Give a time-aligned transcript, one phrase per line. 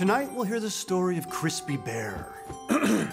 [0.00, 2.32] Tonight we'll hear the story of Crispy Bear.
[2.70, 3.10] a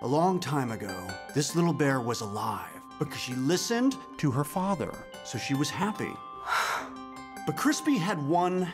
[0.00, 4.94] long time ago, this little bear was alive because she listened to her father,
[5.24, 6.08] so she was happy.
[7.44, 8.66] But Crispy had one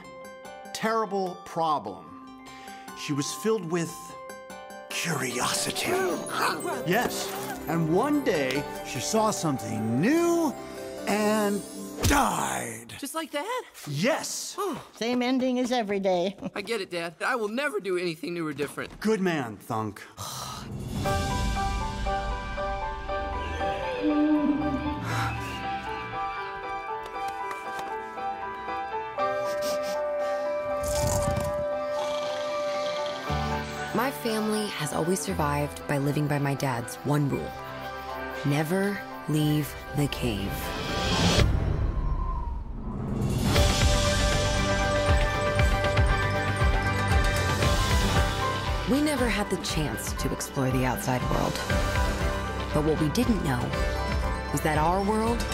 [0.73, 2.05] terrible problem.
[2.97, 3.93] She was filled with
[4.89, 5.91] curiosity.
[6.87, 7.29] Yes,
[7.67, 10.55] and one day she saw something new
[11.09, 11.61] and
[12.03, 12.82] died.
[13.03, 13.63] Just like that?
[13.89, 14.57] Yes.
[14.95, 16.37] Same ending as every day.
[16.55, 17.15] I get it, Dad.
[17.27, 19.01] I will never do anything new or different.
[19.01, 20.01] Good man, Thunk.
[33.97, 37.51] My family has always survived by living by my dad's one rule
[38.45, 40.51] never leave the cave.
[49.43, 51.53] Had the chance to explore the outside world.
[52.73, 53.59] But what we didn't know
[54.53, 55.45] was that our world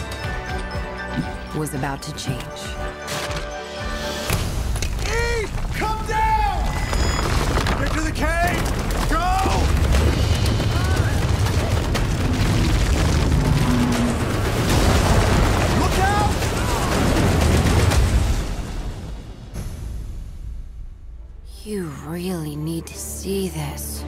[1.57, 2.43] was about to change.
[5.09, 6.65] Eve, come down!
[7.79, 8.61] Get to the cave!
[9.09, 9.25] Go!
[15.81, 16.35] Look out!
[21.63, 24.05] You really need to see this.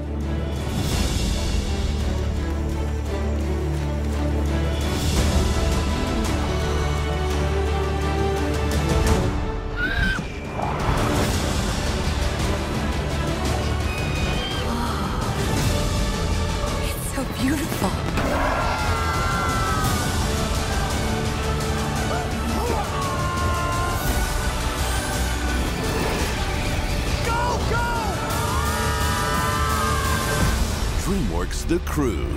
[31.91, 32.30] DreamWorks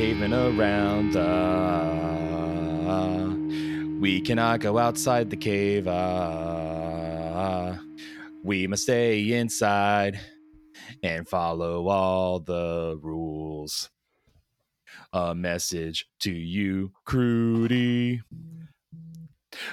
[0.00, 1.14] caving around.
[1.14, 1.76] Uh,
[4.00, 5.86] we cannot go outside the cave.
[5.86, 7.74] Uh,
[8.42, 10.18] we must stay inside
[11.02, 13.90] and follow all the rules.
[15.12, 18.22] A message to you, Crudy.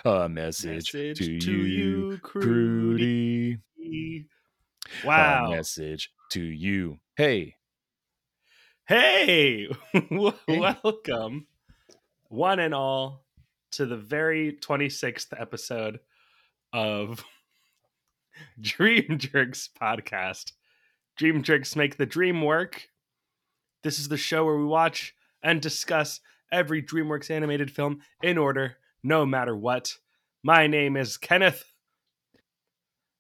[0.04, 3.60] A message, Message to, to you, you, Crudy.
[5.06, 5.46] Wow.
[5.46, 6.98] A message to you.
[7.16, 7.56] Hey,
[8.90, 9.68] Hey,
[10.48, 11.48] welcome,
[12.30, 13.26] one and all,
[13.72, 16.00] to the very 26th episode
[16.72, 17.26] of
[18.62, 20.54] Dream Jerks podcast.
[21.18, 22.88] Dream Jerks make the dream work.
[23.84, 28.78] This is the show where we watch and discuss every DreamWorks animated film in order,
[29.04, 29.98] no matter what.
[30.44, 31.74] My name is Kenneth,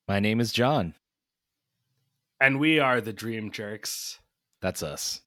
[0.07, 0.93] my name is John.
[2.39, 4.19] and we are the Dream Jerks.
[4.61, 5.21] That's us.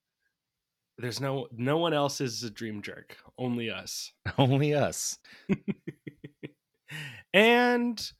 [1.01, 4.13] There's no no one else is a dream jerk, only us.
[4.37, 5.17] Only us.
[7.33, 8.11] and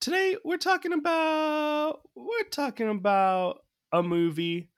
[0.00, 3.60] today we're talking about we're talking about
[3.90, 4.68] a movie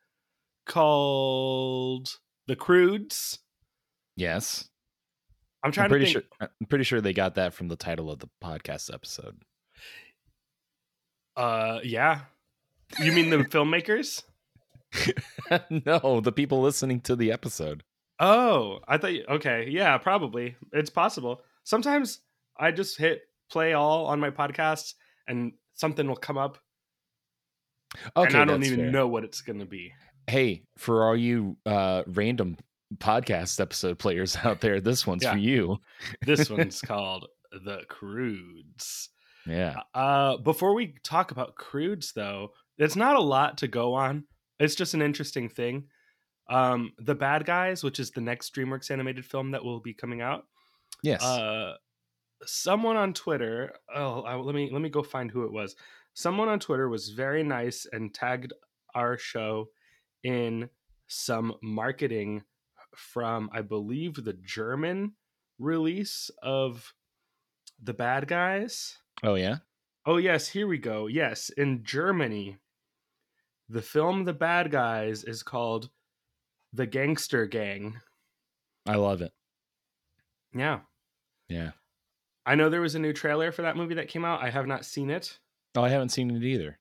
[0.67, 3.41] called The Croods.
[4.17, 4.69] Yes.
[5.65, 6.27] I'm trying I'm pretty to think.
[6.41, 9.43] sure I'm pretty sure they got that from the title of the podcast episode.
[11.37, 12.21] Uh, yeah.
[13.00, 14.23] You mean the filmmakers?
[15.87, 17.82] no, the people listening to the episode.
[18.20, 19.12] Oh, I thought.
[19.14, 20.56] You, okay, yeah, probably.
[20.73, 21.43] It's possible.
[21.64, 22.20] Sometimes
[22.58, 24.94] I just hit play all on my podcasts,
[25.26, 26.58] and something will come up,
[28.17, 28.90] Okay, and I don't even fair.
[28.90, 29.93] know what it's going to be.
[30.26, 32.56] Hey, for all you uh random
[32.99, 35.32] podcast episode players out there, this one's Yeah.
[35.32, 35.79] for you.
[36.26, 39.11] This one's called The Croods.
[39.46, 39.76] Yeah.
[39.94, 44.25] Uh, before we talk about croods, though, it's not a lot to go on.
[44.58, 45.84] It's just an interesting thing.
[46.50, 50.20] Um, the Bad Guys, which is the next DreamWorks animated film that will be coming
[50.20, 50.46] out.
[51.02, 51.22] Yes.
[51.22, 51.75] Uh,
[52.44, 53.72] someone on Twitter.
[53.94, 55.76] Oh, I, let me let me go find who it was.
[56.14, 58.52] someone on Twitter was very nice and tagged
[58.94, 59.69] our show
[60.25, 60.69] in
[61.06, 62.43] some marketing
[62.96, 65.12] from, I believe, the German
[65.58, 66.93] release of
[67.82, 68.99] The Bad Guys.
[69.22, 69.58] Oh yeah.
[70.06, 71.06] Oh, yes, here we go.
[71.06, 72.56] Yes, in Germany,
[73.69, 75.91] the film The Bad Guys is called
[76.73, 78.00] The Gangster Gang.
[78.87, 79.32] I love it.
[80.55, 80.81] Yeah.
[81.49, 81.73] Yeah.
[82.47, 84.43] I know there was a new trailer for that movie that came out.
[84.43, 85.38] I have not seen it.
[85.76, 86.79] Oh, I haven't seen it either.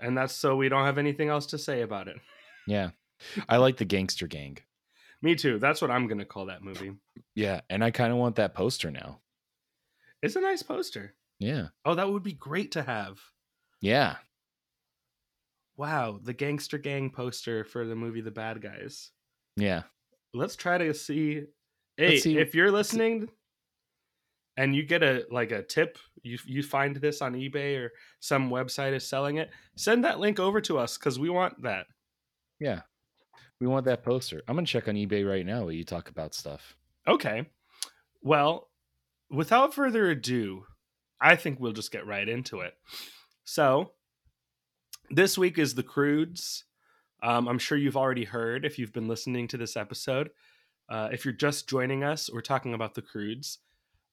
[0.00, 2.16] And that's so we don't have anything else to say about it.
[2.66, 2.90] Yeah.
[3.48, 4.58] I like the gangster gang.
[5.22, 5.58] Me too.
[5.58, 6.92] That's what I'm going to call that movie.
[7.34, 9.20] Yeah, and I kind of want that poster now.
[10.22, 11.14] It's a nice poster.
[11.38, 11.68] Yeah.
[11.84, 13.18] Oh, that would be great to have.
[13.80, 14.16] Yeah.
[15.76, 19.10] Wow, the Gangster Gang poster for the movie The Bad Guys.
[19.56, 19.82] Yeah.
[20.32, 21.44] Let's try to see.
[21.96, 23.28] Hey, see- if you're listening
[24.56, 28.50] and you get a like a tip, you you find this on eBay or some
[28.50, 31.86] website is selling it, send that link over to us because we want that.
[32.58, 32.82] Yeah.
[33.60, 34.42] We want that poster.
[34.48, 36.76] I'm gonna check on eBay right now while you talk about stuff.
[37.08, 37.46] Okay.
[38.22, 38.68] Well,
[39.30, 40.64] without further ado,
[41.20, 42.74] I think we'll just get right into it.
[43.44, 43.92] So,
[45.10, 46.64] this week is the Croods.
[47.22, 50.30] Um, I'm sure you've already heard if you've been listening to this episode.
[50.88, 53.58] Uh, if you're just joining us, we're talking about the Croods.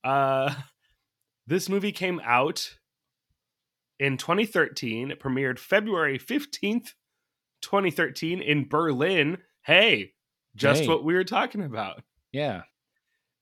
[0.03, 0.53] Uh,
[1.47, 2.77] this movie came out
[3.99, 5.11] in 2013.
[5.11, 6.93] It premiered February 15th,
[7.61, 9.37] 2013 in Berlin.
[9.63, 10.13] Hey,
[10.55, 10.87] just Hey.
[10.87, 12.63] what we were talking about Yeah.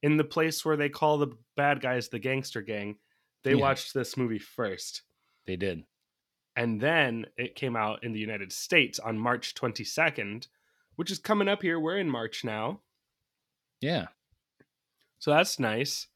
[0.01, 2.97] in the place where they call the bad guys the gangster gang,
[3.43, 3.61] they Yeah.
[3.61, 5.03] watched this movie first.
[5.45, 5.83] They did.
[6.55, 10.47] And then it came out in the United States on March 22nd,
[10.95, 11.79] which is coming up here.
[11.79, 12.81] We're in March now.
[13.79, 14.07] Yeah.
[15.19, 16.07] So that's nice.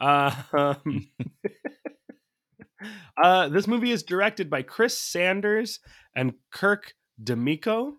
[0.00, 1.08] Uh, um,
[3.22, 5.80] uh, this movie is directed by Chris Sanders
[6.14, 7.94] and Kirk DeMicco.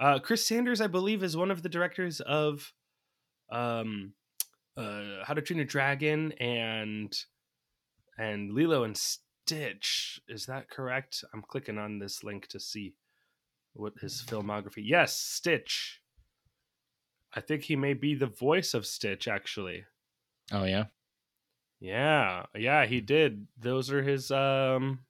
[0.00, 2.72] Uh, Chris Sanders, I believe, is one of the directors of
[3.50, 4.12] um,
[4.76, 7.16] uh, How to Train a Dragon and
[8.16, 8.96] and Lilo and
[9.46, 10.20] Stitch.
[10.26, 11.22] Is that correct?
[11.34, 12.94] I'm clicking on this link to see
[13.74, 14.82] what his filmography.
[14.82, 16.00] Yes, Stitch.
[17.34, 19.84] I think he may be the voice of Stitch, actually.
[20.50, 20.84] Oh yeah.
[21.80, 23.46] Yeah, yeah, he did.
[23.58, 25.00] Those are his um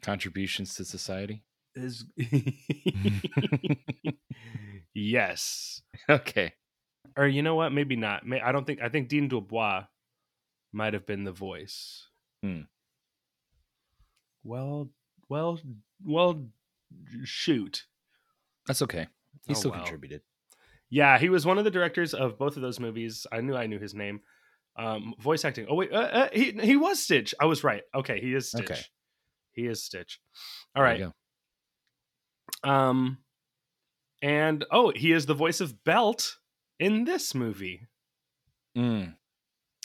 [0.00, 1.42] Contributions to society.
[1.74, 2.06] his
[4.94, 5.82] Yes.
[6.08, 6.54] okay.
[7.16, 7.72] Or you know what?
[7.72, 8.26] Maybe not.
[8.26, 9.86] May I don't think I think Dean DeBlois
[10.72, 12.08] might have been the voice.
[12.42, 12.62] Hmm.
[14.44, 14.90] Well,
[15.28, 15.58] well,
[16.04, 16.46] well
[17.24, 17.84] shoot.
[18.66, 19.06] That's okay.
[19.46, 19.80] He Oh, still well.
[19.80, 20.22] contributed.
[20.90, 23.26] Yeah, he was one of the directors of both of those movies.
[23.32, 24.20] I knew I knew his name.
[24.76, 25.66] Um, voice acting.
[25.68, 27.34] Oh wait, uh, uh, he he was Stitch.
[27.40, 27.82] I was right.
[27.94, 28.70] Okay, he is Stitch.
[28.70, 28.80] Okay.
[29.52, 30.20] He is Stitch.
[30.74, 30.98] All There right.
[31.00, 31.12] you
[32.70, 33.18] Um,
[34.22, 36.36] and oh, he is the voice of Belt
[36.78, 37.88] in this movie.
[38.74, 38.80] go.
[38.82, 39.14] Mm.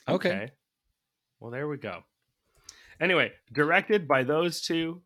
[0.07, 0.51] Okay.
[1.39, 2.03] Well, there we go.
[2.99, 5.01] Anyway, directed by those two,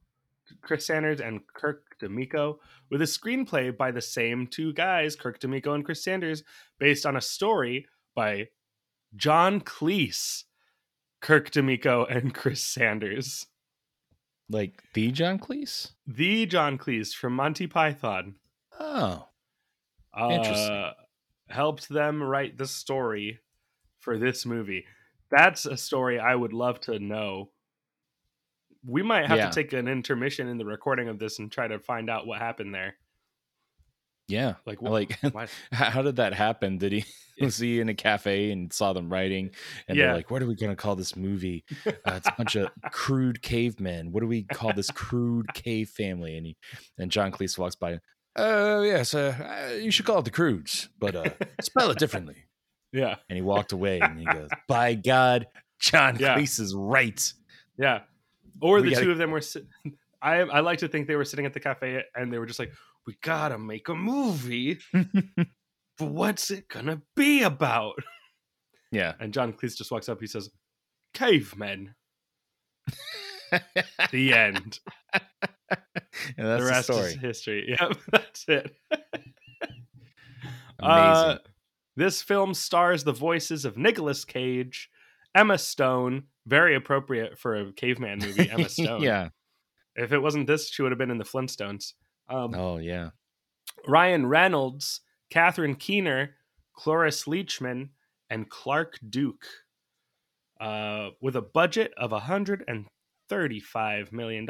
[0.61, 2.57] Chris Sanders and Kirk DeMicco,
[2.89, 6.43] with a screenplay by the same two guys, Kirk DeMicco and Chris Sanders,
[6.79, 8.47] based on a story by
[9.15, 10.43] John Cleese,
[11.21, 13.47] Kirk DeMicco, and Chris Sanders.
[14.49, 15.91] Like the John Cleese?
[16.05, 18.35] The John Cleese from Monty Python.
[18.79, 19.27] Oh.
[20.17, 20.91] uh, Interesting.
[21.49, 23.39] helped them write the story
[23.99, 24.85] for this movie.
[25.29, 27.51] That's a story I would love to know.
[28.85, 29.49] We might have Yeah.
[29.49, 32.39] to take an intermission in the recording of this and try to find out what
[32.39, 32.95] happened there.
[34.27, 34.55] Yeah.
[34.65, 35.19] Like, I wh- like
[35.71, 36.77] how did that happen?
[36.77, 37.05] Did he
[37.41, 39.51] was he in a cafe and saw them writing
[39.87, 40.05] and Yeah.
[40.07, 41.65] they're like, "What are we gonna call this movie?
[41.85, 44.11] Uh, it's a bunch of crude cavemen.
[44.11, 46.57] What do we call this crude cave family?" And he
[46.97, 47.99] and John Cleese walks by.
[48.37, 51.25] Uh, yes, uh, you should call it the Croods, but uh,
[51.61, 52.37] spell it differently.
[52.93, 55.47] yeah, And he walked away and he goes, "By God,
[55.79, 56.37] John Yeah.
[56.37, 57.33] Cleese is right."
[57.77, 58.01] yeah.
[58.61, 59.41] Or the gotta- two of them were.
[59.41, 59.67] Si-
[60.21, 62.59] I I like to think they were sitting at the cafe and they were just
[62.59, 62.71] like,
[63.07, 67.95] "We gotta make a movie, but what's it gonna be about?"
[68.91, 69.13] Yeah.
[69.19, 70.19] And John Cleese just walks up.
[70.19, 70.49] He says,
[71.15, 71.95] "Cavemen."
[74.11, 74.79] the end.
[75.13, 75.21] and
[75.71, 77.07] that's the the, rest story.
[77.11, 77.75] is history.
[77.79, 78.75] Yep, that's it.
[80.79, 80.81] Amazing.
[80.81, 81.37] Uh,
[81.95, 84.89] this film stars the voices of Nicolas Cage,
[85.35, 88.49] Emma Stone, very appropriate for a caveman movie.
[88.49, 89.01] Emma Stone.
[89.01, 89.29] yeah.
[89.95, 91.93] If it wasn't this, she would have been in the Flintstones.
[92.29, 93.09] Um, Oh yeah.
[93.87, 96.35] Ryan Reynolds, Catherine Keener,
[96.75, 97.89] Cloris Leachman,
[98.29, 99.45] and Clark Duke.
[100.59, 104.47] Uh, with a budget of $135 million,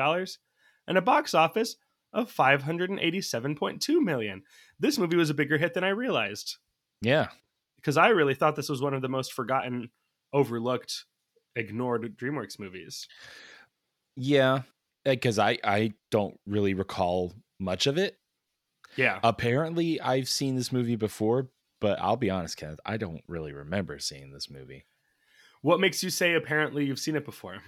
[0.87, 1.75] and a box office
[2.13, 4.43] of 587.2 million.
[4.79, 6.57] This movie was a bigger hit than I realized
[7.01, 7.27] Yeah.
[7.77, 9.89] because I really thought this was one of the most forgotten,
[10.33, 11.05] overlooked,
[11.55, 13.07] ignored DreamWorks movies.
[14.15, 14.61] Yeah.
[15.05, 18.17] Eh, because I, I don't really recall much of it.
[18.95, 19.19] Yeah.
[19.23, 23.99] Apparently, I've seen this movie before, but I'll be honest, Kenneth, I don't really remember
[23.99, 24.85] seeing this movie
[25.61, 27.59] What makes you say apparently you've seen it before?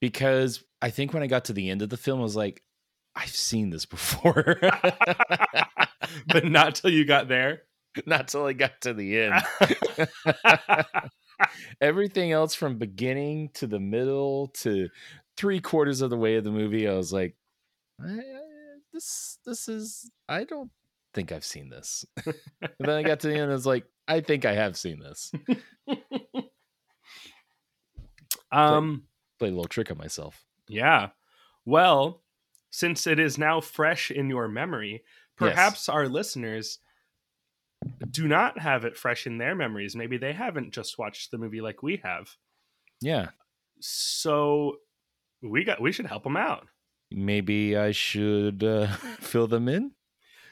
[0.00, 2.62] because I think when I got to the end of the film, I was like,
[3.14, 4.56] I've seen this before.
[6.26, 7.62] but not till you got there.
[8.06, 9.42] Not till I got to the end.
[11.80, 14.88] Everything else from beginning to the middle to
[15.36, 17.34] three quarters of the way of the movie, I was like,
[18.02, 18.20] I-
[18.92, 20.70] this this is I don't
[21.14, 22.04] think I've seen this.
[22.26, 22.34] and
[22.80, 25.30] then I got to the end, I was like, I think I have seen this.
[28.52, 29.04] um
[29.38, 30.44] Played a little trick on myself.
[30.68, 31.10] Yeah.
[31.64, 32.22] Well,
[32.70, 35.02] since it is now fresh in your memory,
[35.36, 36.78] perhaps our listeners
[38.10, 39.96] do not have it fresh in their memories.
[39.96, 42.28] Maybe they haven't just watched the movie like we have.
[43.00, 43.28] Yeah.
[43.80, 44.76] So
[45.42, 46.66] we got we should help them out.
[47.10, 48.86] Maybe I should uh,
[49.20, 49.92] fill them in.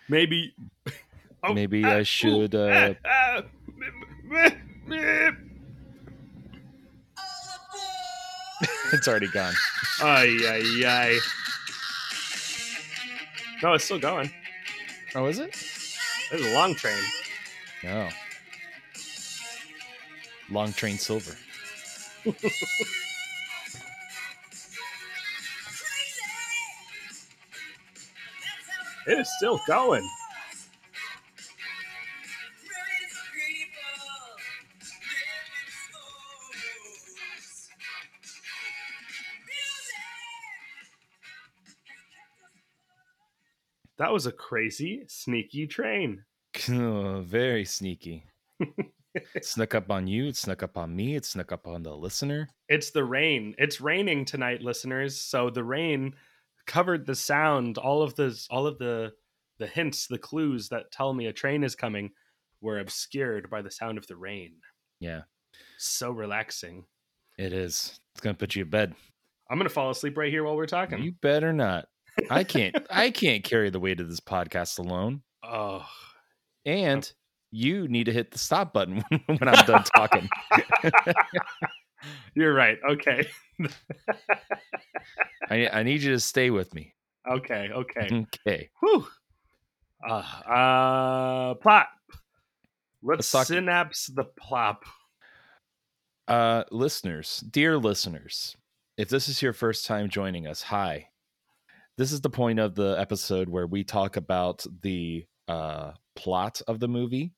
[0.09, 0.55] Maybe
[1.43, 2.55] Oh, Maybe ah, I should.
[2.55, 3.43] ooh, Uh, ah, ah,
[8.93, 9.55] it's already gone.
[10.03, 11.19] Ay ay ay.
[13.63, 14.31] No, it's still going.
[15.15, 15.55] Oh, is it?
[16.31, 17.03] There's a long train.
[17.83, 18.09] No.
[20.51, 21.37] Long Train Silver.
[29.09, 30.07] It is still going.
[43.99, 46.25] That was a crazy, sneaky train.
[46.71, 48.25] Oh, very sneaky.
[49.15, 50.27] it snuck up on you.
[50.27, 51.17] It snuck up on me.
[51.17, 52.49] It snuck up on the listener.
[52.69, 53.55] It's the rain.
[53.59, 55.21] It's raining tonight, listeners.
[55.21, 56.15] So the rain
[56.67, 57.79] covered the sound.
[57.79, 59.13] All of the all of the
[59.59, 62.11] the hints, the clues that tell me a train is coming
[62.61, 64.53] were obscured by the sound of the rain.
[65.01, 65.23] Yeah,
[65.79, 66.85] So relaxing.
[67.39, 67.99] it is.
[68.15, 68.95] It's gonna put you to bed.
[69.51, 71.03] I'm gonna fall asleep right here while we're talking.
[71.03, 71.87] You better not.
[72.31, 72.77] I can't.
[72.91, 75.23] I can't carry the weight of this podcast alone.
[75.43, 75.87] oh,
[76.67, 77.11] And
[77.51, 80.29] you need to hit the stop button when I'm done talking.
[82.35, 82.79] you're right.
[82.91, 83.27] Okay,
[85.51, 86.95] I, I need you to stay with me.
[87.29, 88.27] okay, okay.
[88.47, 88.69] Okay.
[88.81, 89.07] Whew.
[90.09, 91.89] Uh, uh, plot.
[93.03, 94.85] Let's Let's synapse the plop.
[96.27, 98.57] Uh, listeners, dear listeners,
[98.97, 101.09] if this is your first time joining us, hi.
[101.99, 106.79] This is the point of the episode where we talk about the uh, plot of
[106.79, 107.33] the movie,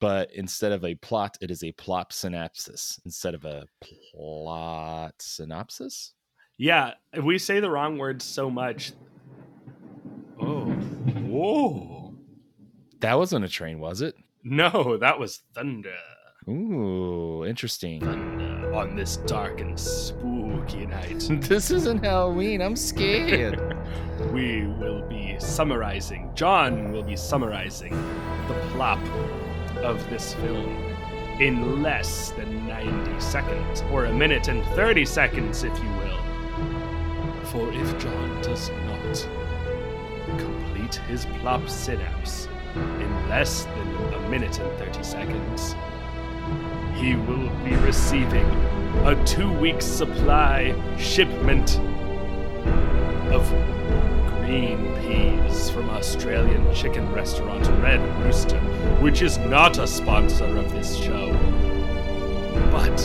[0.00, 3.64] but instead of a plot, it is a plot synopsis instead of a
[4.12, 6.14] plot synopsis.
[6.58, 8.90] Yeah, if we say the wrong words so much.
[10.40, 12.16] Oh, whoa!
[12.98, 14.16] That wasn't a train, was it?
[14.42, 15.94] No, that was thunder.
[16.48, 18.00] Ooh, interesting.
[18.00, 20.35] Thunder on this dark and spooky
[20.74, 21.26] night.
[21.42, 22.60] this isn't Halloween.
[22.60, 23.76] I'm scared.
[24.32, 26.30] we will be summarizing.
[26.34, 27.92] John will be summarizing
[28.48, 29.00] the plot
[29.78, 30.76] of this film
[31.40, 37.46] in less than 90 seconds, or a minute and 30 seconds, if you will.
[37.46, 39.28] For if John does not
[40.38, 45.74] complete his plop synapse in less than a minute and 30 seconds,
[46.96, 48.46] he will be receiving
[49.04, 51.78] a two week supply shipment
[53.30, 53.48] of
[54.40, 58.58] green peas from Australian chicken restaurant Red Rooster,
[59.00, 61.32] which is not a sponsor of this show.
[62.72, 62.98] But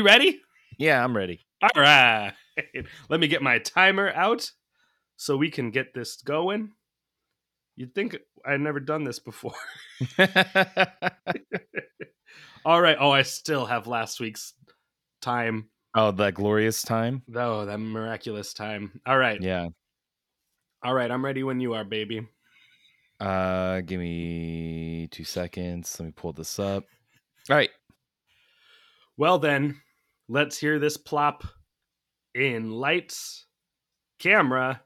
[0.00, 0.40] you ready?
[0.78, 1.40] Yeah, I'm ready.
[1.62, 2.32] All right.
[3.10, 4.50] Let me get my timer out
[5.18, 6.70] so we can get this going.
[7.76, 8.16] You'd think
[8.46, 9.52] I'd never done this before.
[12.64, 12.96] All right.
[12.98, 14.54] Oh, I still have last week's
[15.20, 15.68] time.
[15.94, 17.22] oh, that glorious time.
[17.34, 19.02] Oh, that miraculous time.
[19.04, 19.42] All right.
[19.42, 19.68] Yeah.
[20.82, 21.10] All right.
[21.10, 22.26] I'm ready when you are, baby.
[23.20, 25.94] Uh, give me two seconds.
[26.00, 26.84] Let me pull this up.
[27.50, 27.70] All right.
[29.18, 29.82] Well, then,
[30.30, 31.42] let's hear this plop
[32.36, 33.46] in lights,
[34.20, 34.80] camera,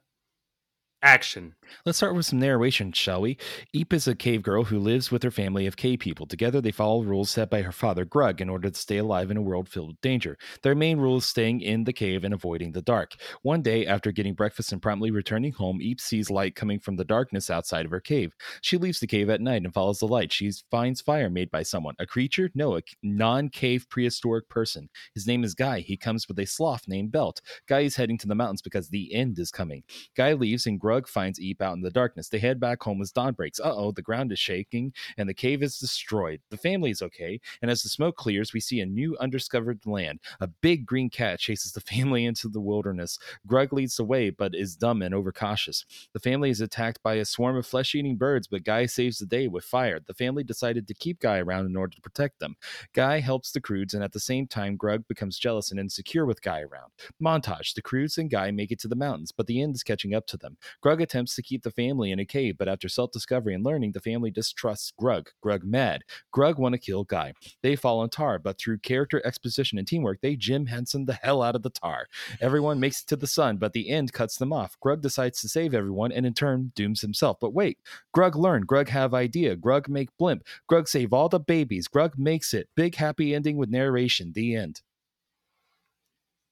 [1.02, 1.54] action.
[1.84, 3.36] Let's start with some narration, shall we?
[3.72, 6.26] Eep is a cave girl who lives with her family of cave people.
[6.26, 9.36] Together, they follow rules set by her father, Grug, in order to stay alive in
[9.36, 10.38] a world filled with danger.
[10.62, 13.12] Their main rule is staying in the cave and avoiding the dark.
[13.42, 17.04] One day, after getting breakfast and promptly returning home, Eep sees light coming from the
[17.04, 18.34] darkness outside of her cave.
[18.60, 20.32] She leaves the cave at night and follows the light.
[20.32, 21.94] She finds fire made by someone.
[21.98, 22.50] A creature?
[22.54, 24.88] No, a non cave prehistoric person.
[25.14, 25.80] His name is Guy.
[25.80, 27.40] He comes with a sloth named Belt.
[27.68, 29.82] Guy is heading to the mountains because the end is coming.
[30.16, 32.28] Guy leaves and Grug finds Eep out in the darkness.
[32.28, 33.60] They head back home as dawn breaks.
[33.60, 36.40] Uh oh, the ground is shaking and the cave is destroyed.
[36.50, 40.20] The family is okay, and as the smoke clears, we see a new undiscovered land.
[40.40, 43.18] A big green cat chases the family into the wilderness.
[43.46, 45.84] Grug leads the way, but is dumb and overcautious.
[46.12, 49.26] The family is attacked by a swarm of flesh eating birds, but Guy saves the
[49.26, 50.00] day with fire.
[50.04, 52.56] The family decided to keep Guy around in order to protect them.
[52.92, 56.42] Guy helps the Croods, and at the same time, Grug becomes jealous and insecure with
[56.42, 56.92] Guy around.
[57.22, 60.14] Montage The Croods and Guy make it to the mountains, but the end is catching
[60.14, 60.56] up to them.
[60.84, 63.92] Grug attempts to keep the family in a cave, but after self discovery and learning,
[63.92, 65.28] the family distrusts Grug.
[65.44, 66.02] Grug mad.
[66.34, 67.32] Grug want to kill Guy.
[67.62, 71.42] They fall on Tar, but through character exposition and teamwork, they Jim Henson the hell
[71.42, 72.06] out of the Tar.
[72.40, 74.76] Everyone makes it to the sun, but the end cuts them off.
[74.84, 77.38] Grug decides to save everyone and in turn dooms himself.
[77.40, 77.78] But wait,
[78.16, 82.54] Grug learn, Grug have idea, Grug make blimp, Grug save all the babies, Grug makes
[82.54, 82.68] it.
[82.74, 84.32] Big happy ending with narration.
[84.34, 84.82] The end.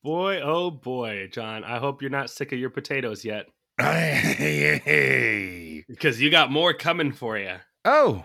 [0.03, 1.63] Boy, oh boy, John.
[1.63, 3.47] I hope you're not sick of your potatoes yet
[5.89, 7.55] because you got more coming for you.
[7.85, 8.25] oh,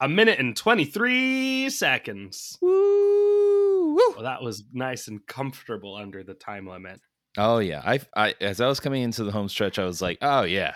[0.00, 2.56] A minute and 23 seconds.
[2.60, 3.98] woo, woo.
[4.14, 7.00] Well, that was nice and comfortable under the time limit.
[7.36, 10.18] Oh yeah, I, I as I was coming into the home stretch, I was like,
[10.22, 10.74] oh yeah,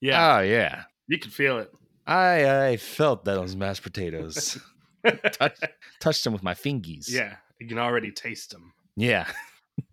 [0.00, 0.84] Yeah, oh yeah.
[1.06, 1.70] you could feel it.
[2.06, 4.58] I I felt those mashed potatoes.
[5.06, 5.58] Touch,
[6.00, 7.10] touched them with my fingies.
[7.10, 8.72] yeah, you can already taste them.
[8.96, 9.26] yeah.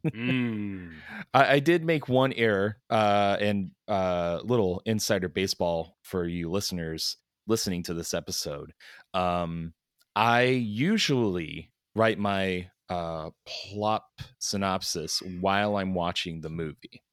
[0.05, 0.91] Mm.
[1.33, 7.17] I, I did make one error, uh, and uh, little insider baseball for you listeners
[7.47, 8.73] listening to this episode.
[9.13, 9.73] Um,
[10.15, 14.03] I usually write my uh, plot
[14.39, 17.03] synopsis while I'm watching the movie.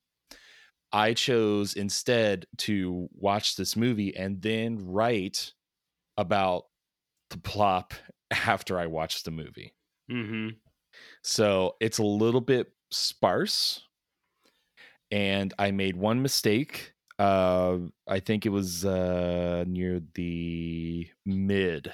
[0.92, 5.52] I chose instead to watch this movie and then write
[6.16, 6.64] about
[7.30, 7.92] the plop
[8.30, 9.74] after I watch the movie.
[10.08, 10.48] hmm
[11.26, 13.82] So it's a little bit sparse.
[15.10, 16.92] And I made one mistake.
[17.18, 21.92] Uh, I think it was uh, near the mid.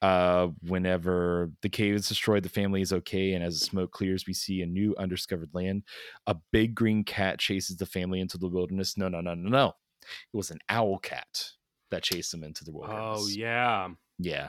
[0.00, 4.26] Uh, whenever the cave is destroyed, the family is okay, and as the smoke clears,
[4.26, 5.82] we see a new undiscovered land.
[6.26, 8.96] A big green cat chases the family into the wilderness.
[8.96, 9.72] No, no, no, no, no.
[10.02, 11.50] It was an owl cat
[11.90, 13.20] that chased them into the wilderness.
[13.20, 13.88] Oh, yeah.
[14.18, 14.48] yeah.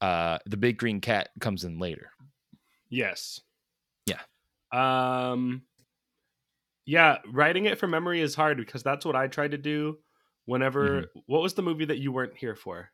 [0.00, 2.10] Uh, the big green cat comes in later.
[2.94, 3.40] Yes.
[4.06, 4.20] Yeah.
[4.72, 5.62] Um
[6.86, 9.98] yeah, writing it from memory is hard because that's what I tried to do
[10.44, 11.18] whenever Mm-hmm.
[11.26, 12.90] what was the movie that you weren't here for?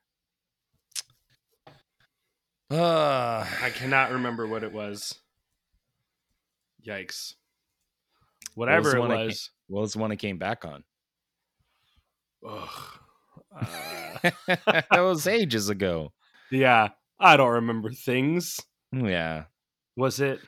[2.71, 5.19] Uh, I cannot remember what it was.
[6.87, 7.35] Yikes.
[8.55, 9.51] What Whatever was the it was.
[9.67, 10.85] what was the one I came back on?
[12.49, 12.69] Ugh.
[13.61, 16.13] Uh, that was ages ago.
[16.53, 18.61] yeah, I don't remember things.
[18.93, 19.45] Yeah.
[20.01, 20.41] Was it?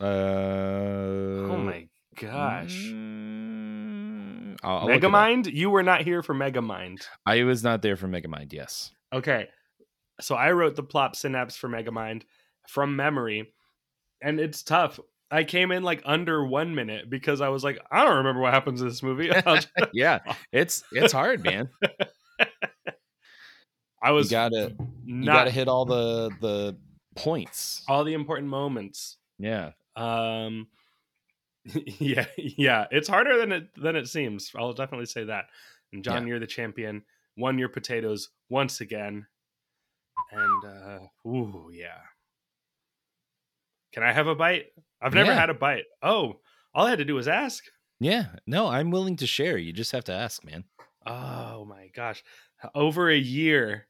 [0.00, 1.86] Uh, Oh my
[2.20, 2.74] gosh.
[2.92, 5.12] mm, I'll- I'll look it up.
[5.12, 5.52] Megamind?
[5.52, 7.06] You were not here for Megamind.
[7.24, 8.52] I was not there for Megamind.
[8.52, 8.90] Yes.
[9.12, 9.46] Okay.
[10.20, 12.22] So I wrote the plot synapse for Megamind
[12.68, 13.54] from memory,
[14.20, 14.98] and it's tough.
[15.30, 18.52] I came in like under one minute because I was like, I don't remember what
[18.52, 19.30] happens in this movie.
[19.92, 20.18] Yeah.
[20.50, 21.68] It's it's hard, man.
[24.02, 24.74] I was You gotta
[25.04, 26.76] you gotta hit all the the
[27.14, 27.82] points.
[27.88, 29.16] all the important moments.
[29.38, 29.72] Yeah.
[29.96, 30.68] Um,
[31.64, 34.50] yeah, yeah, it's harder than it than it seems.
[34.56, 35.46] I'll definitely say that.
[35.92, 37.02] And John, you're the champion.
[37.36, 39.26] Won your potatoes once again.
[40.30, 40.98] And uh,
[41.28, 41.98] ooh, yeah.
[43.92, 44.66] Can I have a bite?
[45.00, 45.38] I've never Yeah.
[45.38, 45.84] had a bite.
[46.02, 46.40] Oh,
[46.74, 47.64] all I had to do was ask.
[48.00, 48.26] Yeah.
[48.46, 49.58] No, I'm willing to share.
[49.58, 50.64] You just have to ask, man.
[51.06, 52.22] Oh my gosh,
[52.74, 53.86] over a year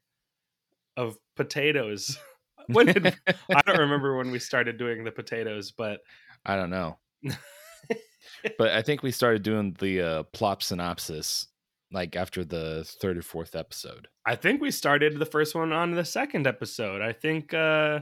[0.97, 2.17] of potatoes
[2.67, 6.01] when did, I don't remember when we started doing the potatoes, but
[6.45, 6.97] I don't know.
[8.57, 11.47] but I think we started doing the uh, plot synopsis
[11.93, 14.07] like after the third or fourth episode.
[14.25, 17.01] I think we started the first one on the second episode.
[17.01, 17.53] I think.
[17.53, 17.99] uh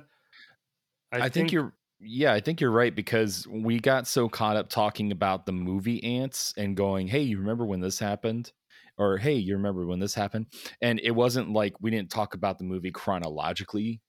[1.14, 1.74] I, think, you're.
[2.00, 6.02] Yeah, I think you're right because we got so caught up talking about the movie
[6.04, 8.54] ants and going, "Hey, you remember when this happened?"
[8.98, 10.48] Or, "Hey, you remember when this happened?"
[10.82, 14.02] And it wasn't like we didn't talk about the movie chronologically.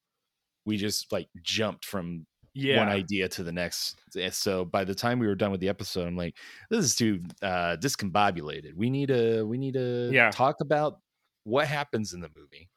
[0.64, 2.78] We just like jumped from yeah.
[2.78, 3.98] one idea to the next.
[4.16, 6.36] Eh, So by the time we were done with the episode, I'm like,
[6.70, 8.74] this is too uh discombobulated.
[8.74, 10.30] We need to we need to Yeah.
[10.30, 11.00] talk about
[11.44, 12.68] what happens in the movie.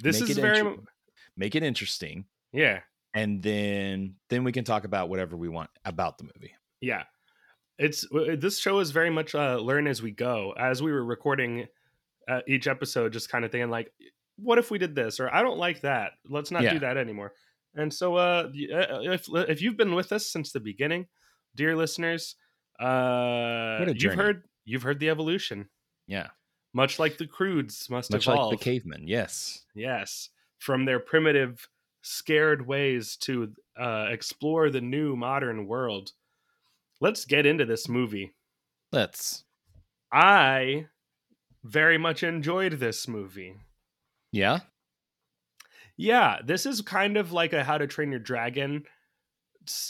[0.00, 0.58] This Make is very.
[0.58, 0.76] inter-
[1.36, 2.80] make it interesting, Yeah.
[3.14, 6.52] and then then we can talk about whatever we want about the movie.
[6.80, 7.04] Yeah.
[7.78, 8.04] It's
[8.38, 10.52] this show is very much uh, learn as we go.
[10.58, 11.68] As we were recording
[12.28, 13.92] uh, each episode, just kind of thinking like,
[14.38, 15.20] what if we did this?
[15.20, 16.12] Or I don't like that.
[16.26, 16.74] Let's not Yeah.
[16.74, 17.34] do that anymore.
[17.74, 21.06] And so, uh, uh, if if you've been with us since the beginning,
[21.54, 22.34] dear listeners,
[22.80, 25.68] uh, you've heard you've heard the evolution,
[26.06, 26.28] Yeah,
[26.72, 28.50] much like the croods must much evolve.
[28.52, 29.06] like the cavemen.
[29.06, 31.68] Yes, Yes, from their primitive,
[32.02, 36.12] scared ways to uh, explore the new modern world.
[37.00, 38.34] Let's get into this movie.
[38.92, 39.44] let's.
[40.10, 40.86] I
[41.62, 43.54] very much enjoyed this movie.
[44.32, 44.60] Yeah,
[45.96, 48.84] Yeah, this is kind of like a How to Train Your Dragon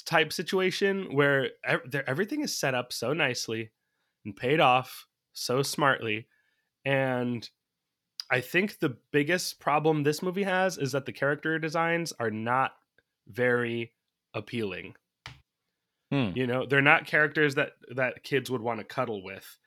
[0.06, 1.50] type situation where
[2.06, 3.70] everything is set up so nicely
[4.24, 6.28] and paid off so smartly.
[6.84, 7.48] And
[8.30, 12.72] I think the biggest problem this movie has is that the character designs are not
[13.28, 13.94] very
[14.34, 14.96] appealing.
[16.10, 16.30] Hmm.
[16.34, 19.58] You know, they're not characters that that kids would want to cuddle with.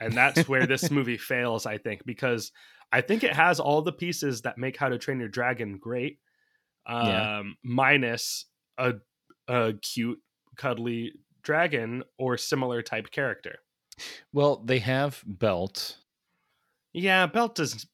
[0.00, 2.52] And that's where this movie fails, I think, because
[2.92, 6.18] I think it has all the pieces that make How to Train Your Dragon great,
[6.86, 7.42] um, Yeah.
[7.62, 8.46] minus
[8.78, 8.94] a,
[9.46, 10.20] a cute,
[10.56, 13.58] cuddly dragon or similar type character.
[14.32, 15.96] Well, they have Belt.
[16.92, 17.86] Yeah, Belt is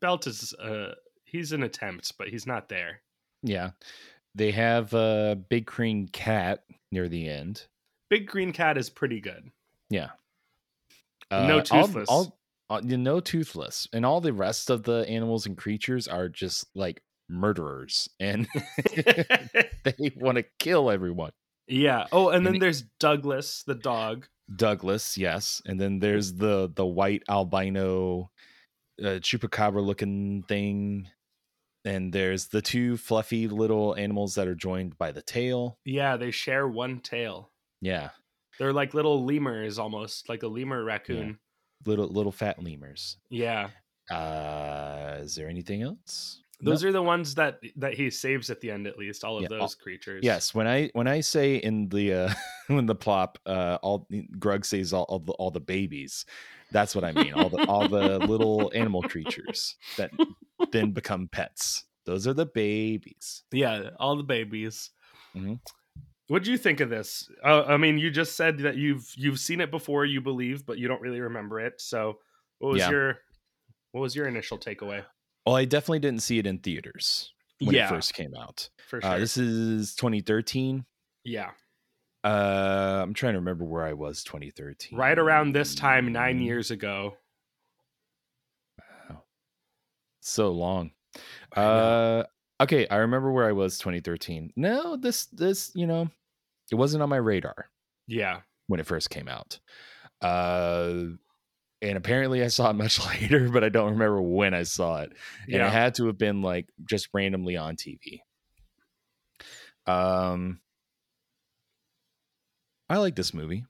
[0.00, 3.00] Belt is uh he's an attempt, but he's not there.
[3.42, 3.70] Yeah,
[4.34, 7.66] they have uh, Big Green Cat near the end.
[8.10, 9.50] Big Green Cat is pretty good.
[9.90, 10.10] Yeah.
[11.30, 12.08] No Uh, all- toothless.
[12.70, 16.66] Uh, you know, toothless, and all the rest of the animals and creatures are just
[16.74, 18.46] like murderers, and
[18.94, 21.32] they want to kill everyone.
[21.68, 22.06] yeah.
[22.12, 24.26] Oh, and then And it- there's Douglas, the dog.
[24.54, 28.30] Douglas, yes, and then there's the the white albino
[29.00, 31.08] uh, chupacabra looking thing,
[31.86, 35.78] and there's the two fluffy little animals that are joined by the tail.
[35.86, 37.50] Yeah, they share one tail.
[37.80, 38.10] Yeah,
[38.58, 41.38] They're like little lemurs almost, like a lemur raccoon.
[41.86, 43.16] Little little fat lemurs.
[43.30, 43.68] Yeah.
[44.10, 46.38] Uh, is there anything else?
[46.64, 49.42] Those are the ones that that he saves at the end at least, all of
[49.42, 50.20] Yeah, all- those creatures.
[50.22, 52.34] Yes, when I when I say in the uh
[52.68, 54.06] when the plop uh all
[54.38, 56.24] Grug says all all the, all the babies,
[56.70, 57.32] that's what I mean.
[57.34, 60.12] All the all the little animal creatures that
[60.70, 61.84] then become pets.
[62.04, 63.42] Those are the babies.
[63.52, 64.90] Yeah, all the babies.
[65.36, 65.58] Mhm.
[66.28, 67.28] What do you think of this?
[67.44, 70.78] Uh, I mean, you just said that you've you've seen it before, you believe, but
[70.78, 71.80] you don't really remember it.
[71.80, 72.18] So,
[72.58, 72.90] what was Yeah.
[72.90, 73.18] your
[73.90, 75.04] what was your initial takeaway?
[75.46, 77.86] Well, I definitely didn't see it in theaters when Yeah.
[77.86, 78.70] it first came out.
[78.88, 79.10] For sure.
[79.10, 80.86] Uh, this is 2013.
[81.24, 81.50] yeah,
[82.24, 84.96] Uh, I'm trying to remember where I was 2013.
[84.98, 87.16] right around this time, nine years ago.
[89.10, 89.24] Wow.
[90.20, 90.92] So long.
[91.54, 92.24] Uh,
[92.60, 94.52] okay, I remember where I was 2013.
[94.56, 96.08] No, this this you know,
[96.70, 97.70] it wasn't on my radar
[98.06, 99.58] Yeah, when it first came out.
[100.20, 101.04] Uh,
[101.82, 105.12] and apparently I saw it much later, but I don't remember when I saw it.
[105.46, 108.20] And yeah, it had to have been like just randomly on TV.
[109.86, 110.60] Um,
[112.88, 113.64] I like this movie.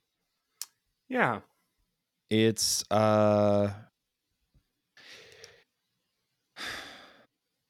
[1.08, 1.40] yeah.
[2.28, 3.70] it's uh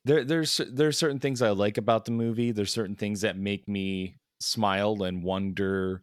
[0.04, 2.50] there there's there's certain things I like about the movie.
[2.50, 6.02] There's certain things that make me smile and wonder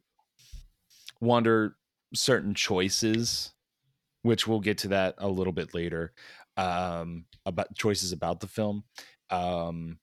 [1.20, 1.76] wonder
[2.14, 3.54] certain choices,
[4.22, 6.14] which we'll get to that a little bit later.
[6.58, 8.84] Um about choices about the film.
[9.30, 10.00] Um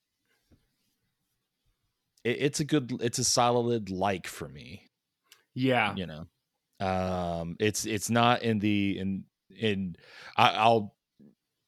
[2.27, 4.83] it, it's a good it's a solid like for me
[5.55, 5.95] yeah.
[5.95, 6.27] you know
[6.85, 9.25] um it's it's not in the in
[9.59, 9.97] in
[10.37, 10.96] I, i'll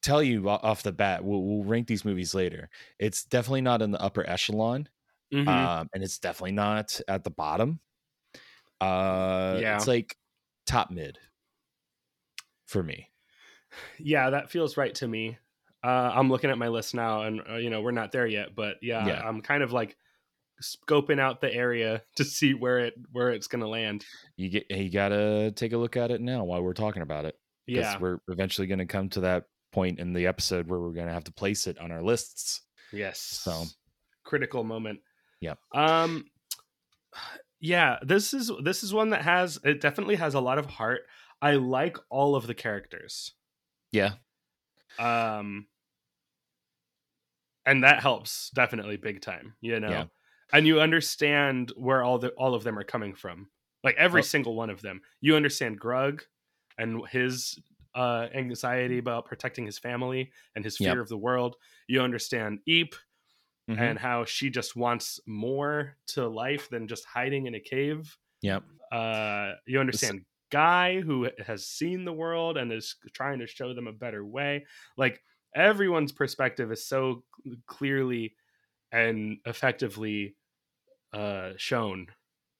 [0.08, 2.68] tell you off the bat we'll, we'll rank these movies later
[2.98, 4.88] it's definitely not in the upper echelon
[5.32, 5.46] Mhm.
[5.48, 7.80] um and it's definitely not at the bottom
[8.80, 9.74] uh Yeah.
[9.74, 10.16] it's like
[10.66, 11.18] top mid
[12.66, 13.10] for me
[13.98, 15.38] yeah, that feels right to me.
[15.84, 18.54] Uh, I'm looking at my list now, and uh, you know we're not there yet,
[18.54, 19.22] but yeah, Yeah.
[19.22, 19.96] I'm kind of like
[20.62, 24.06] scoping out the area to see where it where it's gonna land.
[24.36, 27.38] You get you gotta take a look at it now while we're talking about it.
[27.72, 29.44] Because Yeah, we're eventually gonna come to that
[29.78, 32.62] point in the episode where we're gonna have to place it on our lists.
[32.92, 33.20] yes.
[33.20, 33.64] So
[34.24, 35.00] critical moment.
[35.40, 35.54] Yeah.
[35.74, 36.24] Um.
[37.60, 41.02] Yeah, this is this is one that has it definitely has a lot of heart.
[41.40, 43.34] I like all of the characters.
[43.92, 44.12] yeah,
[44.98, 45.66] um
[47.66, 50.04] and that helps definitely big time you know Yeah.
[50.52, 53.48] and you understand where all the all of them are coming from
[53.84, 54.24] like every Oh.
[54.34, 56.22] single one of them you understand grug
[56.78, 57.58] and his
[57.94, 61.00] uh anxiety about protecting his family and his fear Yep.
[61.00, 61.56] of the world.
[61.88, 62.94] You understand eep
[63.68, 63.88] Mhm.
[63.88, 68.18] and how she just wants more to life than just hiding in a cave.
[68.42, 73.74] Yep, uh, you understand guy who has seen the world and is trying to show
[73.74, 74.66] them a better way.
[74.96, 75.22] Like
[75.54, 77.24] everyone's perspective is so
[77.66, 78.36] clearly
[78.92, 80.36] and effectively
[81.12, 82.08] uh shown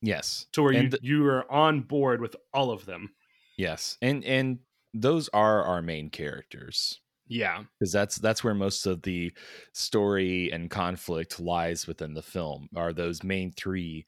[0.02, 3.14] yes, to where you, And th- you are on board with all of them.
[3.56, 4.60] Yes, and and
[4.94, 7.00] those are our main characters.
[7.28, 9.32] yeah because that's that's where most of the
[9.74, 14.06] story and conflict lies within the film are those main three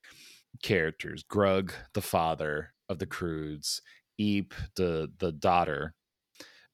[0.63, 3.83] characters grug the father of the croods
[4.19, 5.95] eep the the daughter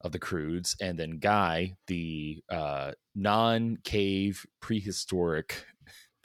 [0.03, 5.65] of the croods and then guy the uh non-cave prehistoric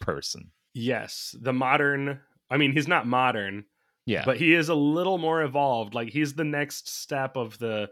[0.01, 3.65] person yes the modern i mean he's not modern
[4.11, 4.25] yeah.
[4.25, 5.95] But he is a little more evolved.
[5.95, 7.89] Like he's the next step of the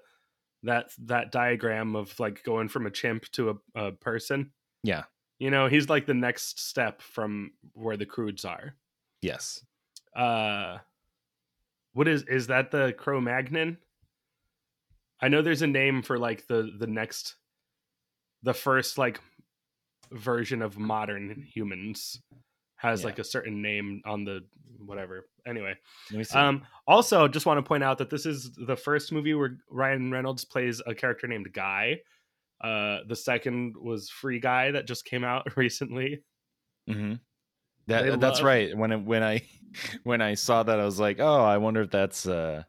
[0.64, 4.52] that that diagram of like going from a chimp to a, a person.
[4.84, 5.04] Yeah.
[5.40, 8.76] You know he's like the next step from where the croods are.
[9.22, 9.64] Yes.
[10.14, 10.80] Uh
[11.94, 13.78] what is is that the cro-magnon?
[15.22, 17.36] I know there's a name for like the the next
[18.44, 19.22] the first like
[20.12, 22.22] version of modern humans
[22.80, 23.08] has Yeah.
[23.08, 24.42] like a certain name on the
[24.86, 25.76] whatever anyway
[26.12, 29.12] let me see um also just want to point out that this is the first
[29.12, 32.00] movie where ryan reynolds plays a character named guy
[32.62, 36.24] uh the second was free guy that just came out recently
[36.88, 37.13] hmm
[37.88, 38.78] They That, that's love- right.
[38.78, 39.42] When it, when I
[40.04, 42.63] when I saw that, I was like, oh, I wonder if that's uh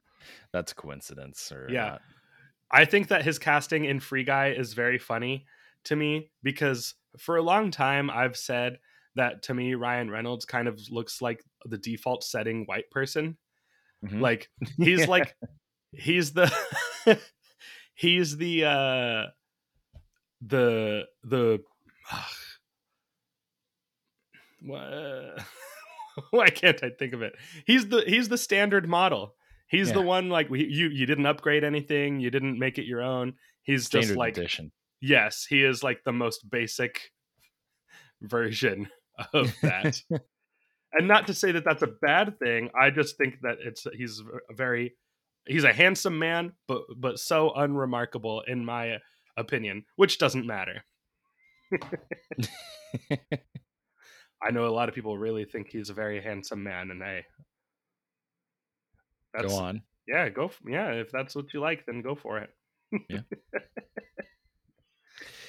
[0.52, 1.88] that's a coincidence or Yeah.
[1.90, 2.02] not.
[2.70, 5.46] I think that his casting in Free Guy is very funny
[5.84, 8.78] to me because for a long time I've said
[9.16, 13.36] that to me Ryan Reynolds kind of looks like the default setting white person.
[14.04, 14.20] Mhm.
[14.20, 15.06] Like he's Yeah.
[15.06, 15.34] like
[15.92, 16.50] he's the
[17.94, 19.24] he's the uh
[20.46, 21.60] the the
[24.62, 25.36] Wha-
[26.30, 27.34] why can't I think of it?
[27.66, 29.34] He's the he's the standard model.
[29.68, 33.34] He's the one like you you didn't upgrade anything, you didn't make it your own.
[33.62, 34.72] He's Standard just like edition.
[35.00, 37.12] yes, he is like the most basic
[38.20, 38.88] version
[39.34, 40.00] of that.
[40.92, 42.70] and not to say that that's a bad thing.
[42.78, 44.94] I just think that it's he's a very
[45.46, 48.98] he's a handsome man, but but so unremarkable in my
[49.36, 50.82] opinion, which doesn't matter.
[54.42, 57.24] I know a lot of people really think he's a very handsome man, and hey,
[59.40, 59.82] Go on.
[60.08, 60.46] yeah, go.
[60.46, 62.50] f- Yeah, if that's what you like, then go for it.
[63.08, 63.20] Yeah.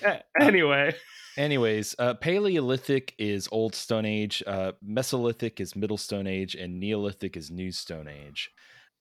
[0.04, 0.94] A- uh, anyway,
[1.38, 7.38] Anyways, uh, Paleolithic is Old Stone Age, uh, Mesolithic is Middle Stone Age, and Neolithic
[7.38, 8.52] is New Stone Age.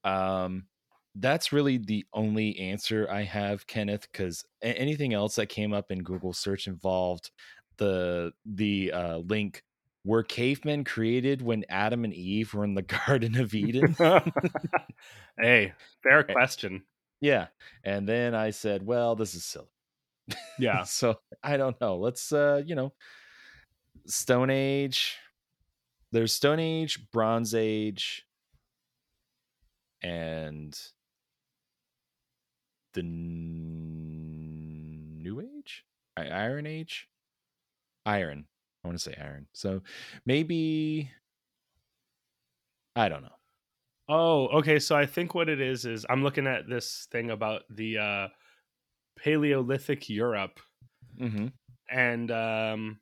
[0.04, 0.66] Um,
[1.16, 6.02] that's really the only answer I have, Kenneth, because anything else that came up in
[6.02, 7.30] Google search involved
[7.78, 9.64] the the uh, link
[10.04, 13.96] were cavemen created when Adam and Eve were in the Garden of Eden?
[15.40, 16.84] hey, fair question.
[17.20, 17.48] yeah,
[17.82, 19.66] and then I said, well, this is silly.
[20.58, 21.96] Yeah, so I don't know.
[21.96, 22.92] Let's uh, you know,
[24.06, 25.16] Stone Age.
[26.12, 28.24] There's Stone Age, Bronze Age,
[30.02, 30.76] and
[32.94, 35.84] the n- New Age,
[36.16, 37.08] I- Iron Age,
[38.06, 38.46] Iron.
[38.84, 39.46] I want to say Iron.
[39.52, 39.82] So
[40.26, 41.10] maybe
[42.96, 43.28] I don't know.
[44.08, 44.78] Oh, okay.
[44.78, 48.28] So I think what it is is I'm looking at this thing about the uh
[49.22, 50.60] Paleolithic Europe
[51.20, 51.48] Mm-hmm.
[51.90, 53.00] and um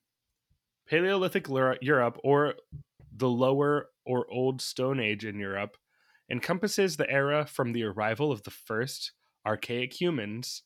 [0.88, 1.48] Paleolithic
[1.82, 2.54] Europe or
[3.12, 5.76] the lower or old stone age in Europe
[6.30, 9.12] encompasses the era from the arrival of the first
[9.46, 10.62] archaic humans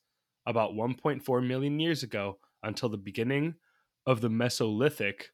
[0.46, 3.54] about 1.4 million years ago until the beginning
[4.06, 5.26] of the Mesolithic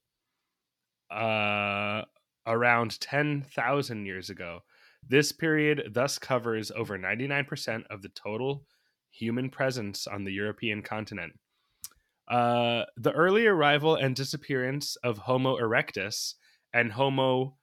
[1.11, 2.03] uh
[2.47, 4.61] around 10,000 years ago.
[5.07, 8.67] This period thus covers over 99% of the total
[9.19, 11.39] human presence on the European continent.
[12.29, 16.35] Uh, the early arrival and disappearance of Homo erectus
[16.73, 17.57] and Homo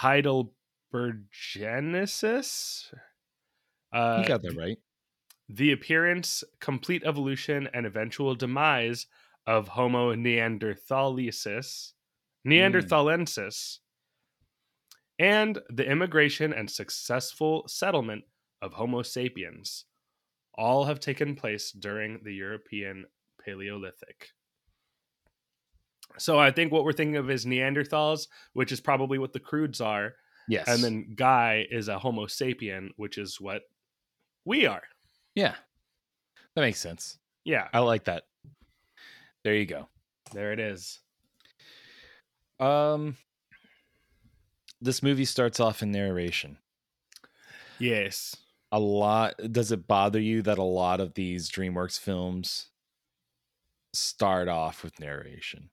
[0.00, 2.92] heidelbergensis.
[3.92, 4.78] Uh, you got that right.
[5.48, 9.06] the appearance, complete evolution, and eventual demise
[9.46, 11.92] of Homo neanderthalensis,
[12.46, 13.78] neanderthalensis,
[15.18, 18.24] and the immigration and successful settlement
[18.60, 19.86] of Homo sapiens,
[20.56, 23.04] all have taken place during the European
[23.44, 24.30] Paleolithic.
[26.18, 29.80] So I think what we're thinking of is Neanderthals, which is probably what the croods
[29.80, 30.14] are,
[30.48, 30.66] Yes.
[30.68, 33.62] and then Guy is a Homo sapien, which is what
[34.44, 34.82] we are.
[35.34, 35.56] yeah,
[36.54, 37.18] that makes sense.
[37.44, 38.24] Yeah, I like that.
[39.44, 39.88] There you go.
[40.32, 41.00] there it is.
[42.58, 43.16] Um,
[44.80, 46.58] this movie starts off in narration.
[47.78, 48.34] Yes.
[48.76, 49.36] A lot.
[49.52, 52.66] Does it bother you that a lot of these DreamWorks films
[53.94, 55.70] start off with narration?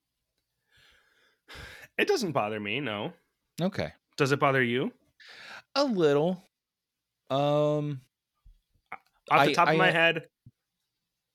[1.97, 3.11] It doesn't bother me, no.
[3.61, 4.93] Okay, Does it bother you?
[5.75, 6.41] a little.
[7.29, 7.99] Um,
[9.29, 10.27] Off the I- top of I, my uh, head,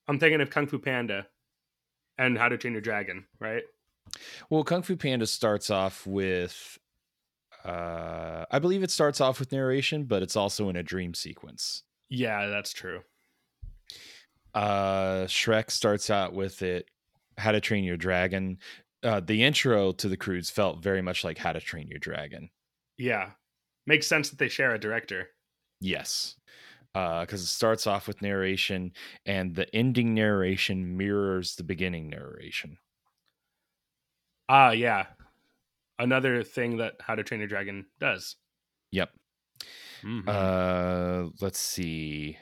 [0.09, 1.27] I'm thinking of Kung Fu Panda
[2.17, 3.63] and How to Train Your Dragon, right?
[4.49, 6.79] well, Kung Fu Panda starts off with.
[7.65, 11.83] Uh, I believe it starts off with narration, but it's also in a dream sequence.
[12.09, 13.03] Yeah, that's true.
[14.55, 16.87] uh shrek starts out with it
[17.37, 18.59] how to train your dragon
[19.03, 22.49] uh the intro to the croods felt very much like how to train your dragon
[22.97, 23.33] Yeah.
[23.87, 25.29] Makes sense that they share a director.
[25.81, 26.37] yes
[26.95, 28.93] uh because it starts off with narration
[29.27, 32.79] and the ending narration mirrors the beginning narration
[34.49, 35.07] Ah, yeah.
[35.99, 38.37] Another thing that How to Train Your Dragon does.
[38.93, 39.11] yep
[40.03, 40.29] Mhm.
[40.29, 42.39] uh let's see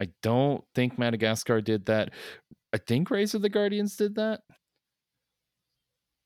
[0.00, 2.10] i don't think madagascar did that
[2.72, 4.40] i think rise of the guardians did that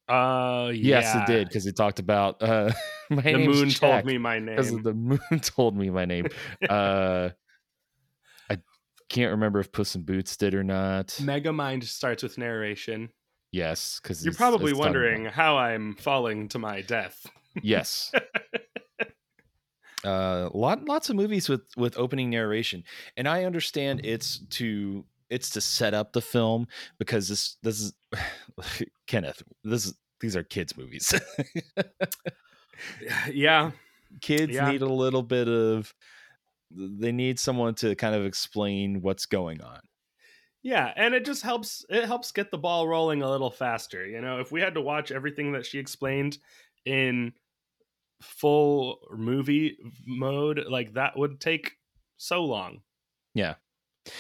[0.09, 1.23] Uh, yes yeah.
[1.23, 2.71] it did because it talked about uh
[3.11, 6.27] my The moon told me my name because the moon told me my name.
[6.69, 7.31] Uh,
[8.49, 8.59] I
[9.09, 11.09] can't remember if Puss in Boots did or not.
[11.09, 13.11] Megamind starts with narration.
[13.53, 17.27] Yes, because You're probably wondering how I'm falling to my death.
[17.63, 18.13] Yes.
[20.05, 22.85] uh, lot lots of movies with with opening narration,
[23.17, 26.67] and I understand it's to it's to set up the film
[26.99, 27.93] because this this is
[29.07, 29.43] Kenneth.
[29.65, 31.15] This is these are kids movies.
[33.33, 33.71] yeah.
[34.21, 34.71] kids Yeah.
[34.71, 35.95] need a little bit of
[36.71, 39.81] they need someone to kind of explain what's going on.
[40.67, 44.05] Yeah, and it just helps it helps get the ball rolling a little faster.
[44.05, 46.39] You know, if we had to watch everything that she explained
[46.85, 47.35] in
[48.21, 51.77] full movie mode, like that would take
[52.17, 52.81] so long.
[53.33, 53.55] Yeah.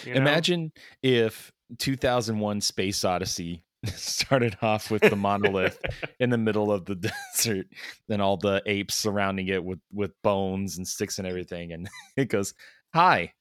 [0.05, 0.21] you know?
[0.21, 0.71] Imagine
[1.03, 3.65] if 2001 Space Odyssey
[3.97, 5.81] started off with the monolith
[6.21, 6.95] in the middle of the
[7.35, 7.67] desert
[8.09, 12.29] and all the apes surrounding it with with bones and sticks and everything and it
[12.29, 12.55] goes,
[12.95, 13.33] "Hi,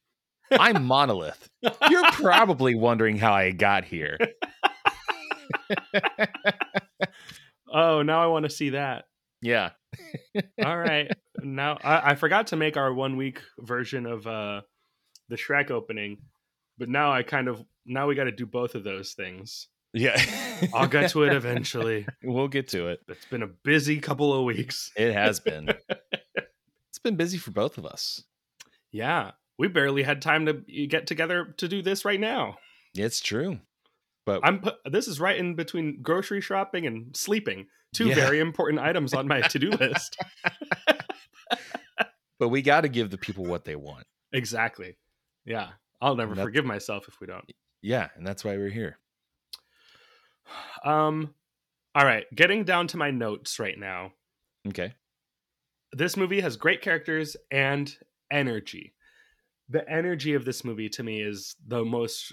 [0.50, 1.48] I'm Monolith.
[1.90, 4.18] You're probably wondering how I got here."
[7.72, 9.04] Oh, now I want to see that.
[9.42, 9.70] Yeah.
[10.64, 11.10] All right.
[11.42, 14.62] now I, I forgot to make our one week version of uh
[15.28, 16.18] the Shrek opening,
[16.78, 19.68] but now I kind of now we got to do both of those things.
[19.92, 20.20] Yeah.
[20.74, 22.06] I'll get to it eventually.
[22.22, 23.00] we'll get to it.
[23.08, 24.90] It's been a busy couple of weeks.
[24.96, 25.68] It has been.
[26.88, 28.22] it's been busy for both of us.
[28.92, 30.54] Yeah, we barely had time to
[30.86, 32.56] get together to do this right now.
[32.94, 33.60] It's true.
[34.24, 38.14] But I'm this is right in between grocery shopping and sleeping, two Yeah.
[38.16, 40.16] very important items on my to-do list.
[42.38, 44.04] but we got to give the people what they want.
[44.32, 44.96] exactly.
[45.44, 45.68] Yeah,
[46.00, 47.44] I'll never forgive myself if we don't.
[47.82, 48.98] Yeah, and that's why we're here.
[50.84, 51.34] Um
[51.94, 54.12] all right, getting down to my notes right now.
[54.68, 54.92] Okay.
[55.92, 57.94] This movie has great characters and
[58.30, 58.92] energy.
[59.68, 62.32] The energy of this movie to me is the most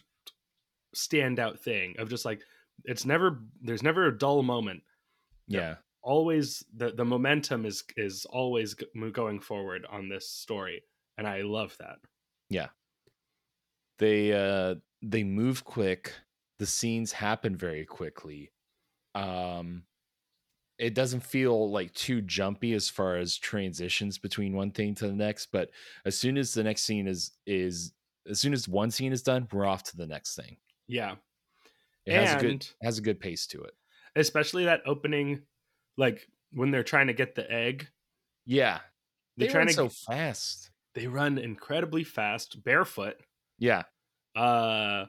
[0.95, 2.41] standout thing of just like
[2.85, 4.83] it's never there's never a dull moment.
[5.47, 5.75] Yeah.
[6.03, 8.75] always the the momentum is is always
[9.11, 10.83] going forward on this story
[11.17, 11.97] and i love that
[12.49, 12.67] Yeah.
[13.99, 16.13] They uh they move quick.
[16.59, 18.51] The scenes happen very quickly.
[19.15, 19.83] Um
[20.83, 25.13] it doesn't feel like too jumpy as far as transitions between one thing to the
[25.13, 25.69] next, but
[26.05, 27.93] as soon as the next scene is is
[28.29, 30.57] as soon as one scene is done, we're off to the next thing.
[30.87, 31.15] yeah
[32.05, 33.73] It has a good has a good pace to it.
[34.15, 35.43] especially that opening
[35.97, 37.87] like when they're trying to get the egg
[38.45, 38.79] Yeah.
[39.37, 40.71] they're They trying to so fast.
[40.95, 43.17] they run incredibly fast barefoot
[43.57, 43.83] Yeah.
[44.35, 45.05] uh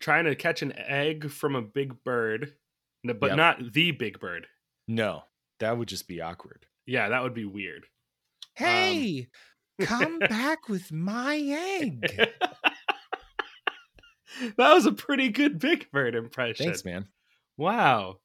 [0.00, 2.54] trying to catch an egg from a big bird,
[3.04, 3.36] but Yep.
[3.36, 4.46] not the big bird.
[4.86, 5.22] No,
[5.60, 6.66] that would just be awkward.
[6.86, 7.86] Yeah, that would be weird.
[8.54, 9.28] Hey,
[9.80, 12.00] come back with my egg.
[14.56, 16.66] that was a pretty good big bird impression.
[16.66, 17.06] Thanks, man.
[17.56, 18.18] Wow.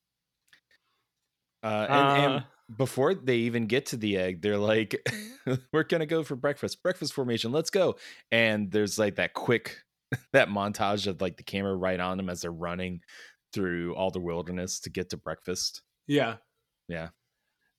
[1.63, 2.43] Uh, and, Uh, and
[2.77, 4.95] before they even get to the egg, they're like,
[5.73, 6.83] "We're gonna go for breakfast.
[6.83, 7.51] Breakfast formation.
[7.51, 7.95] Let's go!"
[8.31, 9.77] And there's like that quick
[10.31, 13.01] that montage of like the camera right on them as they're running
[13.53, 15.81] through all the wilderness to get to breakfast.
[16.07, 16.37] yeah.
[16.89, 17.09] Yeah.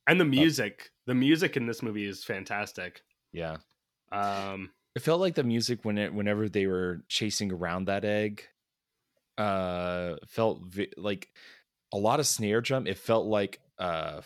[0.06, 3.02] And the music, the music in this movie is fantastic.
[3.32, 3.56] Yeah,
[4.12, 8.44] Um, it felt like the music when it whenever they were chasing around that egg,
[9.38, 11.28] uh, felt vi- like
[11.92, 12.86] a lot of snare drum.
[12.86, 14.20] It felt like uh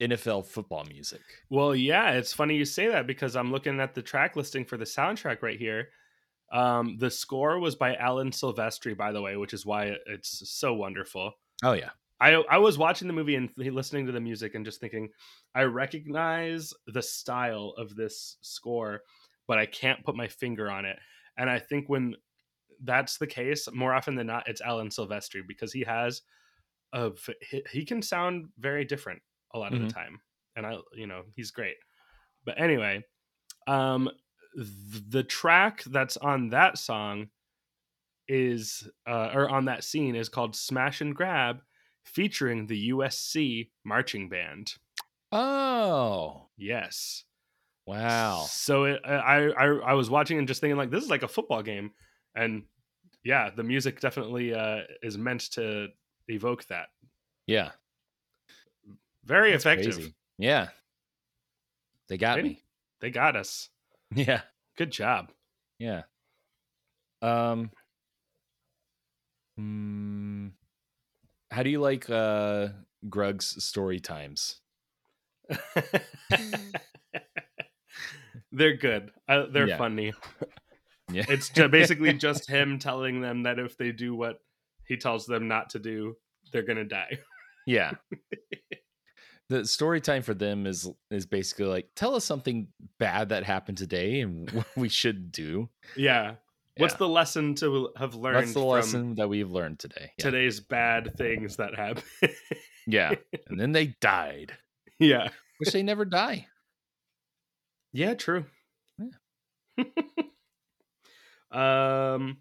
[0.00, 1.20] NFL football music.
[1.50, 4.76] well, yeah, it's funny you say that because I'm looking at the track listing for
[4.78, 5.88] the soundtrack right here.
[6.50, 10.74] Um, the score was by Alan Silvestri, by the way, which is why it's so
[10.74, 11.34] wonderful.
[11.62, 11.90] Oh yeah.
[12.20, 15.10] I I was watching the movie and listening to the music and just thinking,
[15.54, 19.02] I recognize the style of this score,
[19.46, 20.98] but I can't put my finger on it.
[21.36, 22.16] And I think when
[22.82, 26.22] that's the case, more often than not, it's Alan Silvestri because he has
[26.92, 29.22] a v- he, can sound very different
[29.54, 29.88] a lot of Mhm.
[29.88, 30.20] the time,
[30.56, 31.76] and I you know he's great.
[32.44, 33.04] But anyway,
[33.66, 34.10] um,
[34.54, 37.28] the track that's on that song
[38.28, 41.60] is uh, or on that scene is called "Smash and Grab."
[42.02, 44.72] featuring the USC marching band.
[45.32, 47.24] Oh Yes.
[47.86, 48.46] wow.
[48.48, 51.28] So it, I, I I was watching and just thinking like this is like a
[51.28, 51.92] football game,
[52.34, 52.64] and
[53.22, 55.88] yeah, the music definitely uh, is meant to
[56.28, 56.88] evoke that.
[57.46, 57.72] Yeah.
[59.24, 59.94] Very That's effective.
[59.96, 60.14] crazy.
[60.38, 60.68] Yeah.
[62.08, 62.48] They got Ready?
[62.48, 62.62] me.
[63.00, 63.68] They got us.
[64.14, 64.42] Yeah.
[64.76, 65.32] Good job.
[65.78, 66.02] Yeah.
[67.22, 67.70] Um
[69.56, 70.48] hmm,
[71.50, 72.68] how do you like uh
[73.08, 74.60] Grug's story times?
[78.52, 79.10] they're good.
[79.28, 79.76] Uh, they're Yeah.
[79.78, 80.12] funny.
[81.12, 81.24] Yeah.
[81.28, 84.38] It's basically just him telling them that if they do what
[84.86, 86.16] he tells them not to do,
[86.52, 87.18] they're gonna die.
[87.66, 87.94] yeah.
[89.50, 93.78] The story time for them is is basically like tell us something bad that happened
[93.78, 95.68] today and what we should do.
[95.96, 96.36] Yeah.
[96.76, 96.98] What's Yeah.
[96.98, 100.12] the lesson to have learned That's the lesson that we've learned today.
[100.18, 100.24] Yeah.
[100.24, 102.04] today's bad things that happen?
[102.86, 103.16] yeah.
[103.48, 104.56] And then they died.
[105.00, 105.28] yeah.
[105.58, 106.46] Wish they never die.
[107.92, 108.44] Yeah, true.
[109.76, 109.84] Yeah.
[112.16, 112.38] um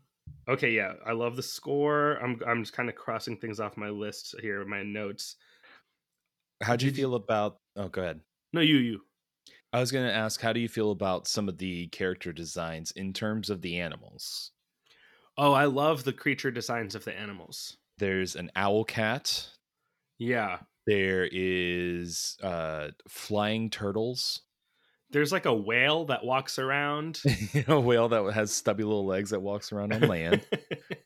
[0.48, 0.94] okay, yeah.
[1.06, 2.18] I love the score.
[2.24, 5.36] I'm I'm just kind of crossing things off my list here, my notes.
[6.62, 8.22] How do you feel about oh go ahead.
[8.54, 9.02] No, you you.
[9.72, 12.92] I was going to ask, how do you feel about some of the character designs
[12.92, 14.52] in terms of the animals?
[15.38, 17.78] Oh, I love the creature designs of the animals.
[18.00, 19.48] There's an owl cat.
[20.18, 20.58] Yeah.
[20.88, 24.42] There is uh, flying turtles.
[25.12, 27.22] There's like a whale that walks around.
[27.68, 30.46] a whale that has stubby little legs that walks around on land.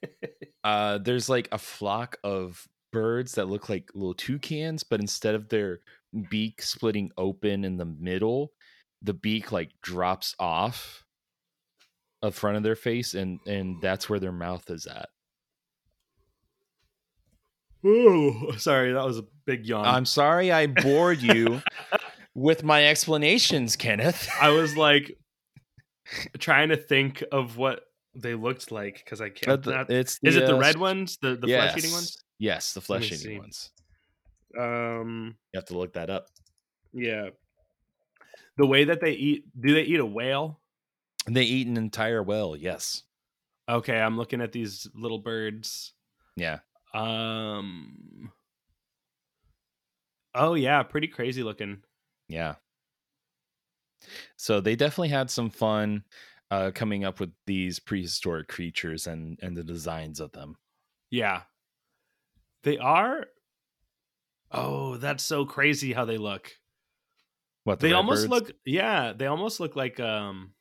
[0.64, 5.50] uh, there's like a flock of birds that look like little toucans, but instead of
[5.50, 5.82] their
[6.30, 8.54] beak splitting open in the middle,
[9.02, 11.04] the beak like drops off
[12.22, 15.10] of front of their face, and and that's where their mouth is at.
[17.86, 19.86] oh, sorry, that was a big yawn.
[19.86, 21.62] I'm sorry I bored you
[22.36, 24.30] with my explanations, Kenneth.
[24.40, 25.18] I was like
[26.40, 27.82] trying to think of what
[28.16, 29.62] they looked like because I can't.
[29.62, 32.23] The- not- it's is it the uh, red ones, the the flesh eating ones?
[32.40, 33.40] Yes, the flesh eating see.
[33.40, 33.72] ones.
[34.60, 36.28] Um, You have to look that up.
[36.94, 37.30] yeah.
[38.58, 40.60] The way that they eat, do they eat a whale?
[41.28, 42.56] They eat an entire whale.
[42.56, 43.02] Yes.
[43.68, 45.94] Okay, I'm looking at these little birds.
[46.36, 46.60] Yeah.
[46.94, 48.32] Um.
[50.36, 51.82] Oh yeah, pretty crazy looking.
[52.28, 52.56] Yeah.
[54.36, 56.04] So they definitely had some fun
[56.52, 60.58] uh, coming up with these prehistoric creatures and and the designs of them.
[61.10, 61.44] Yeah,
[62.64, 63.26] they are.
[64.52, 66.52] Oh, that's so crazy how they look.
[67.64, 68.32] What the they almost birds?
[68.32, 70.52] look yeah they almost look like um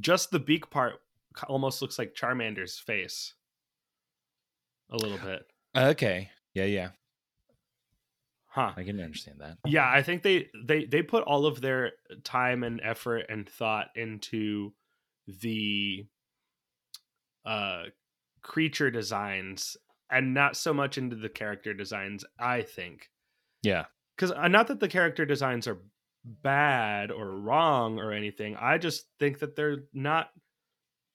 [0.00, 0.94] just the beak part
[1.46, 3.34] almost looks like charmander's face
[4.90, 6.30] a little bit okay.
[6.54, 6.88] Yeah, yeah.
[8.48, 9.58] huh I can understand that.
[9.64, 11.92] yeah i think they they they put all of their
[12.24, 14.72] time and effort and thought into
[15.28, 16.04] the
[17.44, 17.84] uh
[18.42, 19.76] creature designs
[20.10, 23.08] and not so much into the character designs i think
[23.62, 23.84] Yeah.
[24.16, 25.78] because not that the character designs are
[26.24, 30.30] bad or wrong or anything i just think that they're not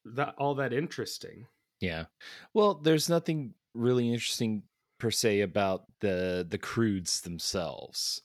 [0.06, 1.46] that all that interesting
[1.82, 2.06] Yeah.
[2.54, 4.64] Well, there's nothing really interesting
[5.00, 8.22] per se about the the croods themselves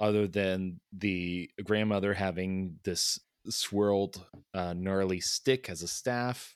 [0.00, 6.54] other than the grandmother having this swirled uh, gnarly stick as a staff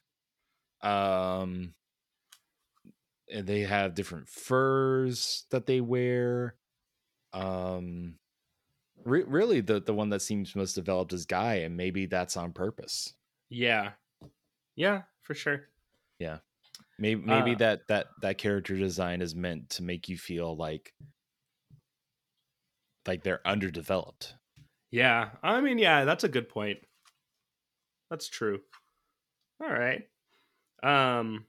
[0.82, 1.74] um
[3.30, 6.56] and they have different furs that they wear
[7.32, 8.18] um
[9.04, 12.52] re- really the the one that seems most developed is guy and maybe that's on
[12.52, 13.14] purpose
[13.50, 13.94] Yeah.
[14.76, 15.70] Yeah, for sure.
[16.18, 16.38] Yeah,
[16.98, 20.94] maybe maybe Uh, that that that character design is meant to make you feel like
[23.06, 24.34] like they're underdeveloped
[24.90, 25.36] Yeah.
[25.42, 26.80] I mean, yeah, that's a good point.
[28.10, 28.62] That's true.
[29.60, 30.08] All right.
[30.82, 31.46] Um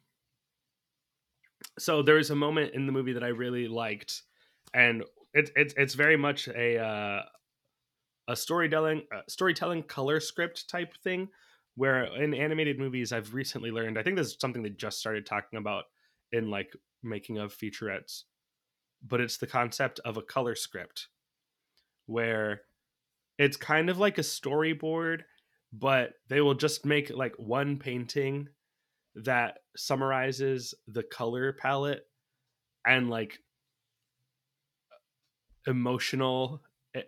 [1.79, 4.23] so there's a moment in the movie that I really liked
[4.73, 5.03] and
[5.33, 7.21] it's it's it's very much a uh
[8.27, 11.29] a storytelling uh, storytelling color script type thing
[11.75, 15.25] where in animated movies I've recently learned I think this is something they just started
[15.25, 15.85] talking about
[16.31, 18.23] in like making of featurettes
[19.05, 21.07] but it's the concept of a color script
[22.05, 22.61] where
[23.37, 25.21] it's kind of like a storyboard
[25.73, 28.47] but they will just make like one painting
[29.15, 32.07] that summarizes the color palette
[32.85, 33.39] and like
[35.67, 36.61] emotional
[36.95, 37.01] eh,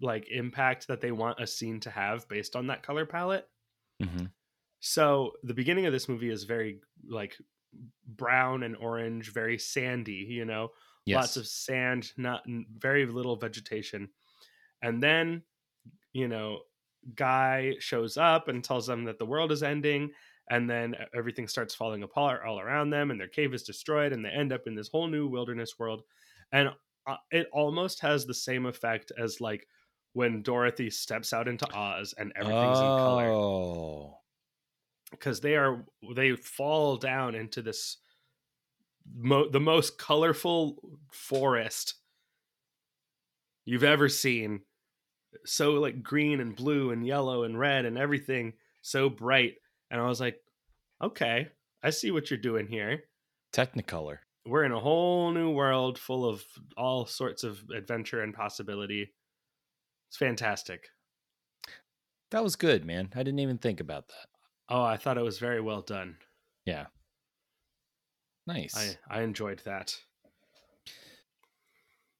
[0.00, 3.48] like impact that they want a scene to have based on that color palette
[4.02, 4.26] mm-hmm.
[4.80, 7.36] so the beginning of this movie is very like
[8.06, 10.70] brown and orange very sandy you know
[11.04, 11.16] yes.
[11.16, 12.42] lots of sand not
[12.78, 14.08] very little vegetation
[14.82, 15.42] and then
[16.12, 16.60] you know
[17.14, 20.10] guy shows up and tells them that the world is ending
[20.50, 24.24] and then everything starts falling apart all around them and their cave is destroyed and
[24.24, 26.02] they end up in this whole new wilderness world
[26.52, 26.70] and
[27.06, 29.66] uh, it almost has the same effect as like
[30.12, 33.28] when dorothy steps out into oz and everything's in color.
[33.30, 34.18] Oh.
[35.10, 35.84] Because they are
[36.14, 37.98] they fall down into this
[39.14, 40.76] mo- the most colorful
[41.12, 41.94] forest
[43.64, 44.60] you've ever seen.
[45.44, 49.54] So like green and blue and yellow and red and everything so bright
[49.90, 50.40] and i was like
[51.02, 51.48] okay
[51.82, 53.04] i see what you're doing here.
[53.52, 54.18] Technicolor.
[54.46, 56.42] We're in a whole new world full of
[56.76, 59.12] all sorts of adventure and possibility.
[60.08, 60.88] It's fantastic.
[62.30, 63.10] That was good man.
[63.14, 64.26] I didn't even think about that.
[64.70, 66.16] Oh i thought it was very well done.
[66.64, 66.86] Yeah.
[68.46, 68.74] Nice.
[68.76, 69.96] I i enjoyed that.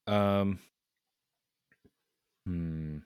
[0.07, 0.61] Um
[2.47, 2.99] hmm.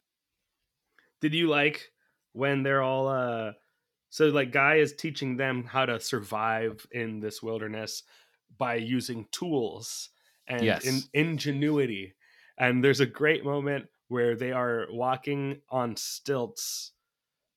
[1.21, 1.91] Did you like
[2.33, 3.53] when they're all uh
[4.13, 8.03] so like guy is teaching them how to survive in this wilderness
[8.59, 10.11] by using tools
[10.47, 10.85] and Yes.
[10.85, 12.15] in, ingenuity
[12.59, 16.93] and there's a great moment where they are walking on stilts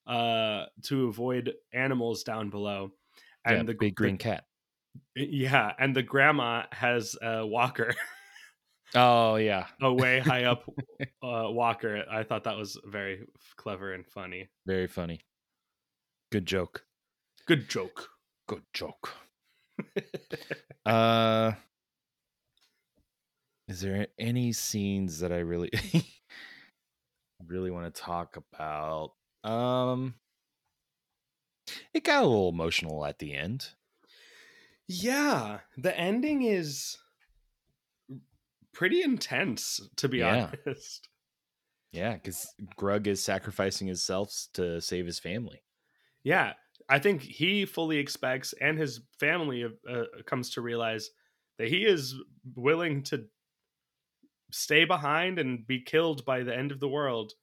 [0.08, 2.92] uh to avoid animals down below
[3.44, 4.46] and yeah, the big green the, cat.
[5.14, 7.94] Yeah and the grandma has a walker
[8.96, 9.68] oh yeah.
[9.82, 10.64] a way high up
[11.22, 12.06] uh walker.
[12.10, 13.28] I thought that was very
[13.58, 14.48] clever and funny.
[14.66, 15.20] Very funny
[16.36, 16.84] good joke.
[17.46, 18.10] Good joke.
[18.46, 19.14] Good joke.
[20.86, 21.54] Uh
[23.70, 25.72] is there any scenes that i really
[27.48, 29.14] really want to talk about?
[29.44, 30.16] Um
[31.94, 33.70] it got a little emotional at the end.
[34.88, 36.98] Yeah, the ending is
[38.74, 40.52] pretty intense, to be Yeah.
[40.68, 41.08] honest.
[41.94, 45.62] yeah because grug is sacrificing himself to save his family
[46.26, 46.54] Yeah,
[46.90, 51.12] I think he fully expects, and his family uh, comes to realize
[51.60, 52.16] that he is
[52.56, 53.26] willing to
[54.52, 57.34] stay behind and be killed by the end of the world,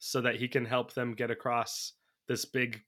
[0.00, 1.92] so that he can help them get across
[2.28, 2.82] this big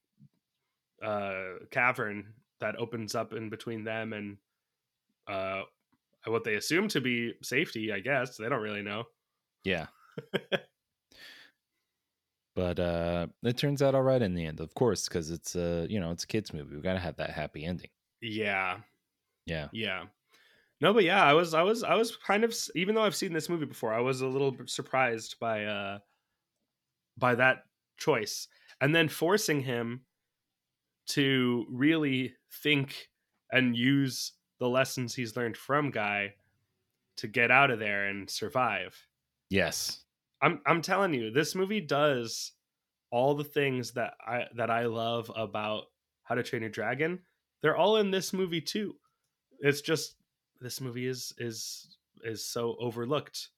[1.03, 4.36] uh, cavern that opens up in between them and
[5.28, 5.62] uh,
[6.26, 7.93] what they assume to be safety.
[7.93, 9.05] I guess they don't really know.
[9.64, 9.86] yeah
[12.59, 15.86] but uh it turns out all right in the end of course because it's a
[15.88, 17.90] you know it's a kids movie we gotta have that happy ending
[18.20, 18.80] Yeah,
[19.46, 20.06] yeah Yeah.
[20.80, 23.32] No, but yeah, I was I was I was kind of even though I've seen
[23.32, 25.98] this movie before, I was a little bit surprised by uh
[27.16, 27.64] by that
[27.96, 28.48] choice.
[28.80, 30.04] And then forcing him
[31.06, 33.11] to really think
[33.50, 36.34] and use the lessons he's learned from Guy
[37.16, 39.09] to get out of there and survive.
[39.50, 40.04] yes
[40.41, 42.53] I'm I'm telling you, this movie does
[43.11, 45.84] all the things that I that I love about
[46.22, 47.20] How to Train Your Dragon.
[47.62, 48.95] They're all in this movie too.
[49.61, 50.14] It's just
[50.61, 53.49] this movie is is is so overlooked.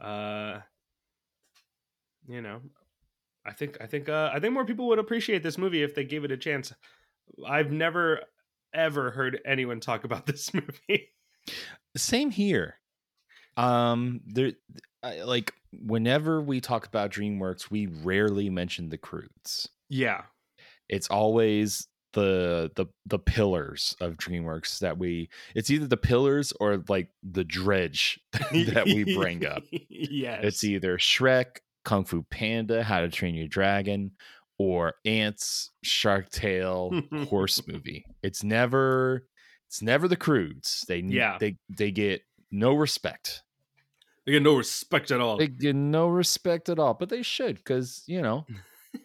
[0.00, 0.60] Uh
[2.26, 2.60] you know,
[3.44, 6.04] I think I think uh I think more people would appreciate this movie if they
[6.04, 6.72] gave it a chance.
[7.46, 8.22] I've never
[8.74, 11.12] ever heard anyone talk about this movie.
[11.96, 12.76] Same here.
[13.56, 14.52] Um, there,
[15.02, 19.68] I, like whenever we talk about DreamWorks, we rarely mention the Croods.
[19.88, 20.22] Yeah.
[20.88, 25.30] It's always the the the pillars of DreamWorks that we.
[25.54, 29.62] It's either the pillars or like the dredge that we bring up.
[29.88, 34.10] yeah, It's either Shrek, Kung Fu Panda, How to Train Your Dragon,
[34.58, 38.04] or Antz, Shark Tale, Horse Movie.
[38.22, 39.26] It's never
[39.68, 40.84] it's never the Croods.
[40.86, 41.38] They Yeah.
[41.40, 43.42] they they get no respect.
[44.24, 45.36] They get no respect at all.
[45.36, 48.46] They get no respect at all, but they should because you know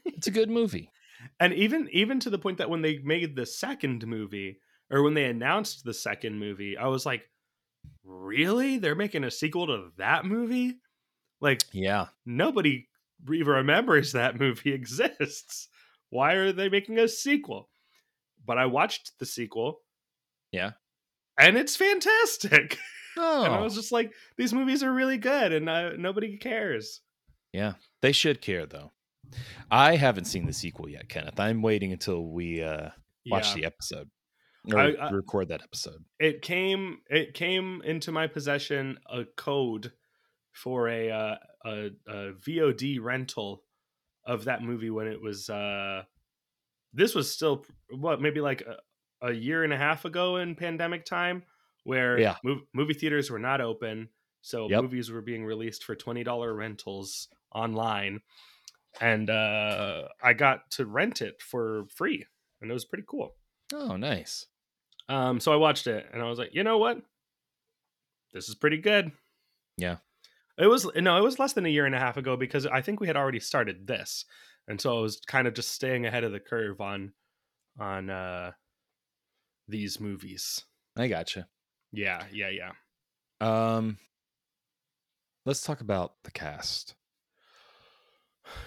[0.05, 0.91] it's a good movie.
[1.39, 4.59] and even even to the point that when they made the second movie
[4.91, 7.23] or when they announced the second movie, I was like,
[8.03, 8.77] really?
[8.77, 10.79] They're making a sequel to that movie?
[11.41, 12.87] Like Yeah, nobody
[13.31, 15.67] even remembers that movie exists.
[16.09, 17.69] Why are they making a sequel?
[18.45, 19.81] But I watched the sequel.
[20.51, 20.71] Yeah.
[21.37, 22.77] And it's fantastic.
[23.17, 27.01] oh, And I was just like, these movies are really good and uh, nobody cares.
[27.53, 27.73] yeah.
[28.01, 28.91] They should care though.
[29.69, 31.39] I haven't seen the sequel yet, Kenneth.
[31.39, 32.89] I'm waiting until we uh,
[33.29, 33.55] watch Yeah.
[33.55, 34.09] the episode
[34.71, 36.03] or I- I- record that episode.
[36.19, 39.91] it came it came into my possession a code
[40.53, 43.63] for a uh, a, a VOD rental
[44.25, 46.03] of that movie when it was uh
[46.93, 51.05] this was still what maybe like a, a year and a half ago in pandemic
[51.05, 51.43] time
[51.87, 52.35] where Yeah.
[52.45, 54.09] mov- movie theaters were not open
[54.41, 54.81] so Yep.
[54.83, 58.21] movies were being released for $20 rentals online
[59.01, 62.25] and uh I got to rent it for free
[62.61, 63.35] and it was pretty cool
[63.73, 64.45] Oh, nice.
[65.09, 67.01] um, so I watched it and I was like, you know what?
[68.33, 69.11] This is pretty good.
[69.77, 69.97] Yeah.
[70.57, 72.81] It was no, it was less than a year and a half ago because I
[72.81, 74.25] think we had already started this.
[74.67, 77.13] And so I was kind of just staying ahead of the curve on
[77.79, 78.51] on uh
[79.67, 80.63] these movies.
[80.95, 81.47] I gotcha.
[81.91, 82.71] Yeah, yeah, yeah.
[83.39, 83.97] Um,
[85.45, 86.95] let's talk about the cast.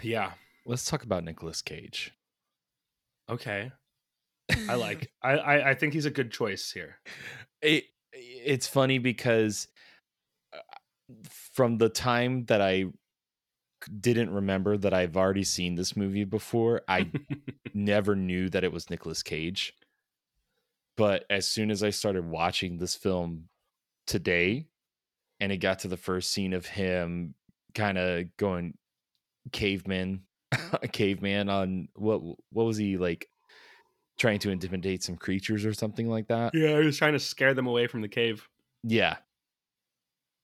[0.02, 0.32] Yeah.
[0.66, 2.12] Let's talk about Nicolas Cage.
[3.30, 3.72] Okay.
[4.68, 6.96] I like I, I I think he's a good choice here.
[7.62, 7.84] it.
[8.12, 9.68] It's funny because
[10.52, 10.58] uh,
[11.54, 12.86] from the time that I
[14.00, 17.10] didn't remember that I've already seen this movie before, I
[17.74, 19.74] never knew that it was Nicolas Cage.
[21.00, 23.48] But as soon as I started watching this film
[24.06, 24.66] today,
[25.40, 27.34] and it got to the first scene of him
[27.74, 28.76] kind of going
[29.50, 30.24] caveman,
[30.92, 32.20] caveman on what
[32.50, 33.30] what was he like
[34.18, 36.54] trying to intimidate some creatures or something like that?
[36.54, 38.46] yeah, he was trying to scare them away from the cave.
[38.84, 39.16] Yeah.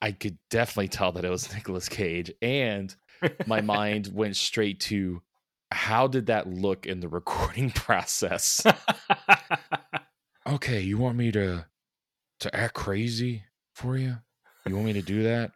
[0.00, 2.32] I could definitely tell that it was Nicolas Cage.
[2.40, 2.96] And
[3.46, 5.20] my mind went straight to
[5.70, 8.64] how did that look in the recording process?
[10.56, 11.66] Okay, you want me to
[12.40, 13.44] to act crazy
[13.74, 14.16] for you?
[14.66, 15.52] You want me to do that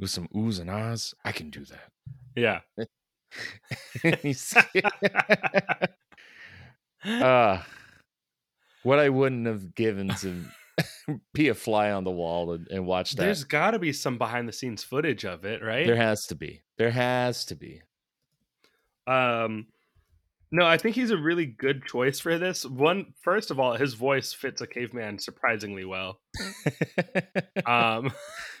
[0.00, 1.14] with some oohs and ahs?
[1.24, 1.92] I can do that.
[2.34, 2.60] yeah.
[7.04, 7.60] Uh,
[8.84, 10.44] what I wouldn't have given to
[11.34, 13.24] be a fly on the wall and, and watch that.
[13.24, 15.84] There's got to be some behind the scenes footage of it, right?
[15.84, 16.60] There has to be.
[16.78, 17.82] There has to be.
[19.08, 19.66] Um,
[20.52, 22.64] no, I think he's a really good choice for this.
[22.64, 26.20] One, first of all, his voice fits a caveman surprisingly well.
[27.66, 28.12] Um,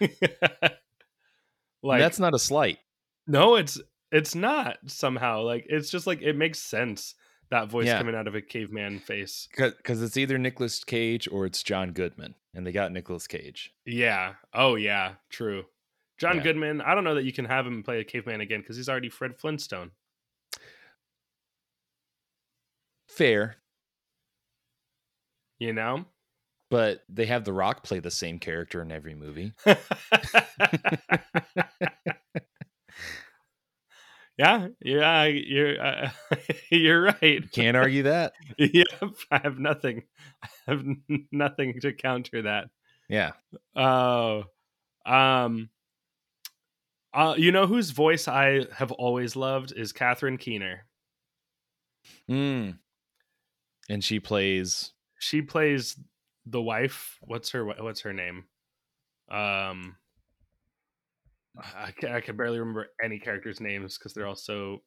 [1.82, 2.78] like That's not a slight.
[3.26, 3.80] no, it's
[4.10, 7.14] it's not somehow like it's just like it makes sense
[7.50, 7.98] that voice Yeah.
[7.98, 9.48] coming out of a caveman face.
[9.56, 12.34] Because it's either Nicolas Cage or it's John Goodman.
[12.54, 13.72] And they got Nicolas Cage.
[13.84, 14.34] Yeah.
[14.54, 15.14] Oh yeah.
[15.30, 15.64] True.
[16.18, 16.42] John Yeah.
[16.44, 16.80] Goodman.
[16.80, 19.08] I don't know that you can have him play a caveman again because he's already
[19.08, 19.90] Fred Flintstone.
[23.16, 23.56] Fair.
[25.58, 26.06] You know.
[26.70, 29.52] But they have The Rock play the same character in every movie.
[34.38, 36.10] yeah, yeah, you're uh,
[36.70, 37.52] you're right.
[37.52, 38.32] Can't argue that.
[38.58, 38.86] yep,
[39.30, 40.04] I have nothing.
[40.42, 40.82] I have
[41.30, 42.70] nothing to counter that.
[43.10, 43.32] Yeah.
[43.76, 44.44] Oh,
[45.04, 45.68] um,
[47.12, 50.86] uh, you know whose voice I have always loved is Catherine Keener.
[52.30, 52.78] Mm.
[53.88, 54.92] And she plays.
[55.18, 55.96] She plays
[56.46, 57.18] the wife.
[57.22, 58.44] What's her What's her name?
[59.30, 59.96] Um,
[61.58, 64.82] I can, I can barely remember any characters' names because they're all so.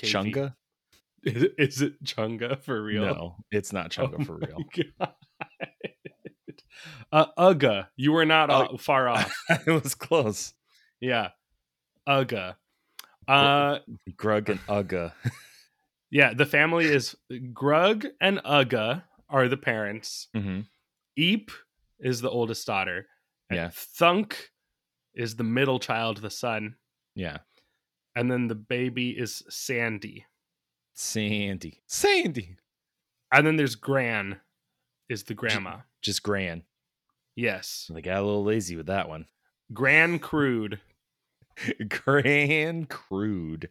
[0.00, 0.54] Chunga?
[1.24, 3.02] Is, it- is it Chunga for real?
[3.04, 4.58] No, it's not Chunga Oh for real.
[4.98, 5.12] God.
[7.12, 8.68] Uh, Uga, you were not Oh.
[8.72, 9.32] o- far off.
[9.48, 10.52] it was close.
[11.00, 11.28] Yeah,
[12.08, 12.56] Uga.
[13.28, 13.78] Uh,
[14.16, 15.12] Grug and Uga.
[16.12, 20.28] Yeah, the family is Grug and Uga are the parents.
[20.36, 20.60] Mm-hmm.
[21.16, 21.50] Eep
[21.98, 23.06] is the oldest daughter.
[23.48, 23.70] And Yeah.
[23.72, 24.50] Thunk
[25.14, 26.76] is the middle child, the son.
[27.14, 27.38] Yeah.
[28.14, 30.26] And then the baby is Sandy.
[30.92, 31.80] Sandy.
[31.86, 32.56] Sandy.
[33.32, 34.40] And then there's Gran
[35.08, 35.78] is the grandma.
[36.02, 36.64] Just Gran.
[37.34, 37.90] Yes.
[37.92, 39.26] They got a little lazy with that one.
[39.72, 40.78] Gran Crood.
[41.88, 43.68] Gran crood.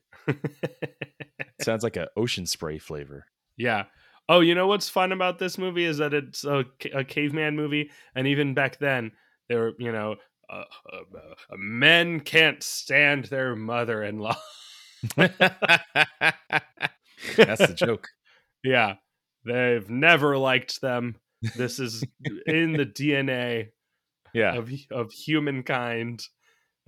[1.61, 3.25] Sounds like an ocean spray flavor.
[3.57, 3.85] yeah.
[4.29, 6.63] Oh, you know what's fun about this movie is that it's a,
[6.93, 9.11] a caveman movie, and even back then,
[9.49, 10.15] they were, you know,
[10.49, 10.63] uh,
[10.93, 14.37] uh, uh, men can't stand their mother-in-law.
[15.17, 15.37] That's
[17.67, 18.07] the joke.
[18.63, 18.95] yeah,
[19.43, 21.15] they've never liked them.
[21.55, 22.03] This is
[22.45, 23.69] in the DNA
[24.33, 24.55] Yeah.
[24.55, 26.23] of of humankind.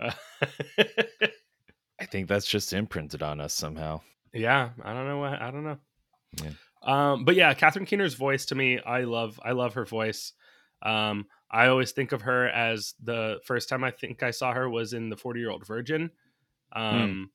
[2.00, 4.00] I think that's just imprinted on us somehow.
[4.32, 5.78] yeah, I don't know what I don't know.
[6.42, 6.50] Yeah.
[6.82, 9.40] Um, but yeah, Catherine Keener's voice to me, I love.
[9.42, 10.32] I love her voice.
[10.82, 14.68] Um, I always think of her as the first time I think I saw her
[14.68, 16.10] was in the Forty Year Old Virgin.
[16.74, 17.30] Um,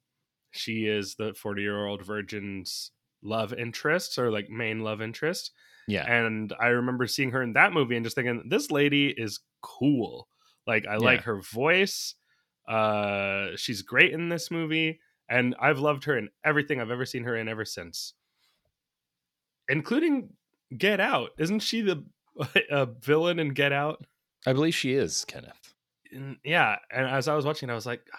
[0.52, 2.92] she is the Forty Year Old Virgin's
[3.24, 5.52] love interest or like main love interest.
[5.88, 6.06] Yeah.
[6.06, 10.28] And I remember seeing her in that movie and just thinking, this lady is cool.
[10.68, 12.14] Like I like her voice.
[12.70, 15.00] Uh she's great in this movie.
[15.28, 18.14] And I've loved her in everything I've ever seen her in ever since.
[19.68, 20.30] Including
[20.76, 21.32] Get Out.
[21.38, 22.04] Isn't she the
[22.72, 24.06] a villain in Get Out?
[24.48, 25.74] I believe she is, Kenneth.
[26.12, 26.78] And yeah.
[26.92, 28.18] And as I was watching, I was like, oh,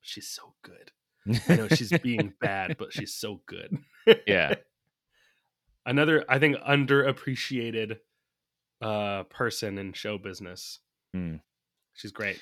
[0.00, 0.90] she's so good.
[1.48, 3.76] I know she's being bad, but she's so good.
[4.26, 4.54] yeah.
[5.86, 7.98] another i think underappreciated
[8.80, 10.78] uh person in show business
[11.12, 11.36] Hmm.
[11.92, 12.40] she's great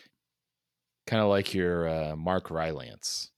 [1.07, 3.31] Kind of like your uh, Mark Rylance.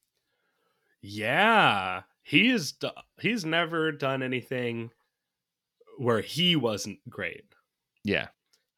[1.02, 2.74] yeah he is
[3.20, 4.90] he's never done anything
[5.98, 7.44] where he wasn't great
[8.04, 8.28] Yeah.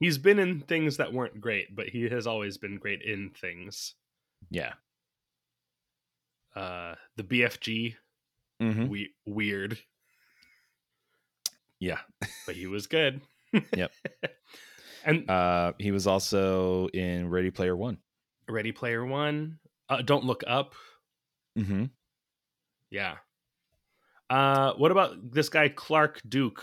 [0.00, 3.94] he's been in things that weren't great but he has always been great in things
[4.50, 4.72] Yeah.
[6.54, 7.94] uh the bfg
[8.60, 8.88] Mm-hmm.
[8.88, 9.78] we- weird
[11.78, 12.00] Yeah.
[12.46, 13.20] but he was good
[13.76, 13.92] Yep.
[15.04, 17.98] and Uh, he was also in Ready Player One.
[18.48, 20.74] Ready player one uh, don't look up
[21.58, 21.84] Mm-hmm.
[22.90, 23.14] Yeah.
[24.28, 26.62] Uh, what about this guy Clark Duke?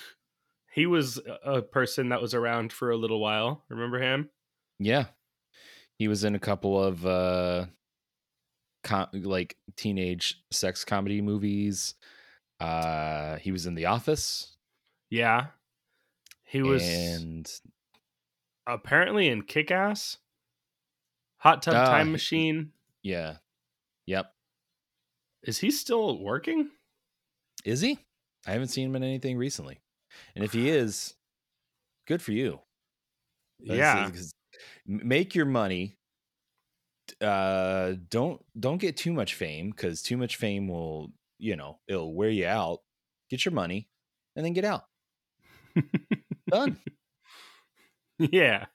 [0.72, 3.64] He was a- person that was around for a little while.
[3.70, 4.30] Remember him?
[4.80, 5.06] Yeah.
[5.98, 7.66] He was in a couple of uh
[8.84, 11.96] com- like teenage sex comedy movies.
[12.60, 14.56] Uh he was in The Office
[15.10, 15.48] Yeah.
[16.44, 17.52] He was and
[18.68, 20.18] apparently in Kick Ass,
[21.44, 22.72] Hot Tub Ah, Time Machine.
[23.04, 23.38] yeah.
[24.06, 24.34] Yep.
[25.44, 26.70] Is he still working?
[27.66, 28.00] Is he?
[28.48, 29.82] I haven't seen him in anything recently.
[30.36, 31.14] And if he is,
[32.08, 32.60] good for you.
[33.60, 34.10] That's- yeah.
[34.88, 35.98] make your money.
[37.22, 42.14] Uh, don't don't get too much fame because too much fame will you know it'll
[42.16, 42.80] wear you out.
[43.30, 43.90] Get your money
[44.36, 44.84] and then get out.
[46.50, 46.80] Done.
[48.20, 48.66] yeah.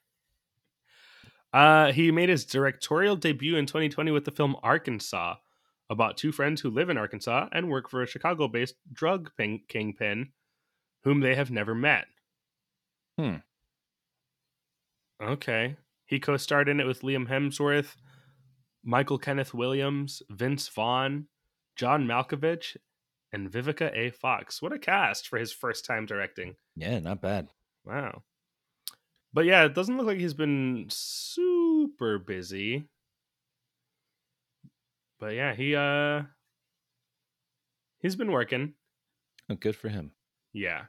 [1.53, 5.37] Uh, he made his directorial debut in 2020 with the film Arkansas,
[5.89, 9.65] about two friends who live in Arkansas and work for a Chicago based drug ping-
[9.69, 10.33] kingpin
[11.05, 12.07] whom they have never met.
[13.19, 13.37] Hmm.
[15.23, 15.77] Okay.
[16.07, 17.97] He co starred in it with Liam Hemsworth,
[18.85, 21.27] Michael Kenneth Williams, Vince Vaughn,
[21.77, 22.77] John Malkovich,
[23.33, 24.11] and Vivica A.
[24.11, 24.63] Fox.
[24.63, 26.57] What a cast for his first time directing.
[26.77, 27.49] Yeah, not bad.
[27.85, 28.23] Wow.
[29.33, 32.89] But yeah, it doesn't look like he's been super busy.
[35.21, 36.23] But yeah, he uh
[38.01, 38.75] he's been working.
[39.51, 40.13] Oh, good for him.
[40.53, 40.85] Yeah.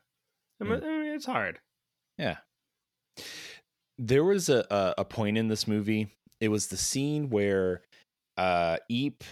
[0.62, 1.60] I mean, I mean, it's hard.
[2.18, 2.38] Yeah.
[3.98, 6.16] There was a, a a point in this movie.
[6.40, 7.82] It was the scene where
[8.38, 9.24] uh Eep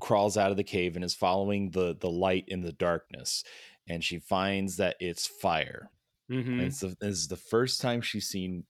[0.00, 3.44] crawls out of the cave and is following the the light in the darkness,
[3.88, 5.90] and she finds that it's fire.
[6.32, 8.66] Hmm And it's the, this is the first time she's seen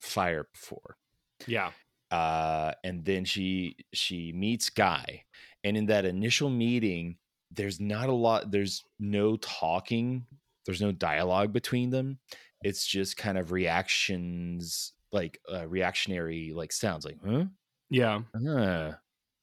[0.00, 0.98] fire before.
[1.46, 1.72] Yeah.
[2.10, 5.24] uh, and then she she meets Guy,
[5.64, 7.18] and in that initial meeting,
[7.50, 8.50] there's not a lot.
[8.50, 10.26] There's no talking.
[10.66, 12.18] There's no dialogue between them.
[12.62, 17.46] It's just kind of reactions, like uh, reactionary, like sounds, like huh,
[17.90, 18.22] Yeah.
[18.34, 18.92] uh,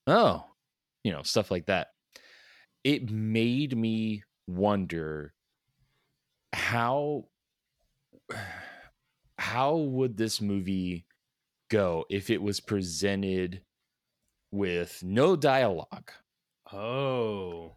[0.08, 0.52] oh,
[1.04, 1.90] you know, stuff like that.
[2.84, 5.36] It made me wonder
[6.54, 7.30] how
[9.38, 11.06] how would this movie
[11.70, 13.62] go if it was presented
[14.52, 16.12] with no dialogue
[16.74, 17.76] Oh.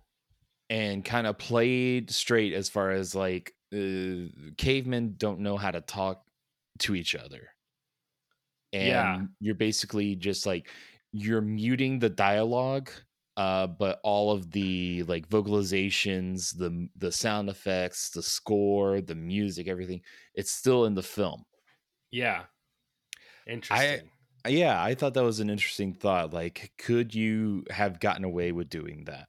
[0.69, 4.27] and kind of played straight as far as like uh,
[4.57, 6.25] cavemen don't know how to talk
[6.81, 7.49] to each other
[8.73, 9.23] and Yeah.
[9.41, 10.69] you're basically just like
[11.13, 12.91] you're muting the dialogue
[13.37, 19.69] uh but all of the like vocalizations the the sound effects the score the music
[19.69, 20.01] everything
[20.35, 21.45] it's still in the film
[22.11, 22.47] Yeah.
[23.47, 24.11] Interesting.
[24.49, 28.69] yeah i thought that was an interesting thought like could you have gotten away with
[28.69, 29.29] doing that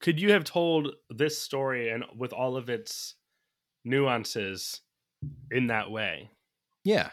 [0.00, 3.16] Could you have told this story and with all of its
[3.84, 4.82] nuances
[5.50, 6.30] in that way?
[6.84, 7.10] Yeah.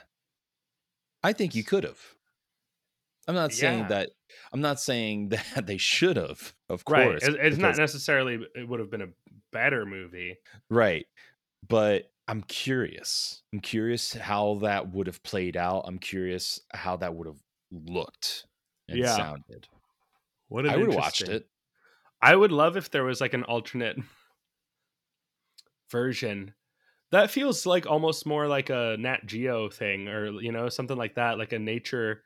[1.23, 2.15] I think you could have.
[3.31, 3.87] I'm not saying Yeah.
[3.87, 4.09] that
[4.53, 7.05] I'm not saying that they should have, of Right.
[7.11, 7.23] course.
[7.23, 9.07] It's, it's not necessarily it would have been a
[9.53, 10.35] better movie.
[10.69, 11.05] right.
[11.67, 13.41] But I'm curious.
[13.53, 15.83] I'm curious how that would have played out.
[15.87, 18.45] I'm curious how that would have looked
[18.89, 19.15] and Yeah.
[19.15, 19.67] sounded.
[20.49, 21.47] What I would have watched it.
[22.21, 23.97] I would love if there was like an alternate
[25.91, 26.53] version.
[27.11, 31.15] That feels like almost more like a Nat Geo thing, or you know, something like
[31.15, 32.23] that, like a nature.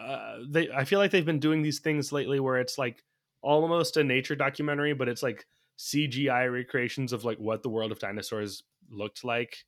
[0.00, 3.04] Uh, they, I feel like they've been doing these things lately where it's like
[3.42, 5.46] almost a nature documentary, but it's like
[5.78, 9.64] CGI recreations of like what the world of dinosaurs looked like.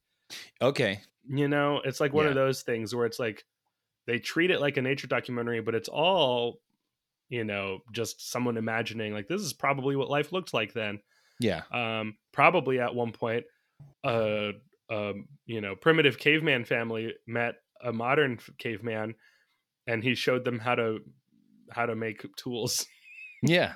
[0.61, 1.01] Okay.
[1.29, 3.45] You know, it's like one of those things where it's like
[4.07, 6.61] they treat it like a nature documentary, but it's all,
[7.29, 11.01] you know, just someone imagining like this is probably what life looked like then.
[11.39, 11.63] Yeah.
[11.73, 13.45] Um, probably at one point,
[14.05, 14.53] uh,
[14.91, 19.15] um, you know, primitive caveman family met a modern caveman,
[19.87, 20.99] and he showed them how to
[21.71, 22.87] how to make tools,
[23.43, 23.75] Yeah.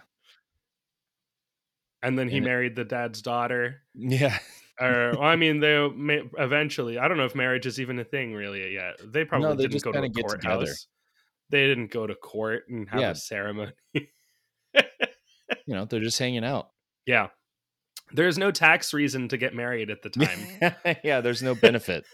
[2.02, 3.82] and then he And married the dad's daughter.
[3.94, 4.38] Yeah.
[4.80, 6.98] or well, I mean, they may, eventually.
[6.98, 8.94] I don't know if marriage is even a thing really yet.
[9.04, 10.28] They probably they didn't go to together.
[10.28, 10.86] courthouse.
[11.50, 13.10] They didn't go to court and have Yeah.
[13.10, 13.72] a ceremony.
[13.94, 16.68] You know, they're just hanging out.
[17.06, 17.28] yeah,
[18.12, 20.96] there's no tax reason to get married at the time.
[21.04, 22.04] yeah, there's no benefit.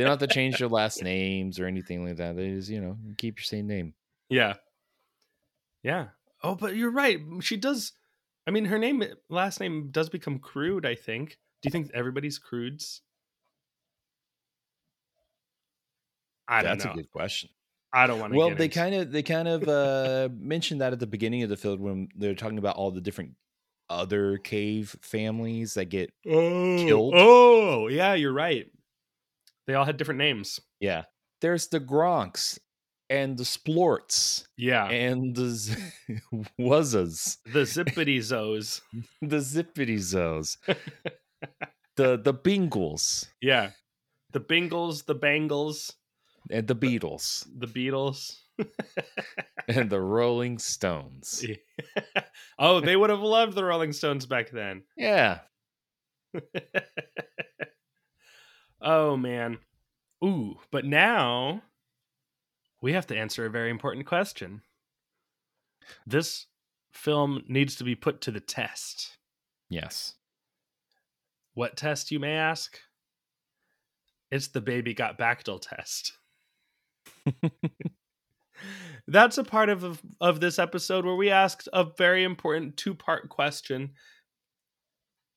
[0.00, 2.34] They don't have to change their last names or anything like that.
[2.34, 3.92] They just, you know, keep your same name.
[4.30, 4.54] yeah,
[5.82, 6.06] yeah.
[6.42, 7.20] Oh, but you're right.
[7.40, 7.92] She does.
[8.46, 10.86] I mean, her name, last name, does become crood.
[10.86, 11.36] I think.
[11.60, 13.02] Do you think everybody's croods?
[16.48, 16.68] I don't know.
[16.70, 16.92] That's know.
[16.92, 17.50] a good question.
[17.92, 18.38] I don't want to.
[18.38, 21.58] Well, they kind of they kind of uh mentioned that at the beginning of the
[21.58, 23.32] film when they're talking about all the different
[23.90, 27.12] other cave families that get oh, killed.
[27.14, 28.66] Oh, yeah, you're right.
[29.70, 30.58] They all had different names.
[30.80, 31.04] yeah.
[31.40, 32.58] There's the Gronks
[33.08, 35.76] and the Splorts Yeah, and the Z-
[36.60, 38.80] Wuzzas, the Zippity Zoes.
[39.22, 40.56] the Zippity Zoes,
[41.96, 43.70] the the Bingles Yeah,
[44.32, 45.92] the Bingles, the Bangles,
[46.50, 48.36] and the Beatles the Beatles.
[49.68, 51.44] and the Rolling Stones.
[52.58, 54.82] oh, they would have loved the Rolling Stones back then.
[54.96, 55.38] Yeah.
[58.80, 59.58] Oh man.
[60.22, 61.62] Ooh, but now
[62.82, 64.62] we have to answer a very important question.
[66.06, 66.46] This
[66.92, 69.16] film needs to be put to the test.
[69.68, 70.14] Yes.
[71.54, 72.78] What test, you may ask?
[74.30, 76.12] It's the baby got Bactyl test.
[79.08, 82.94] That's a part of, of of this episode where we asked a very important two
[82.94, 83.92] part question.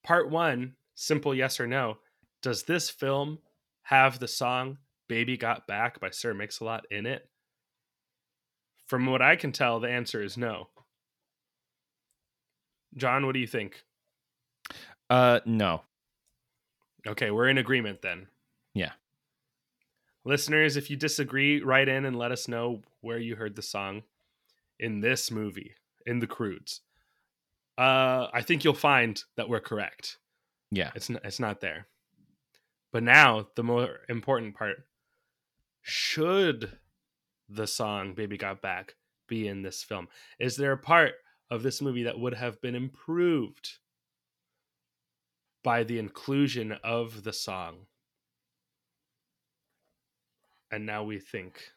[0.03, 1.97] Part one, simple yes or no.
[2.43, 3.39] Does this film
[3.81, 4.77] have the song
[5.07, 7.27] Baby Got Back by Sir Mix-a-Lot in it?
[8.85, 10.67] From what I can tell, the answer is no.
[12.95, 13.83] John, what do you think?
[15.09, 15.81] Uh no.
[17.07, 18.27] Okay, we're in agreement then.
[18.73, 18.91] Yeah.
[20.25, 24.03] Listeners, if you disagree, write in and let us know where you heard the song
[24.79, 25.75] in this movie,
[26.05, 26.81] in The Croods.
[27.77, 30.17] Uh, I think you'll find that we're correct.
[30.71, 30.91] Yeah.
[30.95, 31.87] It's n- it's not there.
[32.93, 34.85] But now the more important part:
[35.81, 36.77] should
[37.49, 38.95] the song "Baby Got Back"
[39.27, 40.07] be in this film?
[40.39, 41.13] Is there a part
[41.49, 43.79] of this movie that would have been improved
[45.63, 47.87] by the inclusion of the song?
[50.71, 51.71] And now we think.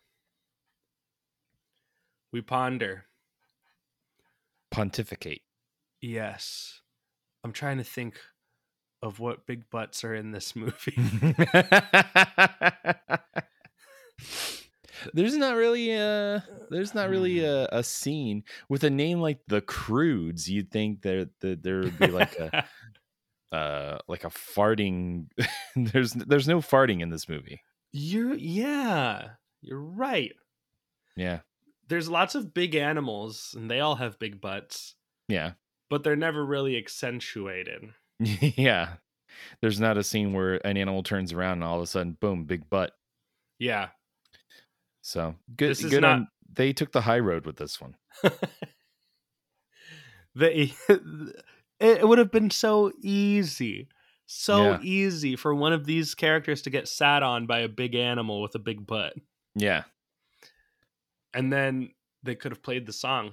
[2.30, 3.06] We ponder.
[4.70, 5.42] Pontificate.
[6.02, 6.82] Yes.
[7.42, 8.20] I'm trying to think
[9.02, 10.96] of what big butts are in this movie.
[15.14, 19.60] there's not really a there's not really a, a scene with a name like the
[19.60, 20.50] Croods.
[20.50, 22.64] You'd think there that there would be like a
[23.56, 25.26] uh like a farting.
[25.76, 27.60] there's there's no farting in this movie.
[27.92, 29.30] You're yeah,
[29.62, 30.32] you're right.
[31.16, 31.40] Yeah,
[31.88, 34.96] There's lots of big animals and they all have big butts,
[35.28, 35.52] yeah,
[35.88, 37.84] but they're never really accentuated.
[38.56, 38.94] yeah.
[39.60, 42.44] there's not a scene where an animal turns around and all of a sudden, boom,
[42.44, 42.92] big butt.
[43.58, 43.88] Yeah.
[45.02, 45.70] So good.
[45.70, 46.28] This is good not- on.
[46.52, 47.96] They took the high road with this one.
[50.34, 50.70] the
[51.80, 53.88] it would have been so easy
[54.26, 54.78] so Yeah.
[54.82, 58.54] easy for one of these characters to get sat on by a big animal with
[58.54, 59.14] a big butt
[59.54, 59.84] Yeah,
[61.34, 61.90] and then
[62.22, 63.32] they could have played the song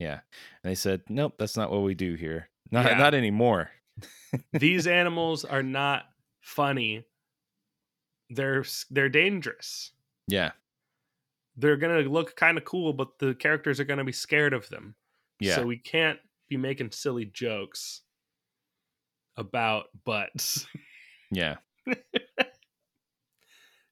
[0.00, 0.20] yeah.
[0.62, 2.48] And they said, nope, that's not what we do here.
[2.72, 2.98] Not Yeah.
[2.98, 3.70] not anymore.
[4.52, 6.04] These animals are not
[6.40, 7.04] funny.
[8.30, 9.92] They're they're dangerous.
[10.26, 10.52] Yeah,
[11.56, 14.94] they're gonna look kind of cool but the characters are gonna be scared of them.
[15.40, 15.56] Yeah.
[15.56, 16.18] so we can't
[16.48, 18.02] be making silly jokes
[19.36, 20.66] about butts.
[21.30, 21.56] Yeah.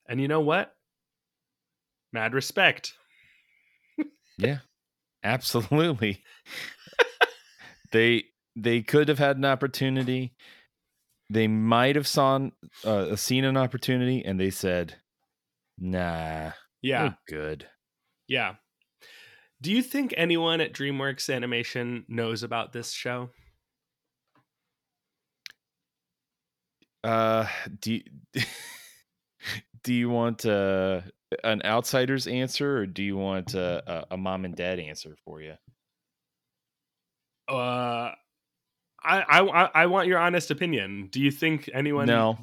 [0.09, 0.75] and you know what?
[2.13, 2.95] Mad respect.
[4.39, 4.59] Yeah,
[5.23, 6.23] absolutely.
[7.93, 8.25] they
[8.57, 10.35] they could have had an opportunity.
[11.31, 12.49] They might have saw
[12.85, 14.97] uh, seen an opportunity, and they said,
[15.79, 17.67] "Nah, yeah we're good."
[18.29, 18.55] Yeah.
[19.61, 23.31] Do you think anyone at DreamWorks Animation knows about this show?
[27.05, 27.47] Uh,
[27.81, 28.03] do you,
[29.85, 31.03] do you want uh,
[31.45, 35.41] an outsider's answer, or do you want uh, a, a mom and dad answer for
[35.41, 35.55] you?
[37.49, 38.13] Uh,
[39.05, 41.09] I, I I want your honest opinion.
[41.11, 42.07] Do you think anyone?
[42.07, 42.39] No,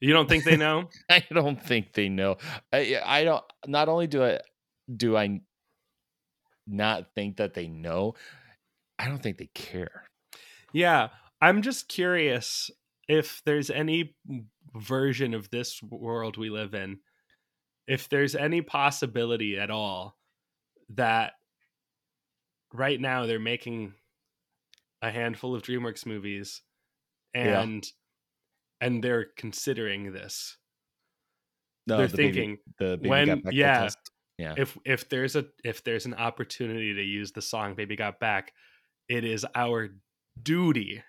[0.00, 0.88] you don't think they know.
[1.10, 2.36] I don't think they know.
[2.72, 3.44] I I don't.
[3.66, 4.40] Not only do I
[4.94, 5.40] do I
[6.66, 8.14] not think that they know,
[8.98, 10.04] I don't think they care.
[10.72, 11.08] yeah,
[11.40, 12.70] I'm just curious
[13.08, 14.14] if there's any
[14.74, 16.98] version of this world we live in,
[17.86, 20.16] if there's any possibility at all
[20.90, 21.32] that
[22.72, 23.94] right now they're making
[25.04, 26.62] a handful of DreamWorks movies
[27.34, 27.60] Yeah.
[27.62, 27.84] and
[28.80, 30.56] and they're considering this.
[31.86, 33.88] No, they're the baby- thinking the baby when- got back yeah.
[34.36, 38.18] Yeah, if if there's a if there's an opportunity to use the song Baby Got
[38.18, 38.52] Back,
[39.08, 39.90] it is our
[40.42, 41.04] duty.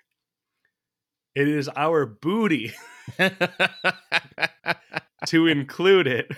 [1.34, 2.72] It is our booty
[5.28, 6.30] to include it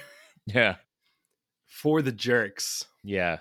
[0.46, 0.76] yeah,
[1.68, 2.86] for the jerks.
[3.04, 3.40] yeah.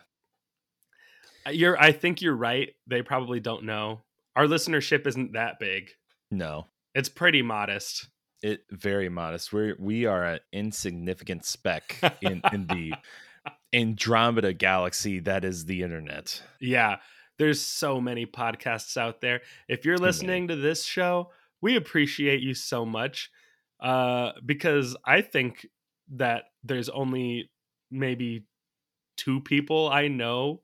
[1.49, 2.75] You're I think you're right.
[2.89, 4.01] They probably don't know.
[4.37, 5.91] Our listenership isn't that big.
[6.31, 8.09] No, It's pretty modest.
[8.43, 9.53] it very modest.
[9.53, 12.93] We're we are an insignificant speck in in the
[13.75, 16.43] Andromeda galaxy that is the internet.
[16.61, 16.97] Yeah,
[17.39, 19.41] there's so many podcasts out there.
[19.69, 21.31] If you're listening to this show,
[21.61, 23.31] we appreciate you so much
[23.81, 25.67] uh, because I think
[26.17, 27.51] that there's only
[27.91, 28.47] maybe
[29.17, 30.63] two people I know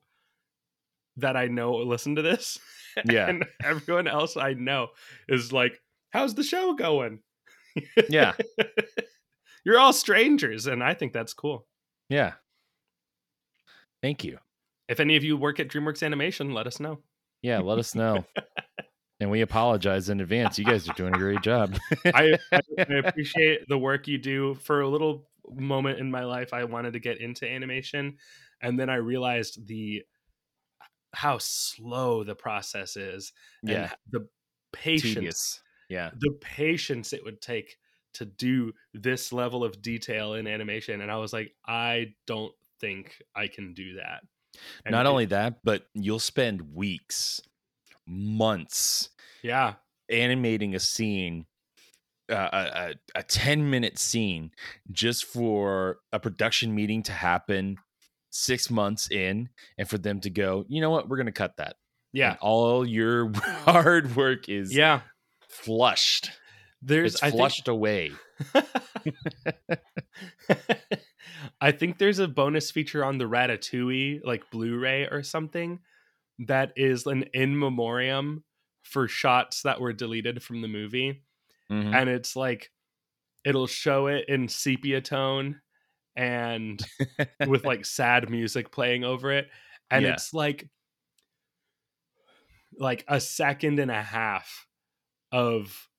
[1.17, 2.59] that I know listen to this.
[3.05, 3.29] Yeah.
[3.29, 4.89] and everyone else I know
[5.27, 5.79] is like,
[6.11, 7.19] "How's the show going?"
[8.09, 8.33] Yeah,
[9.65, 11.65] You're all strangers, and I think that's cool.
[12.09, 12.33] yeah.
[14.01, 14.37] Thank you.
[14.89, 16.99] If any of you work at DreamWorks Animation, let us know.
[17.41, 18.25] Yeah, let us know.
[19.21, 20.59] and we apologize in advance.
[20.59, 21.77] You guys are doing a great job.
[22.07, 24.55] I, I, I appreciate the work you do.
[24.55, 28.17] For a little moment in my life, I wanted to get into animation,
[28.61, 30.03] and then I realized the
[31.13, 33.33] how slow the process is.
[33.67, 34.27] and yeah, the
[34.71, 35.61] patience, tedious.
[35.89, 37.77] Yeah, the patience it would take
[38.13, 41.01] to do this level of detail in animation.
[41.01, 44.23] And I was like, I don't think I can do that.
[44.85, 47.41] And not it- only that, but you'll spend weeks,
[48.05, 49.09] months
[49.41, 49.75] yeah,
[50.09, 51.45] animating a scene
[52.29, 54.51] uh, a, a, a 10 minute scene
[54.91, 57.77] just for a production meeting to happen
[58.35, 61.07] six months in and for them to go you know what?
[61.07, 61.75] We're gonna cut that.
[62.11, 63.31] Yeah, And all your
[63.65, 65.01] hard work is yeah.
[65.49, 66.31] flushed.
[66.81, 68.11] There's it's I think- flushed away.
[71.61, 75.79] I think there's a bonus feature on the Ratatouille, like Blu-ray or something,
[76.39, 78.43] that is an in memoriam
[78.83, 81.23] for shots that were deleted from the movie,
[81.71, 81.95] Mhm.
[81.95, 82.71] and it's like
[83.45, 85.61] it'll show it in sepia tone
[86.15, 86.81] and
[87.45, 89.49] with like sad music playing over it,
[89.91, 90.13] and Yeah.
[90.13, 90.69] it's like
[92.77, 94.67] like a second and a half
[95.31, 95.89] of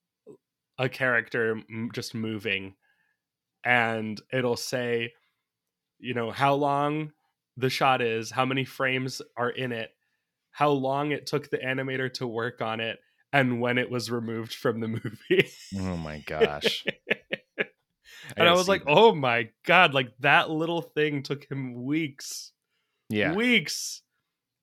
[0.79, 2.75] a character m- just moving
[3.65, 5.13] and it'll say
[5.99, 7.13] you know how long
[7.57, 9.91] the shot is how many frames are in it
[10.51, 12.99] how long it took the animator to work on it
[13.33, 14.89] and when it was removed from the
[15.31, 16.85] movie oh my gosh
[18.37, 18.91] and i gotta was like that.
[18.91, 22.53] oh my god like that little thing took him weeks
[23.11, 24.03] yeah weeks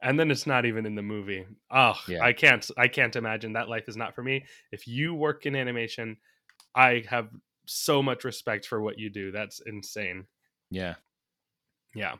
[0.01, 1.45] and then it's not even in the movie.
[1.69, 2.23] Oh, Yeah.
[2.23, 4.45] I can't I can't imagine that life is not for me.
[4.71, 6.17] If you work in animation,
[6.75, 7.29] I have
[7.67, 9.31] so much respect for what you do.
[9.31, 10.25] That's insane.
[10.71, 10.95] Yeah.
[11.93, 12.15] Yeah.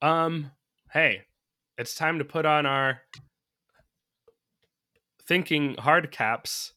[0.00, 0.52] Um
[0.90, 1.22] hey,
[1.76, 3.02] it's time to put on our
[5.26, 6.72] thinking hard caps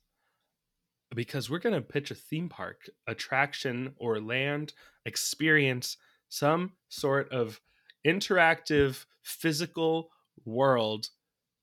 [1.16, 4.74] because we're going to pitch a theme park attraction or land
[5.06, 5.98] experience
[6.30, 7.62] some sort of
[8.06, 10.10] interactive physical
[10.46, 11.10] world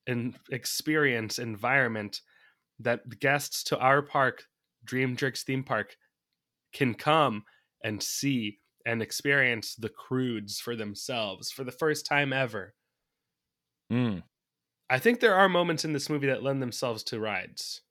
[0.07, 2.21] and experience environment
[2.79, 4.45] that guests to our park
[4.85, 5.97] dream jerks theme park
[6.73, 7.45] can come
[7.83, 12.75] and see and experience the croods for themselves for the first time ever
[13.93, 14.23] Mm.
[14.91, 17.83] i think there are moments in this movie that lend themselves to rides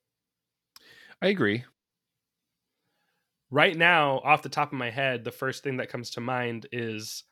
[1.22, 1.64] I agree.
[3.50, 6.66] right now off the top of my head the first thing that comes to mind
[6.72, 7.24] is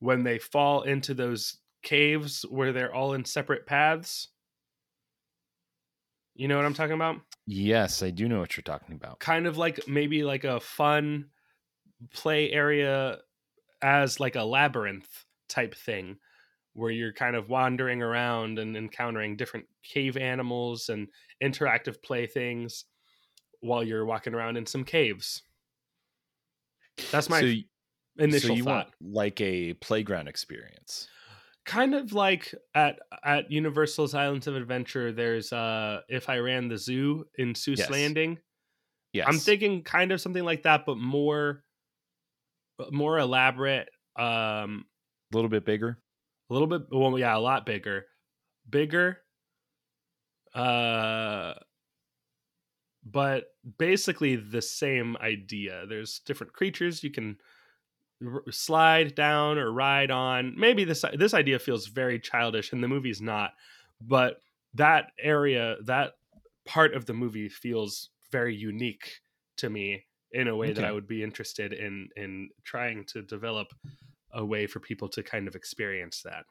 [0.00, 4.28] when they fall into those caves where they're all in separate paths
[6.34, 7.16] you know what i'm talking about
[7.48, 9.20] Yes, I do know what you're talking about.
[9.20, 11.26] kind of like maybe like a fun
[12.12, 13.18] play area
[13.80, 16.16] as like a labyrinth type thing
[16.76, 21.08] where you're kind of wandering around and encountering different cave animals and
[21.42, 22.84] interactive playthings
[23.60, 25.42] while you're walking around in some caves
[27.12, 27.52] that's my so,
[28.18, 31.08] initial so you thought want like a playground experience.
[31.64, 36.78] kind of like at at universal's islands of adventure there's uh if i ran the
[36.78, 37.90] zoo in seuss Yes.
[37.90, 38.38] landing
[39.12, 39.26] Yes.
[39.26, 41.64] I'm thinking kind of something like that, but more
[42.90, 44.84] more elaborate, um,
[45.32, 45.98] a little bit bigger.
[46.48, 48.06] A little bit well, yeah, a lot bigger.
[48.68, 49.18] Bigger.
[50.54, 51.54] Uh
[53.08, 55.86] but basically the same idea.
[55.88, 57.38] There's different creatures you can
[58.24, 60.54] r- slide down or ride on.
[60.58, 63.52] Maybe this this idea feels very childish and the movie's not,
[64.00, 64.40] but
[64.74, 66.14] that area, that
[66.66, 69.20] part of the movie feels very unique
[69.58, 73.68] to me in a way that I would be interested in in trying to develop
[74.32, 76.44] a way for people to kind of experience that.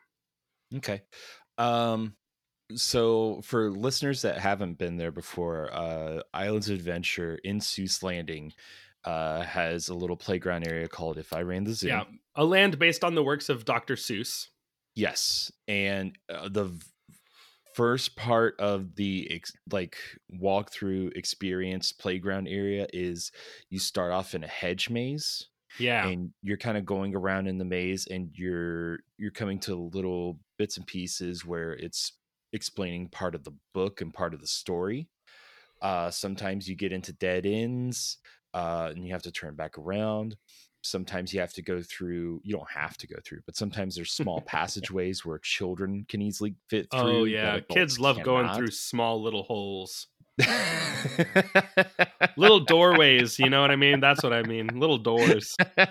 [0.75, 1.01] Okay.
[1.57, 2.15] Um
[2.75, 8.53] so for listeners that haven't been there before, uh Islands of Adventure in Seuss Landing
[9.03, 11.87] uh has a little playground area called If I Ran the Zoo.
[11.87, 12.05] Yeah,
[12.35, 13.95] a land based on the works of Dr.
[13.95, 14.47] Seuss.
[14.95, 15.51] Yes.
[15.67, 16.85] And uh, the v-
[17.75, 19.97] first part of the ex- like
[20.41, 23.31] walkthrough experience playground area is
[23.69, 27.57] you start off in a hedge maze Yeah, and you're kind of going around in
[27.57, 32.13] the maze and you're you're coming to little bits and pieces where it's
[32.53, 35.09] explaining part of the book and part of the story.
[35.81, 38.17] Uh sometimes you get into dead ends
[38.53, 40.37] uh and you have to turn back around.
[40.83, 44.11] Sometimes you have to go through you don't have to go through but sometimes there's
[44.13, 49.21] small passageways where children can easily fit through Oh yeah, kids love going through small
[49.21, 50.07] little holes,
[52.37, 53.39] little doorways.
[53.39, 53.99] You know what I mean?
[53.99, 54.67] That's what I mean.
[54.79, 55.55] Little doors.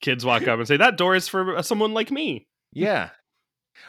[0.00, 3.10] kids walk up and say, "That door is for uh, someone like me." Yeah.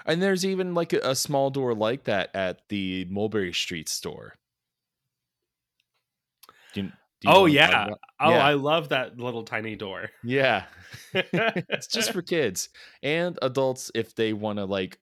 [0.05, 4.35] And there's even like a, a small door like that at the Mulberry Street store.
[6.73, 6.91] Do you, do
[7.23, 7.89] you Oh yeah.
[8.19, 8.45] Oh, Yeah.
[8.45, 10.09] I love that little tiny door.
[10.23, 10.65] Yeah.
[11.13, 12.69] it's just for kids
[13.03, 14.97] and adults if they want to like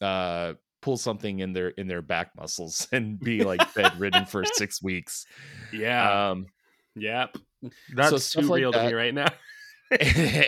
[0.00, 4.82] uh pull something in their in their back muscles and be like bedridden for 6
[4.82, 5.24] weeks.
[5.72, 6.30] yeah.
[6.30, 6.46] Um
[6.94, 7.34] yep.
[7.94, 9.28] That's stuff too like real to me right now.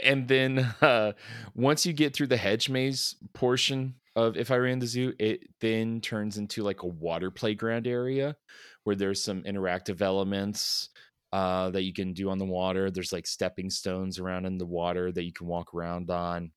[0.02, 1.12] and then uh,
[1.54, 5.40] once you get through the hedge maze portion of if I ran the zoo, it
[5.60, 8.36] then turns into like a water playground area
[8.84, 10.90] where there's some interactive elements
[11.32, 12.90] uh, that you can do on the water.
[12.90, 16.50] There's like stepping stones around in the water that you can walk around on.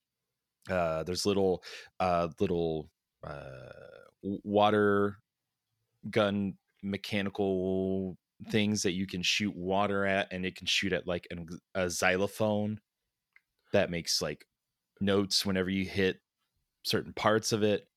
[0.69, 1.63] Uh, there's little
[1.99, 2.89] uh, little
[3.25, 3.69] uh,
[4.21, 5.17] water
[6.09, 8.17] gun mechanical
[8.49, 11.89] things that you can shoot water at and it can shoot at like an, a
[11.89, 12.79] xylophone
[13.73, 14.45] that makes like
[15.01, 16.19] notes whenever you hit
[16.83, 17.87] certain parts of it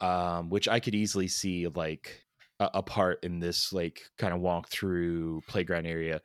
[0.00, 2.22] um which i could easily see like
[2.60, 6.20] a, a part in this like kind of walk through playground area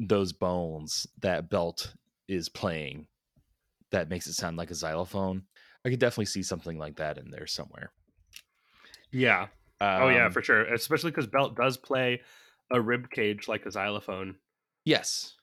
[0.00, 1.94] those bones that belt
[2.28, 3.06] is playing
[3.92, 5.44] that makes it sound like a xylophone
[5.86, 7.90] i could definitely see something like that in there somewhere
[9.12, 9.46] Yeah.
[9.80, 10.64] oh yeah, Um, for sure.
[10.74, 12.20] Especially because Belt does play
[12.70, 14.36] a rib cage like a xylophone.
[14.84, 15.34] Yes.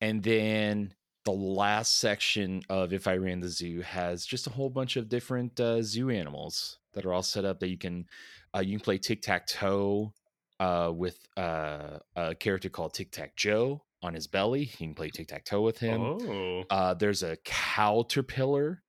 [0.00, 0.94] And then
[1.24, 5.08] the last section of If I Ran the Zoo has just a whole bunch of
[5.08, 8.06] different uh, zoo animals that are all set up that you can
[8.54, 10.12] uh, you can play tic tac toe
[10.60, 14.60] uh, with uh, a character called Tic Tac Joe on his belly.
[14.78, 16.00] You can play tic tac toe with him.
[16.00, 16.64] Oh.
[16.70, 18.82] Uh, there's a caterpillar,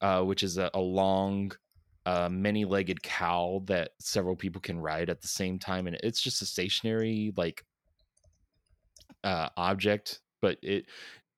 [0.00, 1.52] uh, which is a, a long,
[2.06, 6.42] uh, many-legged cow that several people can ride at the same time, and it's just
[6.42, 7.64] a stationary like
[9.24, 10.20] uh, object.
[10.40, 10.86] But it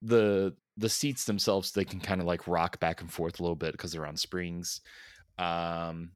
[0.01, 3.57] the the seats themselves they can kind of like rock back and forth a little
[3.57, 4.81] bit because they're on springs.
[5.39, 6.13] Um,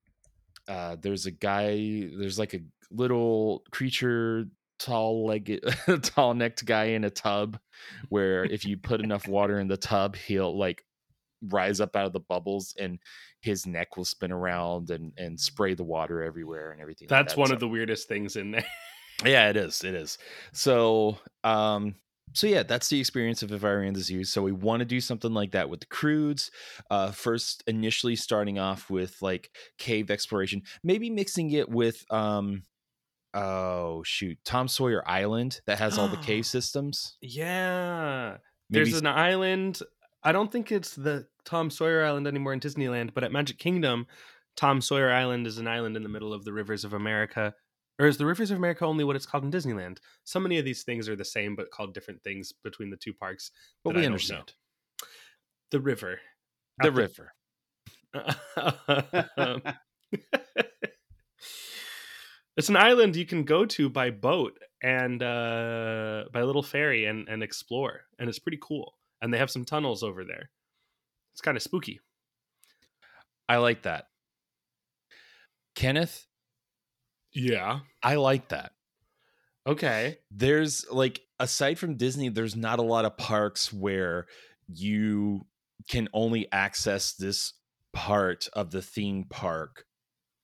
[0.69, 2.09] uh, there's a guy.
[2.19, 2.61] There's like a
[2.91, 4.47] little creature
[4.79, 5.63] tall legged
[6.03, 7.59] tall necked guy in a tub
[8.09, 10.85] where if you put enough water in the tub he'll like
[11.43, 12.99] rise up out of the bubbles and
[13.41, 17.35] his neck will spin around and and spray the water everywhere and everything like That's
[17.35, 17.41] that.
[17.41, 18.65] one So- of the weirdest things in there.
[19.25, 20.19] yeah it is it is
[20.53, 21.95] so um
[22.35, 24.31] so yeah that's the experience of Environment Disease.
[24.31, 26.51] so we want to do something like that with the croods
[26.91, 32.63] uh first initially starting off with like cave exploration maybe mixing it with um
[33.35, 38.37] oh shoot tom sawyer island that has all the cave systems Yeah.
[38.71, 39.81] maybe There's an island.
[40.27, 44.09] I don't think it's the Tom Sawyer Island anymore in Disneyland, but at Magic Kingdom,
[44.57, 47.55] Tom Sawyer Island is an island in the middle of the rivers of America.
[48.01, 49.99] Or is the rivers of America only what it's called in Disneyland?
[50.25, 53.15] So many of these things are the same but called different things between the two
[53.15, 53.53] parks.
[53.85, 54.53] but we understand
[55.71, 56.19] The river.
[56.83, 57.33] the river
[59.37, 59.63] Um,
[62.57, 67.29] it's an island you can go to by boat and uh, by little ferry and,
[67.29, 68.95] and explore, and it's pretty cool.
[69.27, 70.51] And they have some tunnels over there.
[71.35, 71.99] It's kind of spooky.
[73.49, 74.07] i like that
[75.75, 76.27] kenneth
[77.35, 77.81] Yeah.
[78.03, 78.73] i like that
[79.67, 80.19] Okay.
[80.31, 84.27] there's like aside from Disney, there's not a lot of parks where
[84.69, 85.45] you
[85.91, 87.53] can only access this
[87.93, 89.85] part of the theme park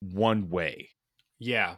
[0.00, 0.90] one way,
[1.38, 1.76] Yeah.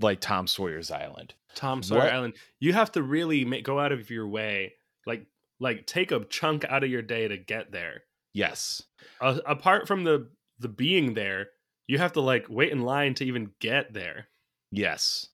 [0.00, 1.34] like Tom Sawyer's Island.
[1.54, 2.34] Tom Sawyer What- Island.
[2.60, 4.72] You have to really make, go out of your way,
[5.06, 5.26] like
[5.60, 8.02] like take a chunk out of your day to get there.
[8.32, 8.82] Yes.
[9.20, 10.28] Uh, apart from the
[10.58, 11.48] the being there,
[11.86, 14.28] you have to like wait in line to even get there.
[14.72, 15.28] Yes.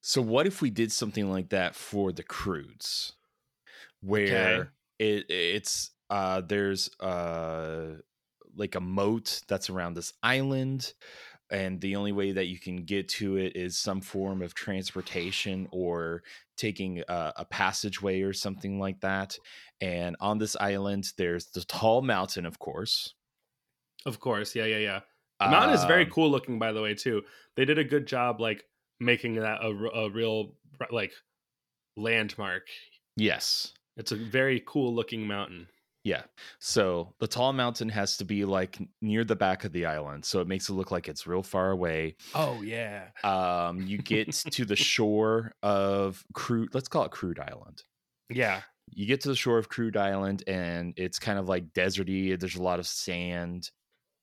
[0.00, 3.12] So what if we did something like that for the croods?
[4.00, 7.96] Where it it's uh there's uh
[8.56, 10.94] like a moat that's around this island
[11.50, 15.68] and the only way that you can get to it is some form of transportation
[15.72, 16.22] or
[16.56, 19.38] taking a, a passageway or something like that
[19.80, 23.14] and on this island there's the tall mountain of course
[24.06, 25.00] Of course, yeah, yeah, yeah.
[25.40, 27.24] The mountain is very Um, cool looking, by the way, too.
[27.56, 28.64] They did a good job, like
[29.00, 30.56] making that a real
[30.90, 31.12] like
[31.96, 32.68] landmark.
[33.16, 35.68] yes It's a very cool looking mountain.
[36.08, 36.22] Yeah.
[36.58, 40.24] So the tall mountain has to be like near the back of the island.
[40.24, 42.16] So it makes it look like it's real far away.
[42.34, 47.82] Oh yeah, Um, you get to the shore of Crood, let's call it Crood Island.
[48.30, 52.38] yeah, You get to the shore of Crood Island and it's kind of like deserty.
[52.40, 53.70] There's a lot of sand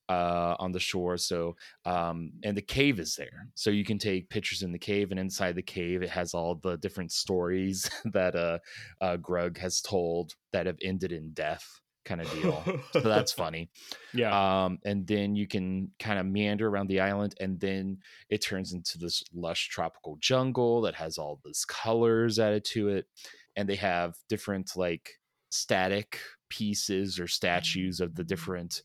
[0.10, 1.56] uh on the shore so
[1.86, 3.48] um and the cave is there.
[3.56, 6.56] So you can take pictures in the cave and inside the cave it has all
[6.56, 8.60] the different stories that uh
[9.02, 12.64] uh grug has told that have ended in death kind of deal.
[12.94, 13.69] So that's funny.
[14.14, 14.64] Yeah.
[14.65, 17.98] um and then you can kind of meander around the island and then
[18.30, 23.07] it turns into this lush tropical jungle that has all these colors added to it
[23.56, 25.10] and they have different like
[25.49, 26.19] static
[26.49, 28.84] pieces or statues of the different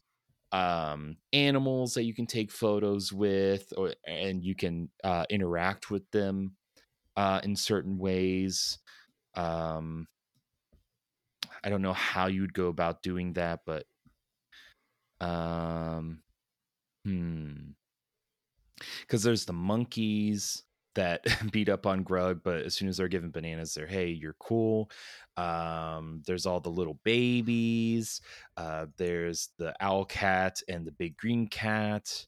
[0.53, 6.09] um animals that you can take photos with or and you can uh interact with
[6.11, 6.57] them
[7.17, 8.79] uh in certain ways
[9.37, 10.09] um
[11.63, 13.87] i don't know how you'd go about doing that but
[15.21, 16.23] um,
[17.05, 17.53] hmm.
[19.01, 20.63] Because there's the monkeys
[20.95, 24.37] that beat up on Grug, but as soon as they're given bananas, they're hey, you're
[24.41, 24.91] cool.
[25.37, 28.21] Um, there's all the little babies.
[28.57, 32.27] Uh, there's the owl cat and the big green cat.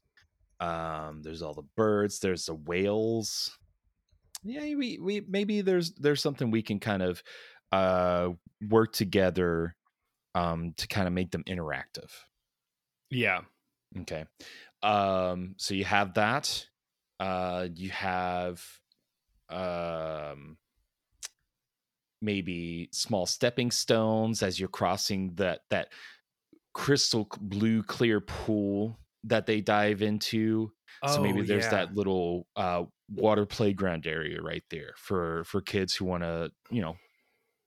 [0.61, 2.21] Um, there's all the birds.
[2.21, 3.59] There's the whales.
[4.45, 7.23] Yeah, we we maybe there's there's something we can kind of
[7.71, 8.31] uh
[8.69, 9.77] work together
[10.35, 12.11] um to kind of make them interactive.
[13.11, 13.43] yeah.
[14.01, 14.25] Okay.
[14.83, 16.67] Um so you have that.
[17.23, 18.65] Uh you have
[19.51, 20.59] um
[22.21, 25.93] maybe small stepping stones as you're crossing that that
[26.75, 30.73] crystal blue clear pool that they dive into.
[31.07, 31.71] so maybe Oh, there's yeah.
[31.71, 36.83] that little uh water playground area right there for for kids who want to, you
[36.83, 36.97] know,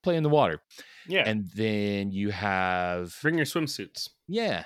[0.04, 0.62] play in the water.
[1.06, 4.10] Yeah, And then you have bring your swimsuits.
[4.28, 4.66] yeah.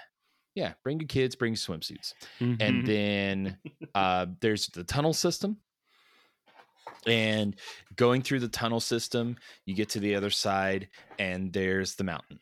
[0.56, 2.62] Yeah, bring your kids, bring your swimsuits Mm-hmm.
[2.62, 3.58] and then
[3.96, 5.58] uh there's the tunnel system
[7.06, 7.56] And
[7.96, 12.40] going through the tunnel system, you get to the other side, and there's the mountain.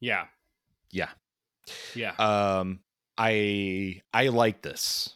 [0.00, 0.24] Yeah.
[0.90, 1.10] Yeah.
[1.94, 2.14] Yeah.
[2.18, 2.80] Um,
[3.18, 5.10] I I like this.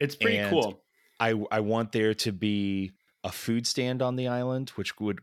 [0.00, 0.82] it's pretty and- cool.
[1.20, 2.92] I I want there to be
[3.24, 5.20] a food stand on the island, which would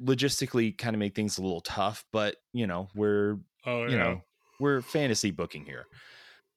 [0.00, 2.04] logistically kind of make things a little tough.
[2.12, 4.22] But you know, we're Oh, you know
[4.60, 5.86] we're fantasy booking here,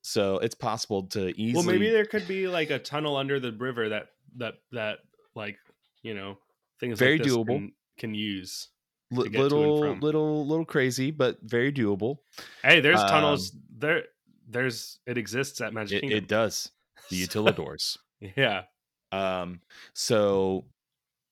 [0.02, 1.54] so it's possible to easily.
[1.54, 4.08] Well, maybe there could be like a tunnel under the river that
[4.38, 5.00] that that
[5.36, 5.58] like
[6.04, 6.38] you know
[6.80, 7.46] things Very like doable.
[7.48, 8.70] can, can use.
[9.12, 12.18] li- to get to and little little little crazy, but very doable.
[12.64, 14.04] Hey, there's Um, tunnels there.
[14.48, 16.18] There's it exists at Magic It, Kingdom.
[16.18, 16.72] it does
[17.10, 17.98] the utilidors.
[18.36, 18.64] Yeah.
[19.12, 19.62] Um,
[19.94, 20.66] so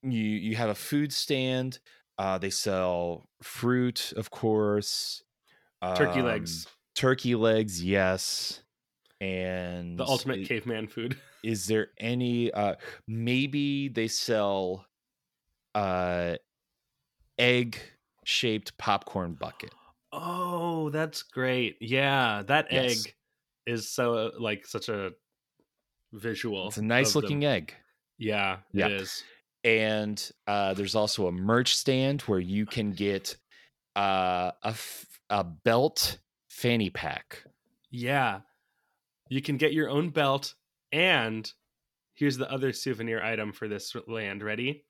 [0.03, 1.79] you you have a food stand.
[2.19, 5.23] Uh, they sell fruit, of course.
[5.95, 6.67] Turkey um, legs.
[6.95, 8.61] Turkey legs, yes.
[9.21, 11.17] And The ultimate i- caveman food.
[11.43, 12.51] Is there any?
[12.51, 12.75] Uh,
[13.07, 14.85] maybe they sell
[15.75, 16.35] uh
[17.37, 17.77] egg
[18.25, 19.71] shaped popcorn bucket.
[20.11, 21.77] Oh, that's great.
[21.81, 23.05] Yeah, that Yes.
[23.05, 23.13] egg
[23.65, 25.11] is so like such a
[26.13, 26.67] visual.
[26.67, 27.49] It's a nice looking them.
[27.51, 27.75] egg.
[28.17, 28.87] Yeah, Yeah.
[28.87, 29.23] it is.
[29.63, 33.35] and uh, there's also a merch stand where you can get
[33.95, 36.17] uh, a f- a belt
[36.49, 37.43] fanny pack.
[37.91, 38.41] Yeah.
[39.29, 40.53] You can get your own belt
[40.91, 41.51] and
[42.15, 44.41] here's the other souvenir item for this land.
[44.43, 44.85] Ready?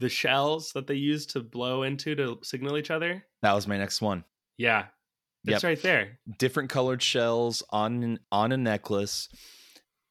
[0.00, 3.24] The shells that they use to blow into to signal each other.
[3.42, 4.24] That was my next one.
[4.56, 4.86] Yeah.
[5.44, 5.62] It's Yep.
[5.64, 6.18] right there.
[6.38, 9.28] Different colored shells on on a necklace.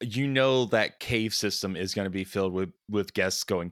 [0.02, 3.72] You know that cave system is going to be filled with with guests going.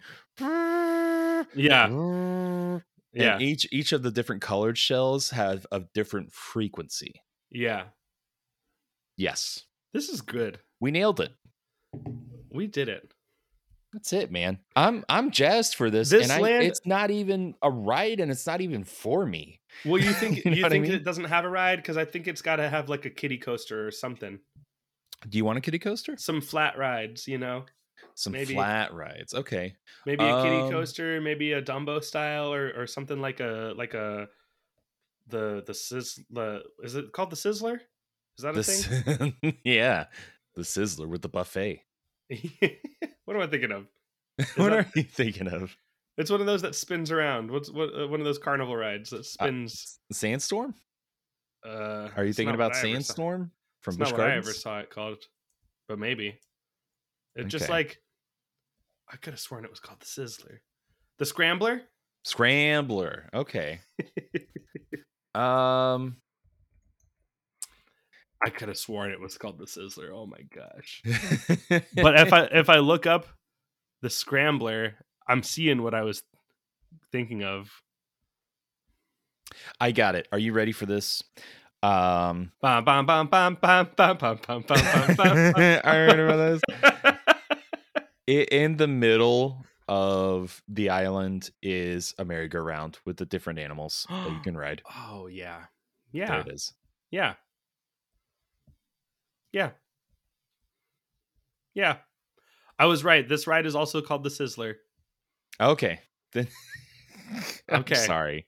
[1.55, 2.79] Yeah.
[3.13, 3.39] And Yeah.
[3.39, 7.21] each each of the different colored shells have a different frequency.
[7.51, 7.85] Yeah.
[9.17, 10.59] Yes, This is good.
[10.79, 11.33] we nailed it.
[12.51, 13.11] We did it.
[13.91, 14.59] That's it, man.
[14.75, 18.31] I'm I'm jazzed for this, This and I, land- it's not even a ride, and
[18.31, 19.59] it's not even for me.
[19.83, 20.93] Well, you think You you what I think mean?
[20.93, 23.39] it doesn't have a ride because I think it's got to have like a kiddie
[23.39, 24.39] coaster or something.
[25.27, 26.15] Do you want a kiddie coaster?
[26.17, 27.65] Some flat rides, you know.
[28.15, 28.53] Some Maybe.
[28.53, 29.33] flat rides.
[29.33, 29.75] Okay.
[30.05, 33.93] Maybe a kiddie Um, coaster, maybe a Dumbo style, or or something like a like
[33.93, 34.27] a
[35.27, 37.79] the the sizz the is it called the Sizzler?
[38.37, 38.63] Is that a The
[39.43, 39.57] thing?
[39.63, 40.05] yeah,
[40.55, 41.83] the Sizzler with the buffet.
[43.25, 43.87] what am I thinking of?
[44.55, 45.75] what that- are you thinking of?
[46.17, 47.49] It's one of those that spins around.
[47.49, 47.89] What's what?
[47.97, 49.99] Uh, one of those carnival rides that spins.
[50.11, 50.73] Sandstorm?
[51.65, 52.93] Uh, Are you thinking about I ever saw.
[52.93, 53.51] Sandstorm
[53.81, 55.23] from not what I ever saw it called,
[55.87, 56.37] but maybe.
[57.35, 57.49] It's okay.
[57.49, 58.01] just like
[59.11, 60.59] I could have sworn it was called the Sizzler,
[61.17, 61.81] the Scrambler.
[62.23, 63.29] Scrambler.
[63.33, 63.79] Okay.
[65.35, 66.17] um,
[68.43, 70.11] I could have sworn it was called the Sizzler.
[70.13, 71.01] Oh my gosh!
[71.95, 73.27] but if I if I look up
[74.01, 74.95] the Scrambler,
[75.27, 76.23] I'm seeing what I was
[77.11, 77.69] thinking of.
[79.79, 80.27] I got it.
[80.31, 81.23] Are you ready for this?
[81.81, 82.79] Um, I
[85.95, 86.61] remember this?
[88.29, 94.39] In the middle of the island is a merry-go-round with the different animals that you
[94.43, 94.83] can ride.
[95.07, 95.65] oh yeah,
[96.13, 96.73] There yeah, it is.
[97.09, 97.33] yeah,
[99.51, 99.71] yeah,
[101.73, 101.97] yeah.
[102.77, 103.27] I was right.
[103.27, 104.75] This ride is also called the Sizzler.
[105.59, 105.99] Okay.
[106.33, 106.47] Then
[107.71, 107.95] Okay.
[107.95, 108.45] sorry.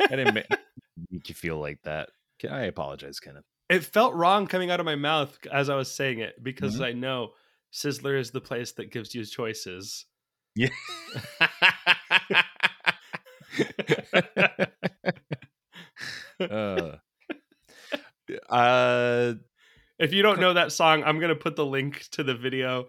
[0.00, 0.40] I didn't ma-
[1.10, 2.08] make you feel like that.
[2.50, 3.44] I apologize, Kenneth.
[3.68, 6.84] It felt wrong coming out of my mouth as I was saying it because Mhm.
[6.84, 7.32] I know
[7.72, 10.06] Sizzler is the place that gives you choices.
[10.54, 10.68] Yeah.
[16.40, 16.96] uh,
[18.50, 19.34] uh,
[19.98, 22.88] If you don't know that song, I'm going to put the link to the video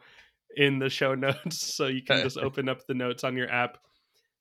[0.56, 3.78] in the show notes so you can just open up the notes on your app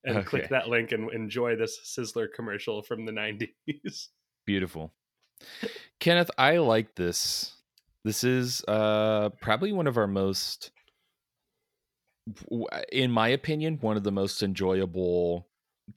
[0.04, 4.08] and click that link and enjoy this Sizzler commercial from the 90s.
[4.46, 4.92] beautiful.
[6.00, 7.57] Kenneth, I like this.
[8.04, 10.70] This is uh probably one of our most
[12.92, 15.48] in my opinion, one of the most enjoyable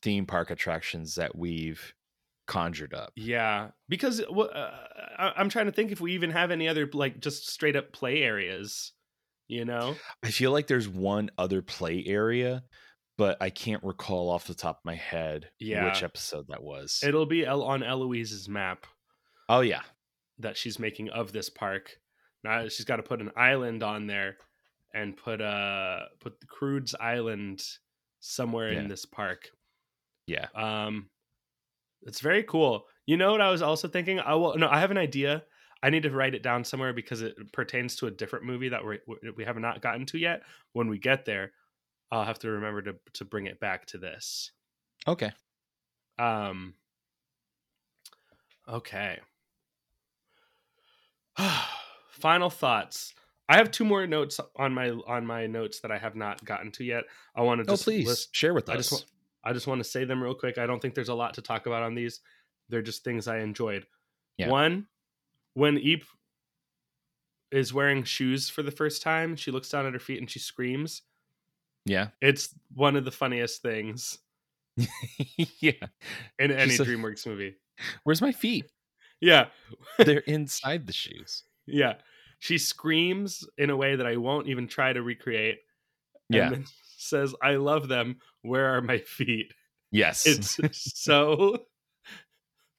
[0.02, 1.94] theme park attractions that we've
[2.48, 3.12] conjured up.
[3.16, 4.72] Yeah, because uh,
[5.18, 7.92] I- I'm trying to think if we even have any other like just straight up
[7.92, 8.94] play areas,
[9.48, 9.96] you know?
[10.24, 12.64] I feel like there's one other play area,
[13.18, 15.86] but I can't recall off the top of my head Yeah.
[15.86, 17.02] which episode that was.
[17.06, 18.86] It'll be El- on Eloise's map
[19.50, 19.82] oh yeah.
[20.42, 21.98] That she's making of this park.
[22.44, 24.38] Now she's got to put an island on there
[24.94, 27.64] and put uh put the Crood's Island
[28.20, 28.80] somewhere Yeah.
[28.80, 29.50] in this park.
[30.28, 30.48] Yeah.
[30.56, 31.10] Um,
[32.04, 32.86] it's very cool.
[33.06, 34.20] You know what I was also thinking?
[34.20, 34.58] I will.
[34.58, 35.44] No, I have an idea.
[35.84, 38.86] I need to write it down somewhere because it pertains to a different movie that
[38.86, 39.00] we
[39.36, 40.44] we have not gotten to yet.
[40.74, 41.52] When we get there,
[42.12, 44.52] I'll have to remember to to bring it back to this.
[45.08, 45.32] Okay.
[46.20, 46.76] Um.
[48.68, 49.20] Okay.
[52.10, 53.14] Final thoughts.
[53.50, 56.72] I have two more notes on my on my notes that I have not gotten
[56.74, 57.04] to yet.
[57.36, 58.90] I want to Oh, just please list share with I us.
[58.90, 60.58] just wa- I just want to say them real quick.
[60.58, 62.22] I don't think there's a lot to talk about on these.
[62.70, 63.86] They're just things I enjoyed.
[64.38, 64.50] Yeah.
[64.50, 64.86] One,
[65.56, 66.06] when Eep
[67.52, 70.40] is wearing shoes for the first time, she looks down at her feet and she
[70.40, 71.02] screams.
[71.86, 72.10] yeah.
[72.22, 74.20] It's one of the funniest things
[75.60, 75.72] yeah.
[76.40, 77.56] in any a- DreamWorks movie.
[78.04, 78.66] Where's my feet?
[79.22, 79.48] Yeah,
[80.00, 81.44] They're inside the shoes.
[81.68, 81.96] yeah.
[82.40, 85.60] She screams in a way that I won't even try to recreate.
[86.32, 86.50] and Yeah.
[86.50, 86.66] then
[86.98, 88.20] says, "I love them.
[88.42, 89.54] Where are my feet?"
[89.92, 90.26] Yes.
[90.26, 90.60] It's
[91.00, 91.66] so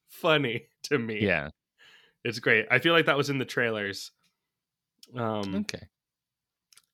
[0.09, 1.21] funny to me.
[1.23, 1.51] yeah.
[2.25, 2.67] It's great.
[2.71, 4.13] I feel like that was in the trailers.
[5.17, 5.89] Um, Okay.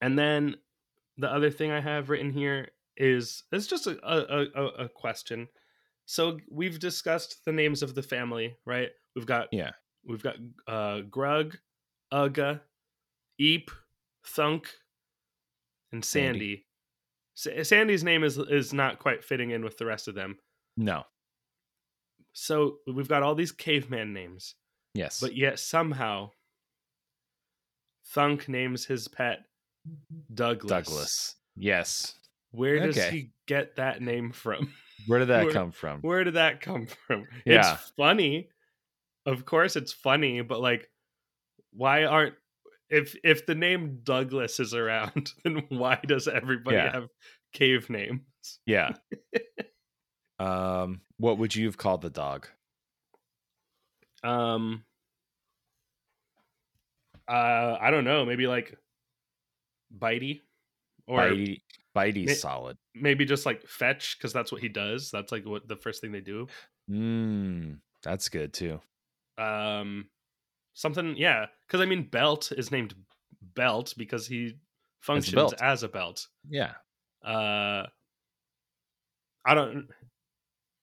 [0.01, 0.57] and then
[1.17, 5.49] the other thing I have written here is it's just a, a, a, a question.
[6.07, 8.91] So we've discussed the names of the family, right?
[9.17, 9.71] We've got Yeah.
[10.05, 10.37] we've got
[10.67, 11.57] uh, Grug,
[12.13, 12.61] Ugga,
[13.39, 13.71] Eep,
[14.27, 14.69] Thunk,
[15.93, 16.65] and Sandy.
[17.35, 17.63] Sandy.
[17.63, 20.39] Sa- Sandy's name is is not quite fitting in with the rest of them.
[20.77, 21.05] No.
[22.33, 24.55] So we've got all these caveman names.
[24.95, 25.21] Yes.
[25.21, 26.31] But yet somehow
[28.07, 29.41] Thunk names his pet
[30.35, 30.69] Douglas.
[30.69, 31.37] Douglas.
[31.57, 32.15] Yes.
[32.53, 33.11] Where does Okay.
[33.11, 34.73] he get that name from?
[35.07, 36.01] Where did that Where- come from?
[36.01, 37.27] Where did that come from?
[37.45, 37.75] Yeah.
[37.75, 38.49] It's funny.
[39.29, 40.89] Of course it's funny, but like
[41.73, 42.35] why aren't
[42.89, 46.93] if if the name Douglas is around, then why does everybody Yeah.
[46.93, 47.09] have
[47.53, 48.23] cave names?
[48.65, 48.95] Yeah.
[50.39, 52.47] um, what would you have called the dog?
[54.25, 54.85] Um
[57.29, 58.75] uh I don't know, maybe like
[59.97, 60.41] Bitey
[61.07, 61.61] or Bitey.
[61.95, 62.77] Bitey's solid.
[62.95, 66.13] maybe just like fetch because that's what he does that's like what the first thing
[66.13, 66.47] they do
[66.91, 68.81] Mm, that's good too.
[69.39, 70.09] Um
[70.75, 72.95] something yeah because i mean belt is named
[73.55, 74.55] belt because he
[75.01, 75.55] functions belt.
[75.61, 76.73] as a belt Yeah.
[77.25, 77.87] uh
[79.47, 79.89] i don't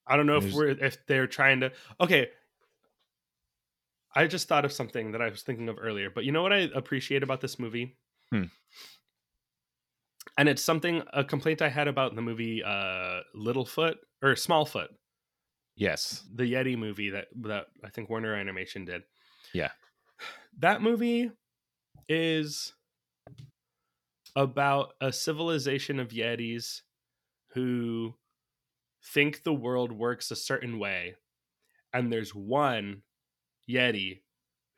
[0.07, 2.29] i don't know if we're if they're trying to okay
[4.15, 6.53] i just thought of something that i was thinking of earlier but you know what
[6.53, 7.97] i appreciate about this movie
[8.31, 8.45] Hmm.
[10.37, 14.87] and it's something a complaint i had about the movie uh littlefoot or smallfoot
[15.75, 16.23] Yes.
[16.33, 19.03] the Yeti movie that that I think Warner Animation did.
[19.53, 19.71] Yeah.
[20.59, 21.31] That movie
[22.07, 22.73] is
[24.35, 26.81] about a civilization of Yetis
[27.53, 28.15] who
[29.13, 31.15] think the world works a certain way
[31.93, 33.01] and there's one
[33.69, 34.21] Yeti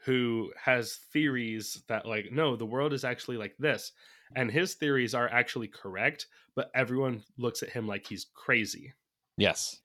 [0.01, 3.91] who has theories that like no the world is actually like this
[4.35, 8.93] and his theories are actually correct but everyone looks at him like he's crazy
[9.37, 9.79] Yes.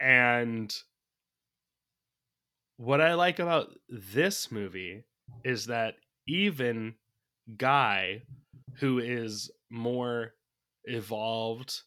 [0.00, 0.74] And
[2.76, 5.04] what I like about this movie
[5.44, 5.94] is that
[6.26, 6.94] even
[7.56, 8.22] Guy,
[8.78, 10.34] who is more
[10.84, 11.82] evolved,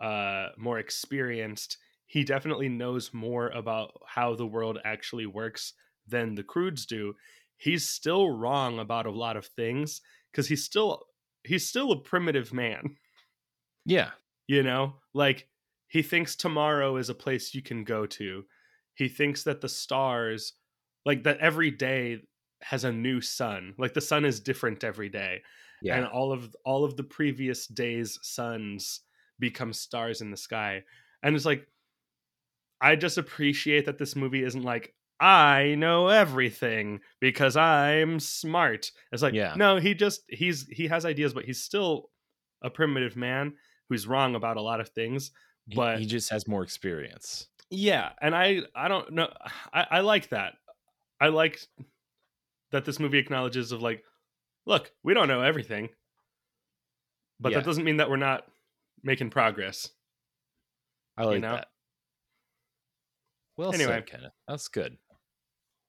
[0.00, 5.74] uh, more experienced, he definitely knows more about how the world actually works
[6.06, 7.14] than the Croods do.
[7.56, 11.06] He's still wrong about a lot of things because he's still
[11.44, 12.96] he's still a primitive man
[13.84, 14.10] Yeah.
[14.46, 15.48] you know like
[15.88, 18.44] he thinks tomorrow is a place you can go to.
[18.94, 20.54] He thinks that the stars
[21.04, 22.22] like that every day
[22.62, 23.74] has a new sun.
[23.78, 25.42] Like the sun is different every day.
[25.80, 25.96] Yeah.
[25.96, 29.00] and all of all of the previous days suns
[29.38, 30.82] become stars in the sky.
[31.22, 31.66] And it's like
[32.80, 38.90] i just appreciate that this movie isn't like i know everything because i'm smart.
[39.12, 39.54] It's like Yeah.
[39.56, 42.10] no he just he's he has ideas but he's still
[42.62, 43.54] a primitive man
[43.88, 45.30] who's wrong about a lot of things
[45.74, 47.46] but he just has more experience.
[47.70, 49.28] yeah and i i don't know
[49.72, 50.54] i, I like that
[51.20, 51.60] i like
[52.72, 54.04] that this movie acknowledges of like
[54.66, 55.88] look we don't know everything
[57.40, 57.58] but Yeah.
[57.58, 58.44] that doesn't mean that we're not
[59.02, 59.88] making progress
[61.16, 61.52] I like know?
[61.56, 61.68] that.
[63.56, 63.90] Well Anyway.
[63.92, 64.32] said, Kenneth.
[64.46, 64.96] That's good.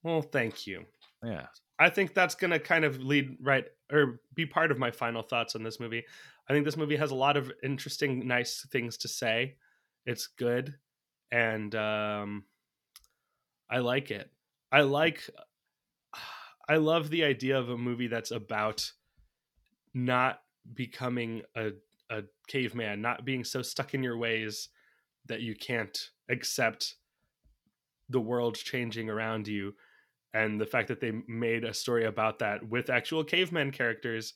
[0.03, 0.85] well thank you
[1.23, 1.47] Yeah.
[1.79, 5.55] i think that's gonna kind of lead right or be part of my final thoughts
[5.55, 6.03] on this movie
[6.49, 9.55] i think this movie has a lot of interesting nice things to say
[10.05, 10.75] it's good
[11.31, 12.43] and um
[13.69, 14.29] i like it
[14.71, 15.29] i like
[16.69, 18.91] i love the idea of a movie that's about
[19.93, 20.41] not
[20.73, 21.71] becoming a
[22.11, 24.69] a caveman not being so stuck in your ways
[25.27, 26.95] that you can't accept
[28.09, 29.73] the world changing around you
[30.33, 34.33] and the fact that they made a story about that with actual cavemen characters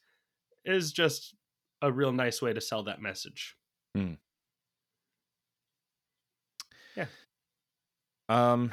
[0.65, 1.35] is just
[1.81, 3.55] a real nice way to sell that message.
[8.29, 8.71] Um,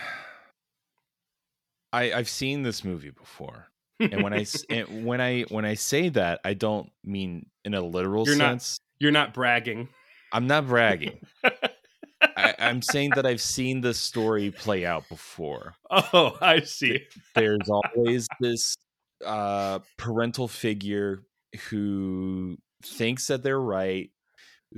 [1.92, 3.68] I I've seen this movie before,
[3.98, 7.80] and when I and when I when I say that, I don't mean in a
[7.80, 8.80] literal You're not- sense.
[8.98, 9.88] You're not bragging.
[10.32, 11.18] I'm not bragging.
[12.36, 15.74] I, I'm saying that I've seen this story play out before.
[15.90, 17.01] Oh, I see.
[17.34, 18.76] There's always this
[19.24, 21.22] uh, parental figure
[21.68, 24.10] who thinks that they're right,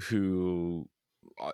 [0.04, 0.88] who
[1.40, 1.50] uh,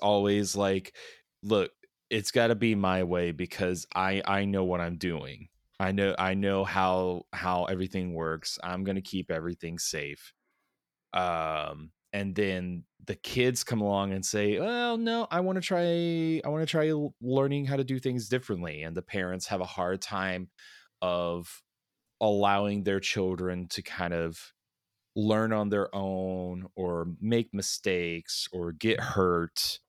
[0.00, 0.94] always like,
[1.42, 1.72] "Look,
[2.10, 5.48] it's got to be my way because I I know what I'm doing.
[5.80, 8.58] I know I know how how everything works.
[8.62, 10.32] I'm gonna keep everything safe."
[11.12, 16.40] Um, and then the kids come along and say, "Well, no, I want to try.
[16.44, 19.66] I want to try learning how to do things differently." And the parents have a
[19.66, 20.50] hard time
[21.02, 21.62] of
[22.20, 24.54] allowing their children to kind of
[25.16, 29.80] learn on their own or make mistakes or get hurt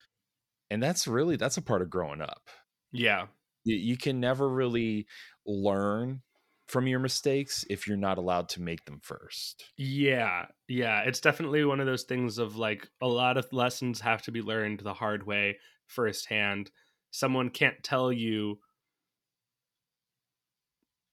[0.73, 2.49] and that's really that's a part of growing up
[2.93, 3.27] Yeah.
[3.63, 5.07] you, you can never really
[5.45, 6.21] learn
[6.67, 11.65] from your mistakes if you're not allowed to make them first Yeah, yeah, it's definitely
[11.65, 14.93] one of those things of like a lot of lessons have to be learned the
[14.93, 16.71] hard way firsthand.
[17.11, 18.59] Someone can't tell you.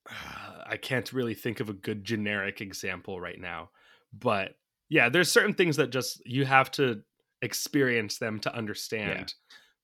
[0.67, 3.71] I can't really think of a good generic example right now,
[4.13, 4.57] but
[4.89, 7.03] yeah, there's certain things that just you have to
[7.43, 9.35] experience them to understand.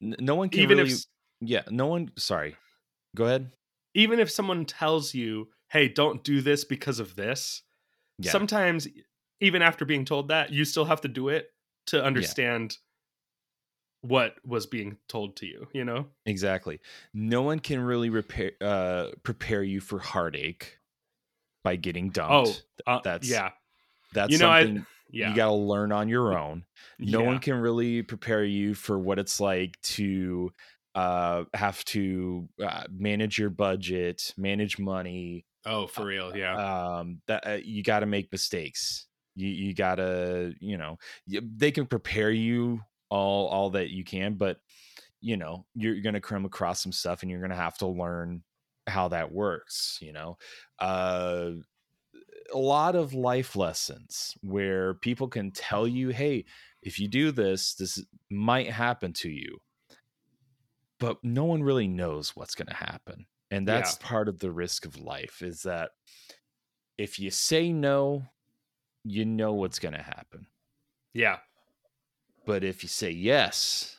[0.03, 1.05] N- no one can Even really if
[1.41, 2.57] yeah no one sorry
[3.15, 3.51] go ahead.
[3.95, 7.63] Even if someone tells you, "Hey, don't do this because of this,"
[8.19, 8.31] yeah.
[8.31, 8.87] sometimes
[9.41, 11.51] even after being told that you still have to do it
[11.87, 12.79] to understand
[14.03, 16.07] what was being told to you you know?
[16.27, 16.81] Exactly.
[17.13, 20.79] No one can really repair uh prepare you for heartache
[21.65, 22.65] by getting dumped.
[22.87, 23.51] Oh uh, that's- yeah.
[24.13, 26.65] that's you know something i yeah you got to learn on your own.
[26.99, 30.53] No one can really prepare you for what it's like to
[30.95, 37.01] uh have to uh, manage your budget manage money oh for real yeah.
[37.01, 39.07] um that uh, you got to make mistakes.
[39.35, 42.81] You you got to you know they can prepare you
[43.11, 44.59] all all that you can but
[45.21, 47.87] you know you're going to come across some stuff and you're going to have to
[47.87, 48.43] learn
[48.87, 50.39] how that works you know?
[50.79, 51.51] Uh
[52.53, 56.45] a lot of life lessons where people can tell you hey
[56.83, 59.59] if you do this this might happen to you.
[60.99, 64.85] But no one really knows what's going to happen and that's part of the risk
[64.87, 65.91] of life is that
[66.99, 68.25] if you say no
[69.05, 70.49] you know what's going to happen.
[71.15, 71.39] Yeah.
[72.45, 73.93] But if you say yes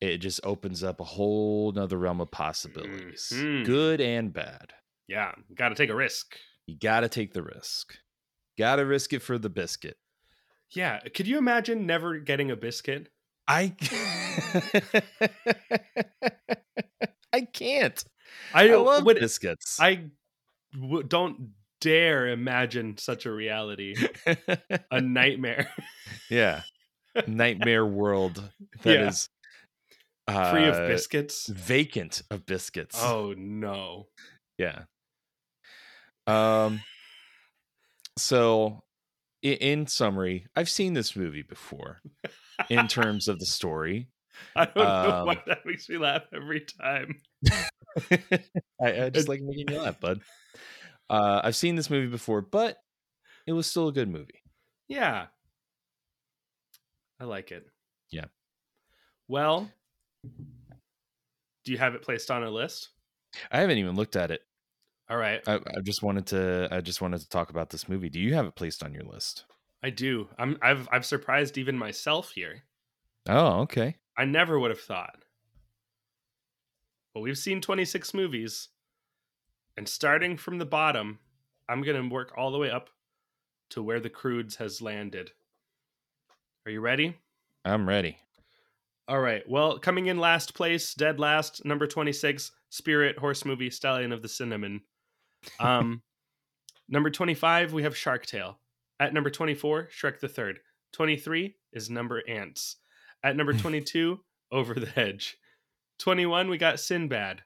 [0.00, 3.64] it just opens up a whole nother realm of possibilities Mhm.
[3.64, 4.74] good and bad.
[5.08, 6.38] Yeah gotta take a risk
[6.68, 7.96] you gotta take the risk.
[8.58, 9.96] Gotta risk it for the biscuit.
[10.74, 13.08] Yeah could you imagine never getting a biscuit?
[13.48, 13.74] I
[17.32, 18.04] i can't.
[18.52, 19.78] I, i love would biscuits.
[19.80, 20.10] I
[20.74, 23.94] w- don't dare imagine such a reality.
[24.90, 25.70] A nightmare.
[26.28, 26.62] Yeah.
[27.26, 28.50] Nightmare world
[28.82, 29.08] that Yeah.
[29.08, 29.28] is
[30.26, 31.46] free of uh, biscuits?
[31.48, 32.98] vacant of biscuits.
[33.02, 34.08] Oh no.
[34.58, 34.82] Yeah
[36.28, 36.80] um
[38.16, 38.82] so
[39.42, 42.00] in, in summary i've seen this movie before
[42.70, 44.08] in terms of the story
[44.56, 47.20] i don't know why Um, that makes me laugh every time
[48.80, 50.20] I, I just like making you laugh bud
[51.10, 52.76] uh i've seen this movie before but
[53.46, 54.42] it was still a good movie
[54.88, 55.26] Yeah.
[57.20, 57.66] I like it.
[58.12, 58.26] Yeah.
[59.26, 59.68] Well,
[61.64, 62.90] do you have it placed on a list?
[63.50, 64.40] i haven't even looked at it
[65.10, 65.40] All right.
[65.46, 68.34] I, I just wanted to i just wanted to talk about this movie do you
[68.34, 69.44] have it placed on your list
[69.82, 70.28] I do.
[70.38, 72.64] I'm I've I've surprised even myself here.
[73.28, 75.16] oh okay I never would have thought.
[77.14, 78.68] But we've seen 26 movies.
[79.76, 81.20] And starting from the bottom,
[81.68, 82.90] I'm going to work all the way up
[83.70, 85.30] to where the Croods has landed.
[86.66, 87.16] Are you ready?
[87.64, 88.16] i'm ready
[89.08, 89.42] All right.
[89.48, 94.28] Well, coming in last place, dead last, number 26, Spirit Horse Movie Stallion of the
[94.28, 94.82] Cinnamon.
[95.60, 96.02] Um
[96.88, 98.58] number 25, we have Shark Tale.
[99.00, 100.60] At number 24, Shrek the Third.
[100.92, 102.76] 23 is number Antz.
[103.22, 104.20] At number 22,
[104.50, 105.36] Over the Hedge.
[105.98, 107.42] 21, we got Sinbad.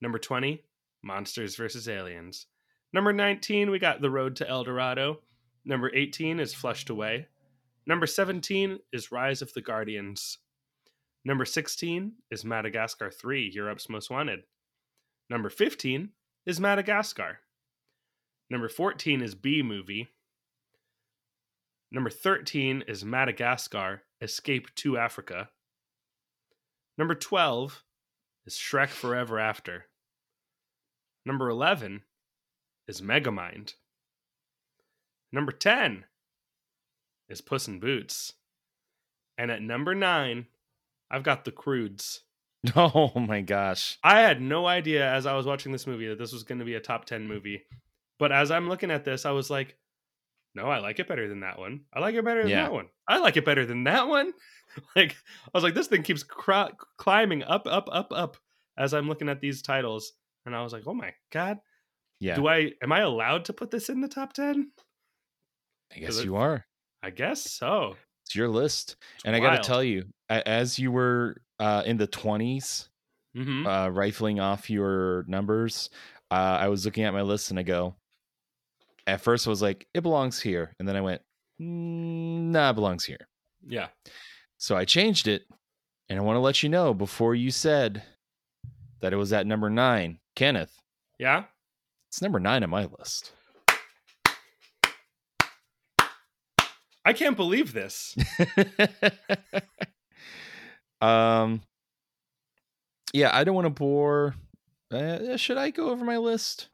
[0.00, 0.64] Number 20,
[1.02, 1.88] Monsters vs.
[1.88, 2.46] Aliens.
[2.92, 5.20] Number 19, we got The Road to El Dorado.
[5.64, 7.28] Number 18 is Flushed Away.
[7.86, 10.38] Number 17 is Rise of the Guardians.
[11.24, 14.40] Number 16 is Madagascar 3, Europe's Most Wanted.
[15.30, 16.10] Number 15
[16.44, 17.38] is Madagascar.
[18.50, 20.08] Number 14 is Bee movie.
[21.90, 25.50] Number 13 is Madagascar Escape to Africa.
[26.98, 27.84] Number 12
[28.46, 29.86] is Shrek Forever After.
[31.24, 32.02] Number 11
[32.88, 33.74] is Megamind.
[35.30, 36.04] Number 10
[37.28, 38.34] is Puss in Boots.
[39.38, 40.46] And at number 9,
[41.10, 42.22] I've got The Croods.
[42.76, 43.98] Oh my gosh.
[44.04, 46.64] I had no idea as I was watching this movie that this was going to
[46.64, 47.64] be a top 10 movie.
[48.18, 49.76] But as I'm looking at this, I was like,
[50.54, 51.80] no, I like it better than that one.
[51.92, 52.64] I like it better than Yeah.
[52.64, 52.88] that one.
[53.08, 54.32] I like it better than that one.
[54.96, 55.14] Like,
[55.44, 58.38] I was like, this thing keeps cr- climbing up, up, up, up
[58.78, 60.14] as I'm looking at these titles.
[60.46, 61.58] And I was like, oh my God.
[62.20, 62.36] Yeah.
[62.36, 64.70] Do I, am I allowed to put this in the top 10?
[65.94, 66.64] I guess it- you are.
[67.02, 67.96] I guess so.
[68.24, 68.96] It's your list.
[69.16, 72.88] It's and I got to tell you, as you were uh, in the 20s,
[73.36, 73.66] Mhm.
[73.66, 75.90] uh, rifling off your numbers,
[76.30, 77.94] uh, I was looking at my list and I go,
[79.06, 80.74] at first I was like, it belongs here.
[80.78, 81.22] And then I went,
[81.60, 83.28] "Mm, nah, it belongs here.
[83.66, 83.88] Yeah.
[84.58, 85.42] So I changed it.
[86.08, 88.02] And I want to let you know before you said
[89.00, 90.76] that it was at number nine, Kenneth,
[91.18, 91.44] Yeah.
[92.08, 93.32] it's number nine on my list.
[97.04, 98.16] I can't believe this.
[101.02, 101.62] um,
[103.12, 104.34] yeah, I don't want to bore.
[104.90, 106.68] Uh, should I go over my list?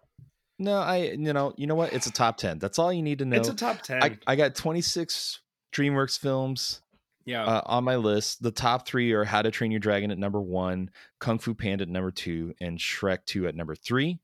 [0.58, 1.12] No, I.
[1.16, 1.92] You know, you know what?
[1.92, 2.58] It's a top ten.
[2.58, 3.36] That's all you need to know.
[3.36, 4.02] It's a top 10.
[4.02, 5.40] I, I got 26
[5.72, 6.80] DreamWorks films
[7.28, 7.44] yeah.
[7.44, 8.42] uh, on my list.
[8.42, 10.90] The top three are How to Train Your Dragon at number one,
[11.20, 14.18] Kung Fu Panda at number two, and Shrek 2 at number three.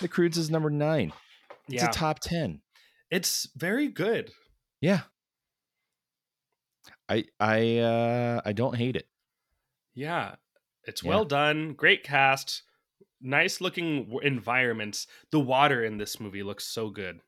[0.00, 1.12] The Croods is number nine.
[1.68, 1.88] It's yeah.
[1.88, 2.60] a top 10.
[3.10, 4.30] it's very good.
[4.80, 5.02] Yeah.
[7.08, 9.06] I I uh I don't hate it.
[9.96, 10.36] Yeah,
[10.84, 11.08] it's Yeah.
[11.08, 11.72] well done.
[11.74, 12.62] Great cast.
[13.20, 15.08] Nice looking environments.
[15.32, 17.20] The water in this movie looks so good.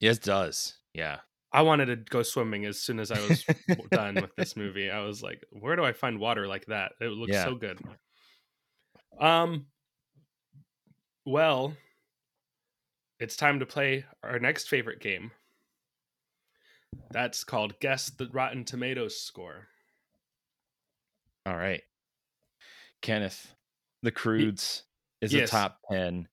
[0.00, 0.76] Yes, it does.
[0.92, 1.20] Yeah.
[1.52, 3.44] I wanted to go swimming as soon as I was
[3.90, 4.90] done with this movie.
[4.90, 6.92] I was like, where do I find water like that?
[7.00, 7.44] It looks Yeah.
[7.44, 7.78] so good.
[9.18, 9.66] Um
[11.24, 11.76] well,
[13.20, 15.30] it's time to play our next favorite game.
[17.10, 19.68] That's called Guess the Rotten Tomatoes score.
[21.46, 21.82] All right.
[23.02, 23.54] Kenneth,
[24.02, 24.84] The Croods
[25.20, 25.48] is yes.
[25.48, 26.28] a top 10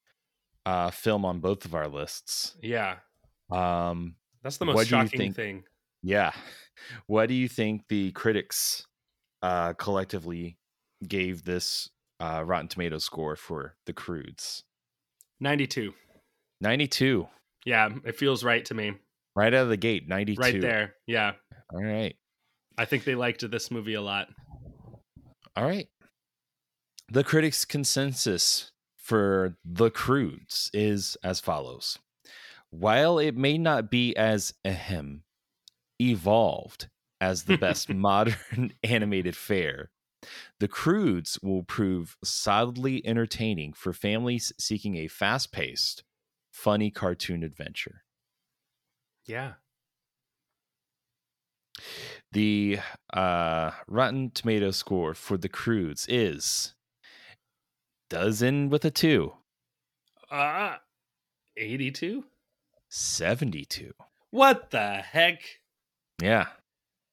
[0.65, 2.55] uh film on both of our lists.
[2.61, 2.97] Yeah,
[3.51, 5.63] Um that's the most shocking think- thing.
[6.03, 6.31] yeah.
[7.07, 8.85] What do you think the critics
[9.41, 10.57] uh collectively
[11.07, 11.89] gave this
[12.19, 14.63] uh Rotten Tomato score for The Croods?
[15.39, 15.93] 92.
[16.61, 17.27] 92.
[17.65, 18.93] Yeah, it feels right to me.
[19.35, 20.39] Right out of the gate, 92.
[20.41, 20.95] Right there.
[21.07, 21.33] Yeah.
[21.73, 22.15] All right.
[22.77, 24.27] I think they liked this movie a lot.
[25.55, 25.87] All right.
[27.07, 31.99] The critics' consensus for The Croods is as follows.
[32.71, 35.23] While it may not be as ahem
[36.01, 36.89] evolved
[37.21, 39.91] as the best modern animated fare,
[40.59, 46.03] The Croods will prove solidly entertaining for families seeking a fast-paced,
[46.51, 48.03] funny cartoon adventure.
[49.27, 49.53] Yeah.
[52.31, 52.79] The
[53.13, 56.73] uh, Rotten Tomato score for The Croods is
[58.09, 59.33] dozen with a two.
[60.29, 60.75] Uh
[61.57, 62.23] 82?
[62.89, 63.93] 72.
[64.31, 65.41] What the heck?
[66.21, 66.47] Yeah.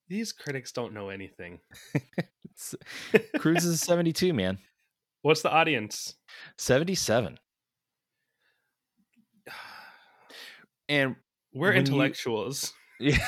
[0.08, 1.60] These critics don't know anything.
[3.38, 4.58] Croods is 72, man.
[5.22, 6.14] What's the audience?
[6.58, 7.38] 77.
[10.88, 11.16] And
[11.54, 12.72] We're When you- intellectuals.
[13.00, 13.18] yeah.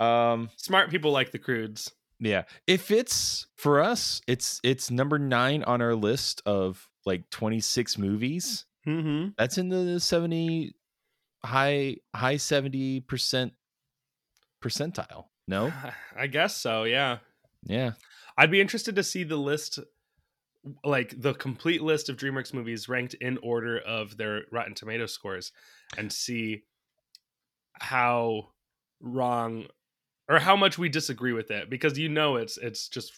[0.00, 1.92] Um Smart people like the croods.
[2.20, 7.98] yeah, if it's for us, it's it's number 9 on our list of like 26
[7.98, 8.64] movies.
[8.86, 9.30] Mm-hmm.
[9.38, 10.74] That's in the 70
[11.44, 13.50] high high 70%
[14.62, 15.26] percentile.
[15.46, 15.72] No?
[16.16, 17.18] I guess so, yeah.
[17.66, 17.92] Yeah.
[18.36, 19.78] I'd be interested to see the list
[20.82, 25.52] like the complete list of DreamWorks movies ranked in order of their Rotten Tomato scores
[25.98, 26.62] and see
[27.74, 28.48] how
[29.00, 29.66] wrong
[30.28, 33.12] or how much we disagree with it because you know it's it's just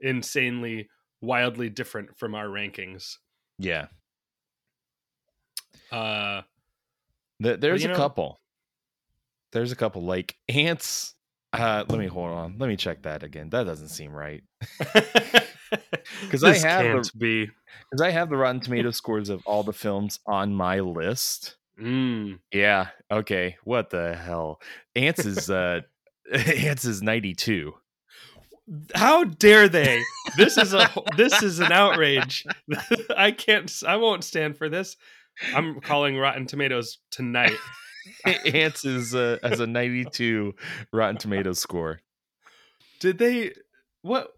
[0.00, 0.88] insanely
[1.20, 3.16] wildly different from our rankings.
[3.58, 3.86] Yeah.
[5.90, 6.42] Uh
[7.42, 8.40] Th- There's a know- couple.
[9.52, 11.14] There's a couple like Antz.
[11.52, 12.56] Uh, let me hold on.
[12.58, 13.48] Let me check that again.
[13.50, 14.42] That doesn't seem right.
[16.20, 17.46] because I have the- be
[17.90, 21.56] Because I have the Rotten Tomato scores of all the films on my list.
[21.80, 22.40] Mm.
[22.52, 22.88] Yeah.
[23.10, 23.56] Okay.
[23.64, 24.60] What the hell?
[24.94, 25.80] Antz is uh,
[26.32, 27.74] Antz is 92.
[28.94, 30.02] How dare they?
[30.36, 32.44] This is a this is an outrage.
[33.16, 33.72] I can't.
[33.86, 34.96] I won't stand for this.
[35.54, 37.56] I'm calling Rotten Tomatoes tonight.
[38.52, 40.54] Antz is uh, has a 92
[40.92, 42.00] Rotten Tomatoes score.
[43.00, 43.52] Did they?
[44.02, 44.32] What?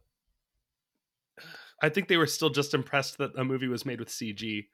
[1.83, 4.67] I think they were still just impressed that a movie was made with CG.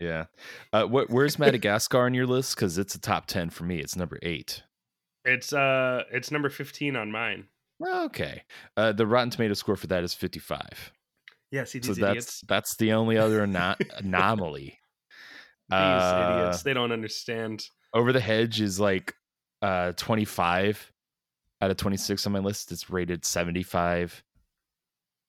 [0.00, 0.26] Yeah.
[0.72, 1.10] Uh, what?
[1.10, 2.54] Where's Madagascar on your list?
[2.54, 3.78] Because it's a top 10 for me.
[3.78, 4.62] It's number eight.
[5.24, 7.46] It's uh, it's number fifteen on mine.
[7.84, 8.42] Okay.
[8.76, 10.92] Uh, the Rotten Tomato score for that is 55.
[11.50, 12.40] Yeah, see So these that's idiots.
[12.46, 14.78] that's the only other ano- anomaly.
[15.68, 16.62] These uh, idiots.
[16.62, 17.66] They don't understand.
[17.92, 19.14] Over the Hedge is like
[19.62, 20.92] uh 25
[21.60, 22.70] out of 26 on my list.
[22.72, 24.22] It's rated 75.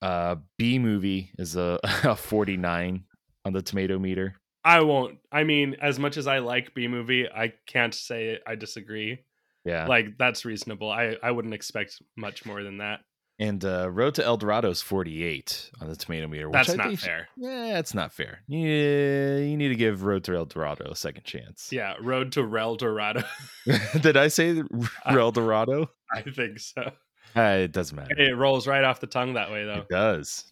[0.01, 3.03] Uh Bee movie is a, a 49
[3.45, 4.35] on the tomato meter.
[4.65, 5.17] I won't.
[5.31, 9.19] I mean, as much as I like Bee movie, I can't say I disagree.
[9.65, 9.87] Yeah.
[9.87, 10.91] Like that's reasonable.
[10.91, 12.99] I I wouldn't expect much more than that.
[13.39, 16.49] and uh Road to El Dorado is 48 on the tomato meter.
[16.49, 17.27] Which That's I not fair.
[17.37, 18.39] Yeah, it's not fair.
[18.47, 21.69] Yeah, you need to give Road to El Dorado a second chance.
[21.71, 23.23] Yeah, Road to Rel Dorado.
[24.01, 24.61] Did I say
[25.05, 25.89] El Dorado?
[26.13, 26.91] I think so.
[27.35, 28.13] Uh, it doesn't matter.
[28.19, 29.79] It rolls right off the tongue that way, though.
[29.79, 30.51] It does.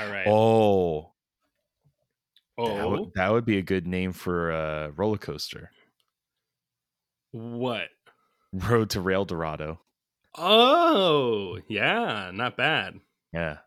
[0.00, 0.26] All right.
[0.26, 1.12] Oh,
[2.56, 5.70] that, oh, that would be a good name for a roller coaster.
[7.32, 7.88] what?
[8.68, 9.80] Road to Rail Dorado.
[10.36, 13.00] Oh, yeah, not bad.
[13.32, 13.58] Yeah.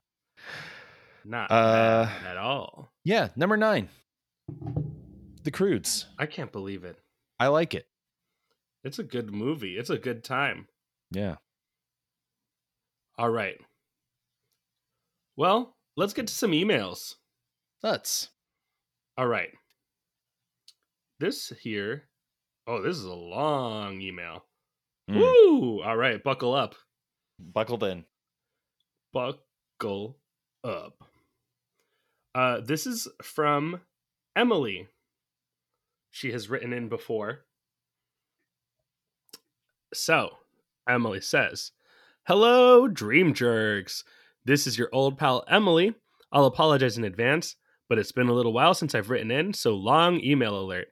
[1.26, 2.92] Not Uh, bad at all.
[3.04, 3.30] Yeah.
[3.36, 3.90] Number nine.
[5.44, 6.06] The Croods.
[6.18, 6.98] I can't believe it.
[7.40, 7.88] I like it.
[8.84, 9.78] It's a good movie.
[9.78, 10.68] It's a good time.
[11.12, 11.36] Yeah.
[13.18, 13.58] All right.
[15.36, 17.16] Well, let's get to some emails.
[17.84, 18.30] Nuts.
[19.18, 19.50] All right.
[21.20, 22.08] This here.
[22.68, 24.46] Oh, this is a long email.
[25.10, 25.20] Mm.
[25.20, 25.82] Woo!
[25.82, 26.76] All right, buckle up.
[27.40, 28.06] Buckled in.
[29.12, 30.18] Buckle
[30.64, 31.04] up.
[32.36, 33.82] Uh, this is from
[34.36, 34.88] Emily.
[36.12, 37.46] She has written in before.
[39.94, 40.30] So,
[40.88, 41.72] Emily says,
[42.28, 44.04] Hello, Dream Jerks.
[44.46, 45.96] This is your old pal Emily.
[46.32, 47.56] I'll apologize in advance,
[47.88, 50.90] but it's been a little while since I've written in, so long email alert.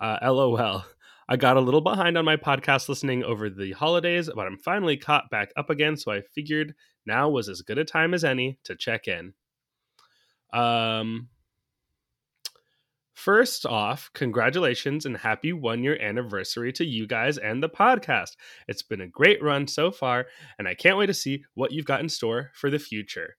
[0.00, 0.84] Uh, LOL.
[1.28, 4.96] I got a little behind on my podcast listening over the holidays, but I'm finally
[4.96, 6.74] caught back up again, so I figured
[7.04, 9.34] now was as good a time as any to check in.
[10.54, 11.28] Um,
[13.12, 18.36] first off, congratulations and happy one year anniversary to you guys and the podcast.
[18.66, 20.26] It's been a great run so far,
[20.58, 23.36] and I can't wait to see what you've got in store for the future.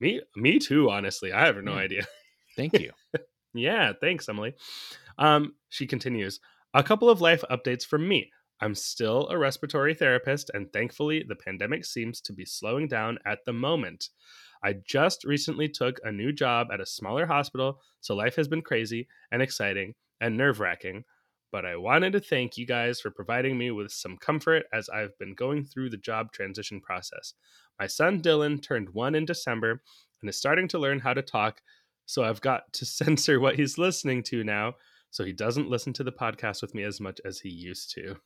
[0.00, 0.90] Me, me too.
[0.90, 1.78] Honestly, I have no Yeah.
[1.78, 2.06] idea.
[2.56, 2.90] Thank you.
[3.54, 4.54] Yeah, thanks, Emily.
[5.18, 6.40] Um, she continues
[6.74, 8.30] A couple of life updates from me.
[8.58, 13.40] I'm still a respiratory therapist, and thankfully, the pandemic seems to be slowing down at
[13.44, 14.08] the moment.
[14.64, 18.62] I just recently took a new job at a smaller hospital, so life has been
[18.62, 21.04] crazy and exciting and nerve wracking.
[21.50, 25.18] But I wanted to thank you guys for providing me with some comfort as I've
[25.18, 27.34] been going through the job transition process.
[27.78, 29.82] My son Dylan turned one in December
[30.22, 31.60] and is starting to learn how to talk,
[32.06, 34.76] so I've got to censor what he's listening to now
[35.12, 38.16] so he doesn't listen to the podcast with me as much as he used to.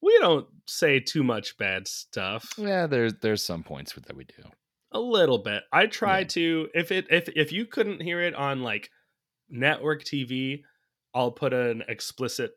[0.00, 2.52] We don't say too much bad stuff.
[2.56, 4.44] Yeah, there's there's some points with that we do.
[4.92, 5.64] A little bit.
[5.72, 6.24] I try Yeah.
[6.28, 8.90] to if it if if you couldn't hear it on like
[9.50, 10.62] network TV,
[11.14, 12.52] I'll put an explicit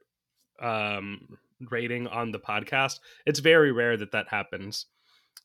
[0.61, 1.27] um
[1.71, 2.99] rating on the podcast.
[3.25, 4.85] It's very rare that that happens.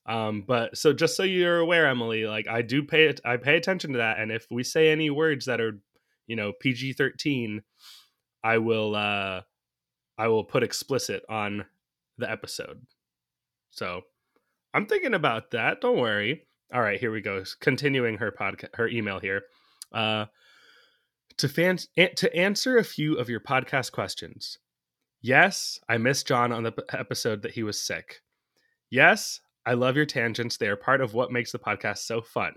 [0.07, 3.57] Um but so just so you're aware Emily, like I do pay it I pay
[3.57, 5.81] attention to that and if we say any words that are,
[6.27, 7.61] you know, PG-13,
[8.45, 9.41] I will uh
[10.17, 11.65] I will put explicit on
[12.19, 12.87] the episode.
[13.71, 14.03] So,
[14.73, 15.81] I'm thinking about that.
[15.81, 16.47] Don't worry.
[16.73, 17.43] All right, here we go.
[17.59, 19.43] Continuing her podcast, her email here.
[19.93, 20.27] Uh,
[21.39, 24.59] to fans an- to answer a few of your podcast questions.
[25.21, 28.21] Yes, I missed John on the p- episode that he was sick.
[28.91, 30.57] Yes, I love your tangents.
[30.57, 32.55] They are part of what makes the podcast so fun.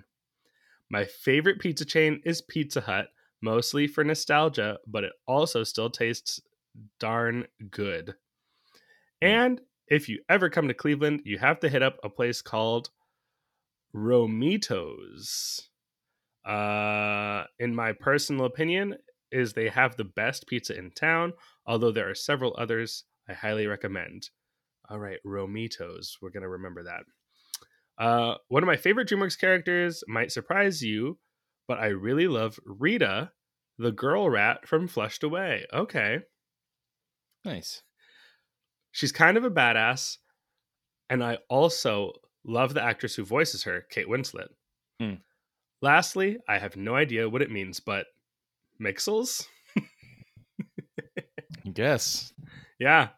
[0.90, 3.08] My favorite pizza chain is Pizza Hut,
[3.42, 6.42] mostly for nostalgia, but it also still tastes
[7.00, 8.16] darn good.
[9.22, 12.90] And if you ever come to Cleveland, you have to hit up a place called
[13.96, 15.62] Romitos.
[16.46, 18.96] Uh, in my personal opinion,
[19.32, 21.34] is they have the best pizza in town,
[21.66, 24.30] although there are several others I highly recommend.
[24.90, 26.18] All right, Romitos.
[26.22, 27.04] We're gonna remember that.
[27.98, 31.18] Uh, one of my favorite DreamWorks characters might surprise you,
[31.68, 33.32] but I really love Rita,
[33.78, 35.66] the girl rat from Flushed Away.
[35.74, 36.20] Okay.
[37.46, 37.82] Nice.
[38.92, 40.18] She's kind of a badass,
[41.10, 42.14] and I also
[42.50, 44.48] Love the actress who voices her, Kate Winslet.
[45.02, 45.16] Hmm.
[45.82, 48.06] Lastly, I have no idea what it means, but
[48.82, 49.46] Mixels?
[51.74, 52.32] Guess.
[52.80, 53.10] Yeah.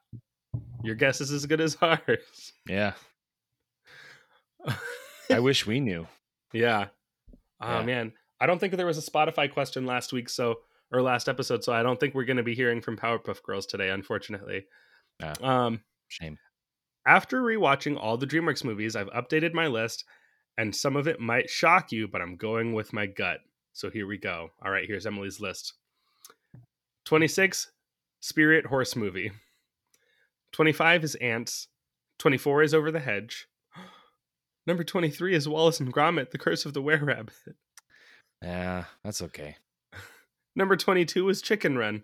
[0.83, 2.53] Your guess is as good as ours.
[2.67, 2.93] Yeah.
[5.29, 6.07] I wish we knew.
[6.51, 6.87] Yeah.
[7.61, 7.85] Oh Yeah.
[7.85, 8.13] man.
[8.41, 10.59] I don't think there was a Spotify question last week, so
[10.91, 13.89] or last episode, so I don't think we're gonna be hearing from Powerpuff Girls today,
[13.89, 14.65] unfortunately.
[15.21, 15.65] Ah.
[15.65, 16.37] Um Shame.
[17.05, 20.05] after rewatching all the DreamWorks movies, I've updated my list,
[20.57, 23.39] and some of it might shock you, but I'm going with my gut.
[23.73, 24.49] So here we go.
[24.63, 25.73] All right, here's Emily's list
[27.05, 27.71] 26,
[28.19, 29.31] Spirit Horse Movie.
[30.51, 31.67] 25 is Antz.
[32.17, 33.47] 24 is Over the Hedge.
[34.67, 37.33] Number 23 is Wallace and Gromit, The Curse of the Were Rabbit.
[38.41, 39.55] Yeah, that's okay.
[40.55, 42.03] Number 22 is Chicken Run.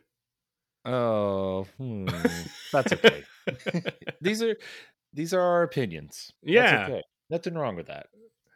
[0.85, 2.05] Oh, hmm,
[2.71, 3.23] that's okay.
[4.21, 4.55] these are
[5.13, 6.31] these are our opinions.
[6.43, 6.85] That's Yeah.
[6.89, 7.01] okay.
[7.29, 8.07] Nothing wrong with that.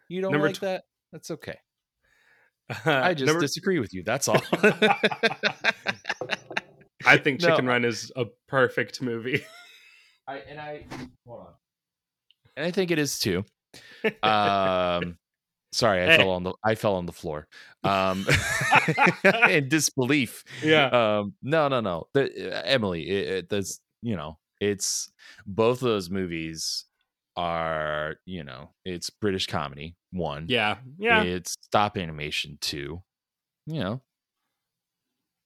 [0.09, 0.83] You don't Number like tw- that?
[1.11, 1.57] That's okay.
[2.85, 4.03] I just Number- disagree with you.
[4.03, 4.41] That's all.
[7.05, 9.43] I think No, Chicken Run is a perfect movie.
[10.27, 10.85] I and I
[11.25, 11.53] hold on.
[12.57, 13.43] And I think it is too.
[14.21, 15.17] Um
[15.71, 16.17] sorry, I Hey.
[16.17, 17.47] fell on the I fell on the floor.
[17.83, 18.25] Um
[19.49, 20.43] in disbelief.
[20.63, 20.87] yeah.
[20.87, 22.07] Um no, no, no.
[22.13, 25.11] The, uh, Emily, it, it, that's you know, it's
[25.45, 26.85] both of those movies
[27.37, 30.45] are, you know, it's British comedy, one.
[30.49, 30.77] Yeah.
[30.97, 31.23] Yeah.
[31.23, 33.01] It's stop animation, two.
[33.65, 34.01] You know,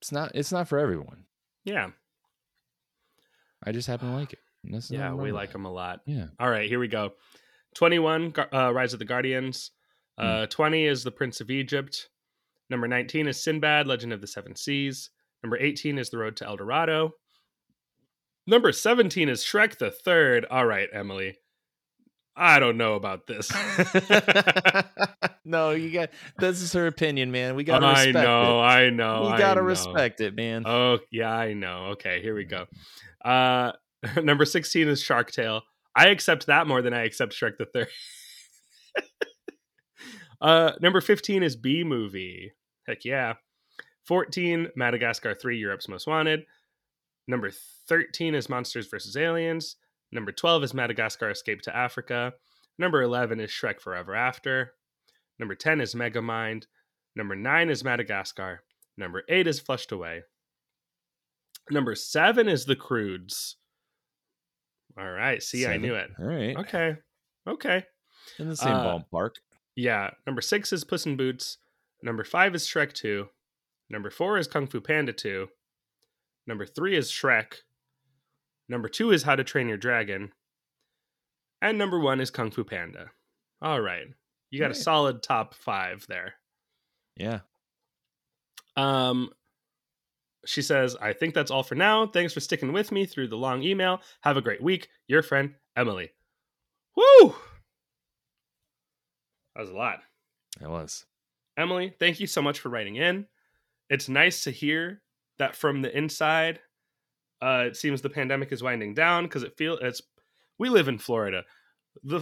[0.01, 1.25] it's not it's not for everyone.
[1.65, 1.89] Yeah.
[3.65, 4.39] I just happen to like it.
[4.89, 5.13] Yeah.
[5.13, 6.01] We like them a lot.
[6.05, 6.27] Yeah.
[6.39, 6.67] All right.
[6.69, 7.13] Here we go.
[7.75, 9.71] 21, uh, Rise of the Guardians.
[10.19, 10.25] Hmm.
[10.25, 12.09] Uh, 20 is The Prince of Egypt.
[12.69, 15.09] Number 19 is Sinbad, Legend of the Seven Seas.
[15.43, 17.11] Number 18 is The Road to El Dorado.
[18.45, 20.45] Number 17 is Shrek the Third.
[20.49, 21.37] All right, Emily.
[22.35, 23.51] I don't know about this.
[25.45, 26.09] no, you got
[26.39, 27.55] this is her opinion, man.
[27.55, 28.63] We gotta I respect know, it.
[28.63, 29.29] I know.
[29.31, 29.67] we gotta know.
[29.67, 30.63] respect it, man.
[30.65, 31.89] Oh, yeah, I know.
[31.91, 32.65] Okay, here we go.
[33.23, 33.73] Uh
[34.23, 35.61] number 16 is Shark Tale.
[35.95, 37.87] I accept that more than I accept Shrek the Third.
[40.43, 42.51] Uh number 15 is Bee movie.
[42.87, 43.33] Heck yeah.
[44.05, 46.41] 14, Madagascar 3, Europe's Most Wanted.
[47.27, 47.49] Number
[47.87, 49.15] 13 is Monsters vs.
[49.15, 49.77] Aliens.
[50.11, 52.33] Number 12 is Madagascar Escape to Africa.
[52.77, 54.73] Number 11 is Shrek Forever After.
[55.39, 56.65] Number 10 is Megamind.
[57.15, 58.63] Number 9 is Madagascar.
[58.97, 60.23] Number 8 is Flushed Away.
[61.71, 63.55] Number 7 is The Croods.
[64.99, 65.41] All right.
[65.41, 66.09] See, I knew it.
[66.19, 66.57] All right.
[66.57, 66.97] Okay.
[67.47, 67.85] Okay.
[68.37, 69.31] In the same Uh, ballpark.
[69.75, 70.11] Yeah.
[70.25, 71.57] Number 6 is Puss in Boots.
[72.01, 73.27] Number 5 is Shrek 2.
[73.89, 75.47] Number 4 is Kung Fu Panda 2.
[76.47, 77.61] Number 3 is Shrek.
[78.69, 80.31] Number 2 is How to Train Your Dragon.
[81.61, 83.11] And number 1 is Kung Fu Panda.
[83.61, 84.07] All right.
[84.51, 86.35] You got a solid top 5 there.
[87.15, 87.39] Yeah.
[88.75, 89.29] Um,
[90.45, 92.07] she says, I think that's all for now.
[92.07, 94.01] Thanks for sticking with me through the long email.
[94.21, 94.89] Have a great week.
[95.07, 96.11] Your friend, Emily.
[96.95, 97.35] Woo!
[99.55, 99.99] That was a lot.
[100.61, 101.05] It was.
[101.57, 103.25] Emily, thank you so much for writing in.
[103.89, 105.01] It's nice to hear
[105.37, 106.59] that from the inside.
[107.41, 110.01] Uh, it seems the pandemic is winding down because it feels it's.
[110.57, 111.43] We live in Florida.
[112.03, 112.19] The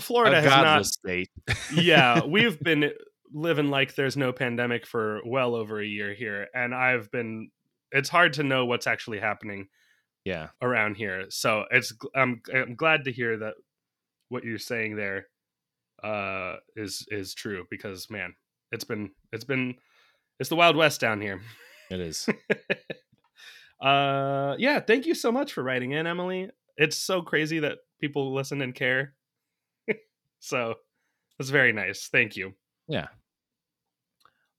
[0.00, 1.30] Florida a has not state.
[1.74, 2.90] yeah, we've been
[3.32, 7.50] living like there's no pandemic for well over a year here, and I've been.
[7.92, 9.68] It's hard to know what's actually happening
[10.24, 10.48] yeah.
[10.62, 11.92] around here, so it's.
[12.16, 13.54] I'm I'm glad to hear that
[14.30, 15.28] what you're saying there
[16.04, 18.34] uh is is true because man,
[18.72, 19.74] it's been it's been
[20.38, 21.40] it's the wild west down here.
[21.90, 22.28] It is.
[23.80, 26.50] uh yeah, thank you so much for writing in, Emily.
[26.76, 29.14] It's so crazy that people listen and care.
[30.40, 30.74] so
[31.38, 32.08] that's very nice.
[32.08, 32.54] Thank you.
[32.88, 33.08] Yeah.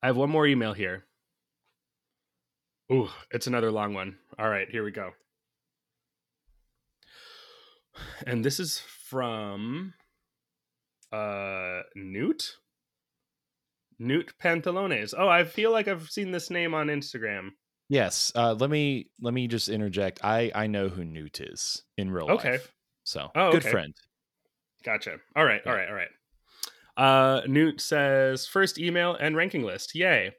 [0.02, 1.06] I have one more email here.
[2.92, 4.18] Ooh, it's another long one.
[4.38, 5.12] All right, here we go.
[8.28, 9.94] And this is from
[11.16, 12.52] uh Newt.
[13.98, 15.14] Newt Pantalones.
[15.18, 17.50] Oh, I feel like I've seen this name on Instagram.
[17.88, 18.32] Yes.
[18.36, 20.20] Uh, let me let me just interject.
[20.24, 22.40] I I know who Newt is in real life.
[22.40, 22.52] Okay.
[22.54, 22.72] life.
[23.04, 23.72] So Oh, good okay.
[23.72, 23.94] friend.
[24.84, 25.18] Gotcha.
[25.36, 26.10] All right, all right, all right.
[26.98, 29.96] Uh, Newt says first email and ranking list.
[29.96, 30.32] Yay.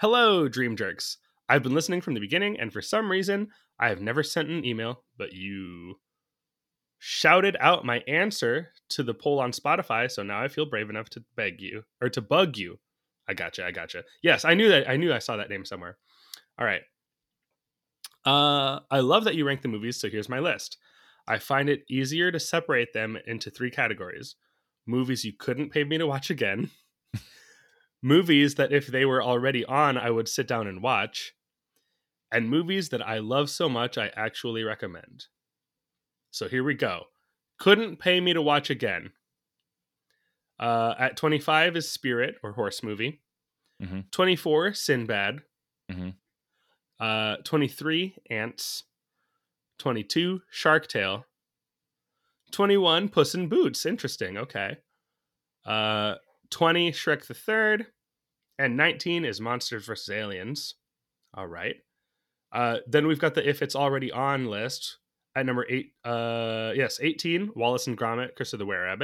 [0.00, 1.18] Hello, Dream Jerks.
[1.48, 3.48] I've been listening from the beginning, and for some reason,
[3.78, 5.96] I have never sent an email, but you
[7.04, 11.10] shouted out my answer to the poll on Spotify, so now I feel brave enough
[11.10, 12.78] to beg you or to bug you.
[13.26, 14.04] I gotcha, I gotcha.
[14.22, 15.98] Yes, I knew that I knew I saw that name somewhere.
[16.60, 16.82] All right.
[18.24, 20.78] Uh I love that you rank the movies, so here's my list.
[21.26, 24.36] I find it easier to separate them into three categories
[24.86, 26.70] movies you couldn't pay me to watch again,
[28.02, 31.34] movies that if they were already on, I would sit down and watch,
[32.30, 35.26] and movies that I love so much I actually recommend.
[36.32, 37.04] So here we go.
[37.58, 39.12] Couldn't pay me to watch again.
[40.58, 43.22] Uh, at 25 is Spirit or Horse Movie.
[43.80, 44.10] Mhm.
[44.10, 45.42] 24, Sinbad.
[45.90, 46.16] Mhm.
[46.98, 48.84] Uh, 23, Antz.
[49.78, 51.26] 22, Shark Tale.
[52.50, 53.84] 21, Puss in Boots.
[53.86, 54.36] Interesting.
[54.38, 54.78] Okay.
[55.64, 56.16] Uh,
[56.50, 57.92] 20, Shrek the Third.
[58.58, 60.08] And 19 is Monsters vs.
[60.10, 60.74] Aliens.
[61.34, 61.76] All right.
[62.52, 64.98] Uh, then we've got the If It's Already On list
[65.34, 65.92] at number eight.
[66.04, 68.96] Uh, yes, 18, Wallace and Gromit, Curse of the Were.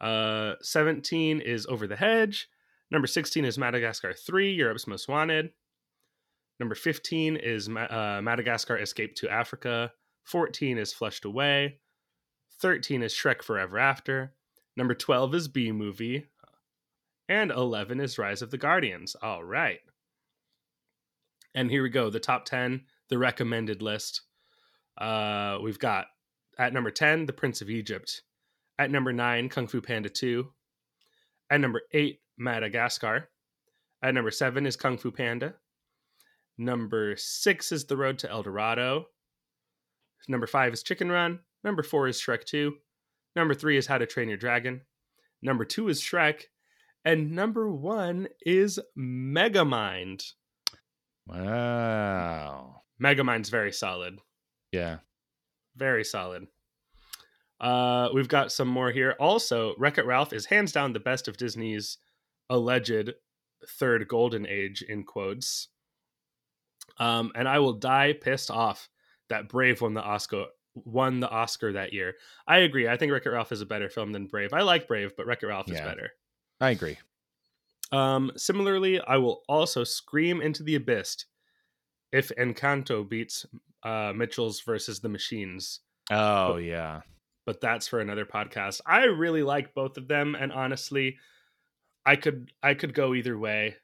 [0.00, 2.48] Uh, 17 is Over the Hedge.
[2.90, 5.50] Number 16 is Madagascar 3, Europe's Most Wanted.
[6.60, 9.92] Number 15 is uh, Madagascar Escape to Africa.
[10.24, 11.78] 14 is Flushed Away.
[12.60, 14.34] 13 is Shrek Forever After.
[14.76, 16.26] Number 12 is Bee Movie.
[17.28, 19.16] And 11 is Rise of the Guardians.
[19.20, 19.80] All right.
[21.54, 24.22] And here we go the top 10, the recommended list.
[24.98, 26.06] Uh, we've got
[26.58, 28.22] at number 10, The Prince of Egypt.
[28.78, 30.48] At number 9, Kung Fu Panda 2.
[31.50, 33.28] At number 8, Madagascar.
[34.02, 35.54] At number 7 is Kung Fu Panda.
[36.58, 39.06] Number 6 is The Road to El Dorado.
[40.28, 41.40] Number 5 is Chicken Run.
[41.62, 42.74] Number 4 is Shrek 2.
[43.34, 44.80] Number 3 is How to Train Your Dragon.
[45.42, 46.44] Number 2 is Shrek.
[47.04, 50.32] And number 1 is Megamind.
[51.26, 52.82] Wow.
[53.02, 54.18] Megamind's very solid.
[54.76, 54.98] Yeah.
[55.74, 56.46] Very solid.
[57.58, 59.16] Uh, we've got some more here.
[59.18, 61.98] Also, Wreck It Ralph is hands down the best of Disney's
[62.50, 63.14] alleged
[63.66, 65.68] third golden age in quotes.
[66.98, 68.88] Um, and I will die pissed off
[69.28, 72.16] that Brave won the Oscar won the Oscar that year.
[72.46, 72.86] I agree.
[72.86, 74.52] I think Wreck It Ralph is a better film than Brave.
[74.52, 76.10] I like Brave, but Wreck It Ralph is better.
[76.60, 76.98] I agree.
[77.92, 81.24] Um, similarly, I will also scream into the abyss
[82.16, 83.44] if Encanto beats
[83.82, 85.80] uh, Mitchells versus the Machines.
[86.10, 87.00] Oh yeah.
[87.44, 88.80] but that's for another podcast.
[88.86, 91.16] I really like both of them, and honestly,
[92.04, 93.76] I could I could go either way.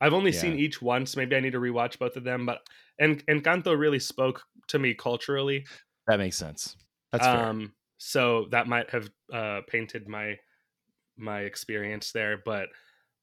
[0.00, 0.40] I've only Yeah.
[0.40, 1.16] seen each once.
[1.16, 2.60] Maybe I need to rewatch both of them, but
[2.98, 5.66] and Encanto really spoke to me culturally.
[6.06, 6.76] That makes sense.
[7.12, 7.46] That's fair.
[7.48, 10.38] um, so that might have uh, painted my
[11.18, 12.38] my experience there.
[12.44, 12.68] But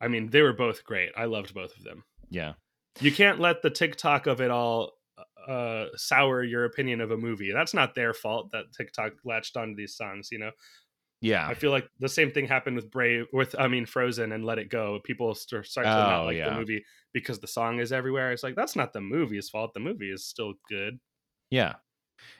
[0.01, 1.11] I mean, they were both great.
[1.17, 2.03] I loved both of them.
[2.29, 2.53] Yeah.
[2.99, 4.93] You can't let the TikTok of it all
[5.47, 7.51] uh, sour your opinion of a movie.
[7.53, 10.29] That's not their fault that TikTok latched onto these songs.
[10.31, 10.51] You know.
[11.21, 11.47] Yeah.
[11.47, 14.59] I feel like the same thing happened with Brave, with I mean Frozen and Let
[14.59, 14.99] It Go.
[15.03, 16.49] People st- start to not Oh, like yeah.
[16.49, 18.31] the movie because the song is everywhere.
[18.31, 19.73] It's like that's not the movie's fault.
[19.73, 20.99] The movie is still good.
[21.49, 21.75] Yeah.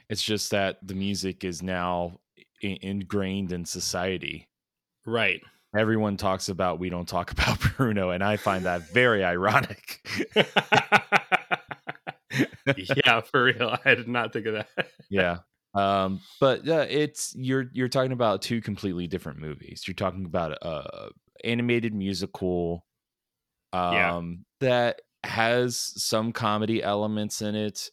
[0.10, 2.20] It's just that the music is now
[2.62, 4.48] ingrained in society.
[5.06, 5.42] Right.
[5.78, 10.06] Everyone talks about we don't talk about Bruno, and I find that very ironic.
[13.06, 13.78] yeah, for real.
[13.86, 14.88] I did not think of that.
[15.10, 15.38] yeah.
[15.74, 19.84] Um, but yeah, it's you're you're talking about two completely different movies.
[19.88, 21.10] You're talking about a
[21.44, 22.84] animated musical
[23.74, 24.22] um Yeah.
[24.62, 27.90] that has some comedy elements in it.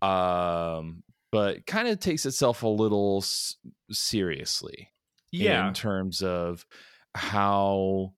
[0.00, 1.02] Um
[1.32, 3.56] but kind of takes itself a little s-
[3.90, 4.88] seriously
[5.32, 5.68] Yeah.
[5.68, 6.64] in terms of
[7.16, 8.14] how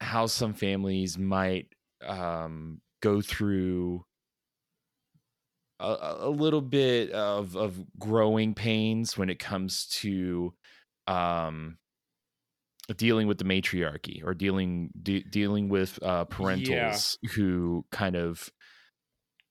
[0.00, 1.72] how some families might
[2.02, 4.04] um go through
[5.80, 10.54] a- a, little bit of of growing pains when it comes to
[11.06, 11.78] um
[12.96, 18.50] dealing with the matriarchy or dealing de- dealing with uh parentals who kind of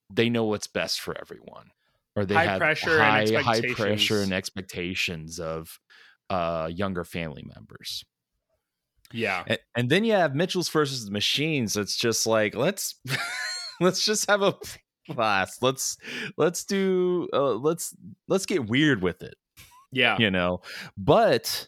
[0.09, 1.71] they know what's best for everyone
[2.15, 5.79] or they High have pressure high high pressure and expectations of
[6.29, 8.03] uh younger family members
[9.11, 9.43] Yeah.
[9.47, 11.77] and, and then you have Mitchells versus the Machines.
[11.77, 12.99] It's just like let's
[13.81, 14.55] let's just have a
[15.07, 15.61] blast.
[15.61, 15.97] Let's
[16.37, 17.95] let's do uh, let's
[18.27, 19.35] let's get weird with it,
[19.91, 20.17] Yeah.
[20.17, 20.61] you know.
[20.97, 21.67] But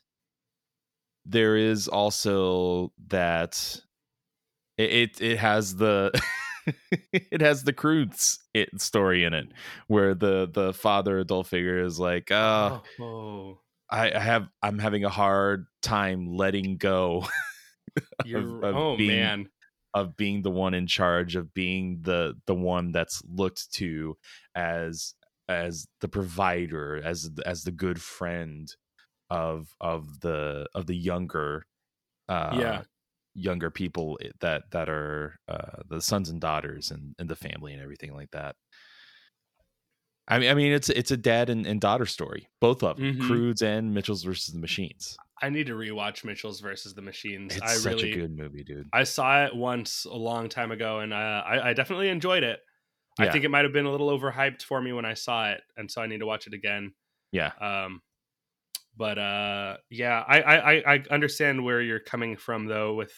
[1.25, 3.79] there is also that
[4.77, 6.11] it it, it has the
[7.11, 9.49] it has the croods it story in it
[9.87, 13.59] where the the father adult figure is like uh oh,
[13.89, 17.25] I, I have i'm having a hard time letting go
[18.25, 19.49] you're, of oh being- man.
[19.93, 24.17] of being the one in charge of being the the one that's looked to
[24.55, 25.13] as
[25.47, 28.73] as the provider as as the good friend
[29.29, 31.65] of of the of the younger
[32.27, 32.81] uh Yeah.
[33.35, 37.81] younger people that that are uh the sons and daughters and, and the family and
[37.81, 38.55] everything like that
[40.27, 43.15] I mean, I mean, it's it's a dad and, and daughter story, both of them,
[43.15, 43.27] Mhm.
[43.27, 45.15] Croods and Mitchells versus the Machines.
[45.41, 47.55] I need to rewatch Mitchells versus the Machines.
[47.55, 48.87] It's I such really, a good movie, dude.
[48.93, 52.59] I saw it once a long time ago, and uh, I, I definitely enjoyed it.
[53.17, 55.61] I think it might have been a little overhyped for me when I saw it,
[55.77, 56.93] and so I need to watch it again.
[57.31, 58.01] Yeah, Um,
[58.97, 63.13] but uh, yeah, I, I I- I understand where you're coming from though with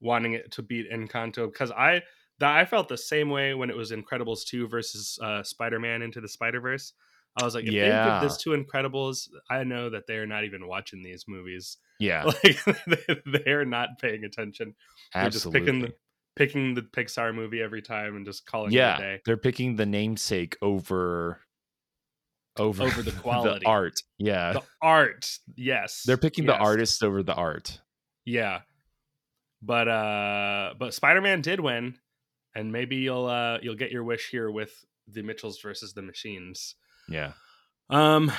[0.00, 2.02] wanting it to beat Encanto because I
[2.40, 6.02] that I felt the same way when it was Incredibles two versus uh, Spider Man
[6.02, 6.92] into the Spider Verse.
[7.40, 8.20] I was like, if they Yeah.
[8.20, 11.78] give this to Incredibles, I know that they're not even watching these movies.
[11.98, 14.74] yeah, Like they- they're not paying attention.
[15.12, 15.60] They're just absolutely.
[15.60, 15.92] picking the
[16.36, 19.20] picking the Pixar movie every time and just calling it a yeah, day.
[19.24, 21.40] they're picking the namesake over
[22.56, 23.60] over Over the quality.
[23.64, 24.00] the art.
[24.18, 26.60] Yeah, The art, yes, they're picking the yes.
[26.62, 27.80] artist over the art.
[28.24, 28.60] Yeah.
[29.62, 31.96] But uh but Spider-Man did win
[32.54, 36.76] and maybe you'll uh you'll get your wish here with the Mitchells versus the Machines.
[37.08, 37.32] Yeah,
[37.90, 38.32] Um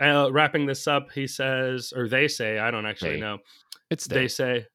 [0.00, 3.20] uh, wrapping this up, he says or they say, I don't actually They.
[3.20, 3.38] know.
[3.90, 4.28] it's They they.
[4.28, 4.66] say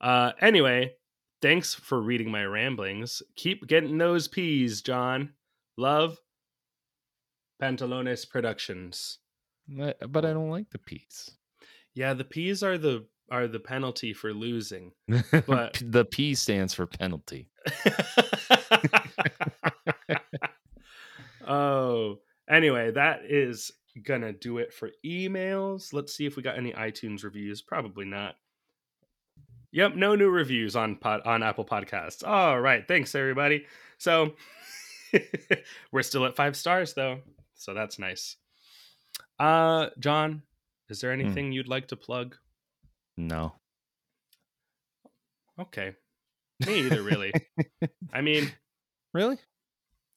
[0.00, 0.92] uh anyway,
[1.40, 3.22] thanks for reading my ramblings.
[3.36, 5.34] Keep getting those peas, John.
[5.76, 6.18] Love
[7.62, 9.18] Pantalones Productions.
[9.68, 11.30] But but I don't like the peas.
[11.94, 14.92] Yeah, the peas are the are the penalty for losing.
[15.46, 17.48] But- the P stands for penalty.
[21.46, 22.18] oh,
[22.48, 23.72] anyway, that is
[24.02, 25.92] gonna do it for emails.
[25.92, 27.62] Let's see if we got any iTunes reviews.
[27.62, 28.36] Probably not.
[29.72, 32.26] Yep, no new reviews on pod, on Apple Podcasts.
[32.26, 33.66] All right, thanks everybody.
[33.98, 34.34] So
[35.92, 37.20] we're still at five stars though,
[37.54, 38.36] so that's nice.
[39.38, 40.42] Uh, John,
[40.88, 42.36] is there anything you'd like to plug?
[43.16, 43.54] No.
[45.58, 45.94] Okay,
[46.66, 47.32] me either, really.
[48.12, 48.50] I mean,
[49.14, 49.38] Really?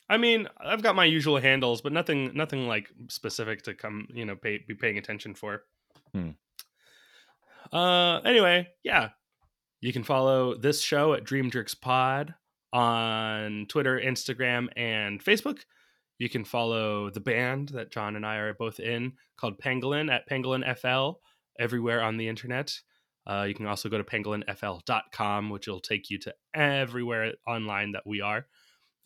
[0.09, 4.25] I mean, I've got my usual handles, but nothing, nothing like specific to come, you
[4.25, 5.63] know, pay, be paying attention for.
[6.13, 6.31] Hmm.
[7.71, 9.09] Uh, anyway, yeah,
[9.81, 12.33] you can follow this show at Dream Jerks Pod
[12.73, 15.59] on Twitter, Instagram, and Facebook.
[16.17, 20.27] You can follow the band that John and I are both in called Pangolin at
[20.27, 21.19] Pangolin FL
[21.59, 22.73] everywhere on the internet.
[23.25, 28.07] Uh, you can also go to pangolinfl.com, which will take you to everywhere online that
[28.07, 28.45] we are.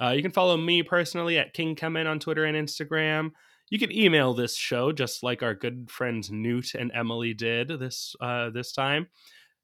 [0.01, 3.31] Uh, you can follow me personally at King Kemen on Twitter and Instagram.
[3.69, 8.15] You can email this show just like our good friends Newt and Emily did this
[8.21, 9.07] uh, this time.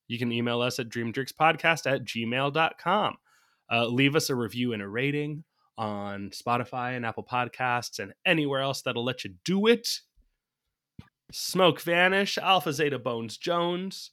[0.08, 3.18] You can email us at dreamjerkspodcast at gmail.com.
[3.70, 5.44] Uh, leave us a review and a rating
[5.78, 9.88] on Spotify and Apple Podcasts and anywhere else that'll let you do it.
[11.32, 14.12] Smoke Vanish, Alpha Zeta Bones Jones,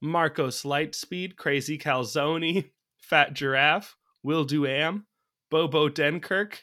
[0.00, 5.06] Marcos Lightspeed, Crazy Calzone, Fat Giraffe, Will Do Am,
[5.50, 6.58] Bobo Denkirk.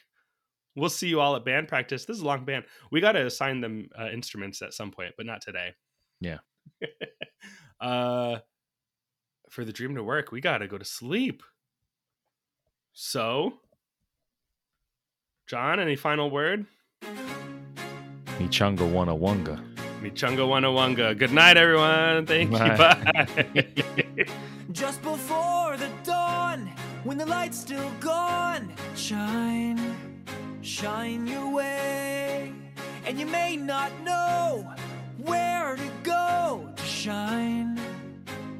[0.76, 2.04] We'll see you all at band practice.
[2.04, 2.64] This is a long band.
[2.92, 5.70] We got to assign them uh, instruments at some point, but not today.
[6.20, 6.38] Yeah.
[7.80, 8.38] uh,
[9.48, 11.42] for the dream to work, we got to go to sleep.
[12.92, 13.54] So,
[15.46, 16.66] John, any final word?
[18.38, 19.60] Michunga Wana Wunga.
[20.02, 21.16] Michunga Wana Wunga.
[21.18, 22.26] Good night, everyone.
[22.26, 22.58] Thank you.
[22.58, 24.26] Bye.
[24.72, 26.70] Just before the dawn,
[27.04, 29.96] when the light's still gone, shine,
[30.60, 32.52] shine your way.
[33.06, 34.70] And you may not know
[35.16, 37.80] where to go to shine,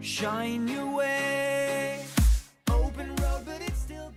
[0.01, 1.56] shine your way.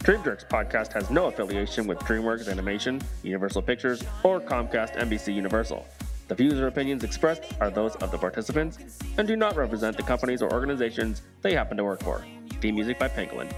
[0.10, 5.86] DreamWorks podcast has no affiliation with DreamWorks Animation, Universal Pictures, or Comcast NBC Universal.
[6.30, 8.80] The views or opinions expressed are those of the participants
[9.20, 12.26] and do not represent the companies or organizations they happen to work for.
[12.60, 13.54] Theme music by Pangolin.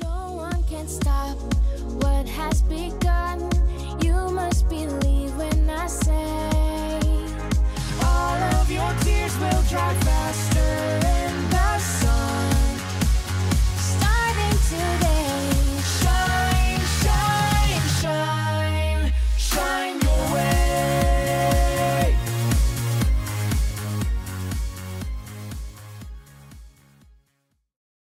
[0.00, 0.48] No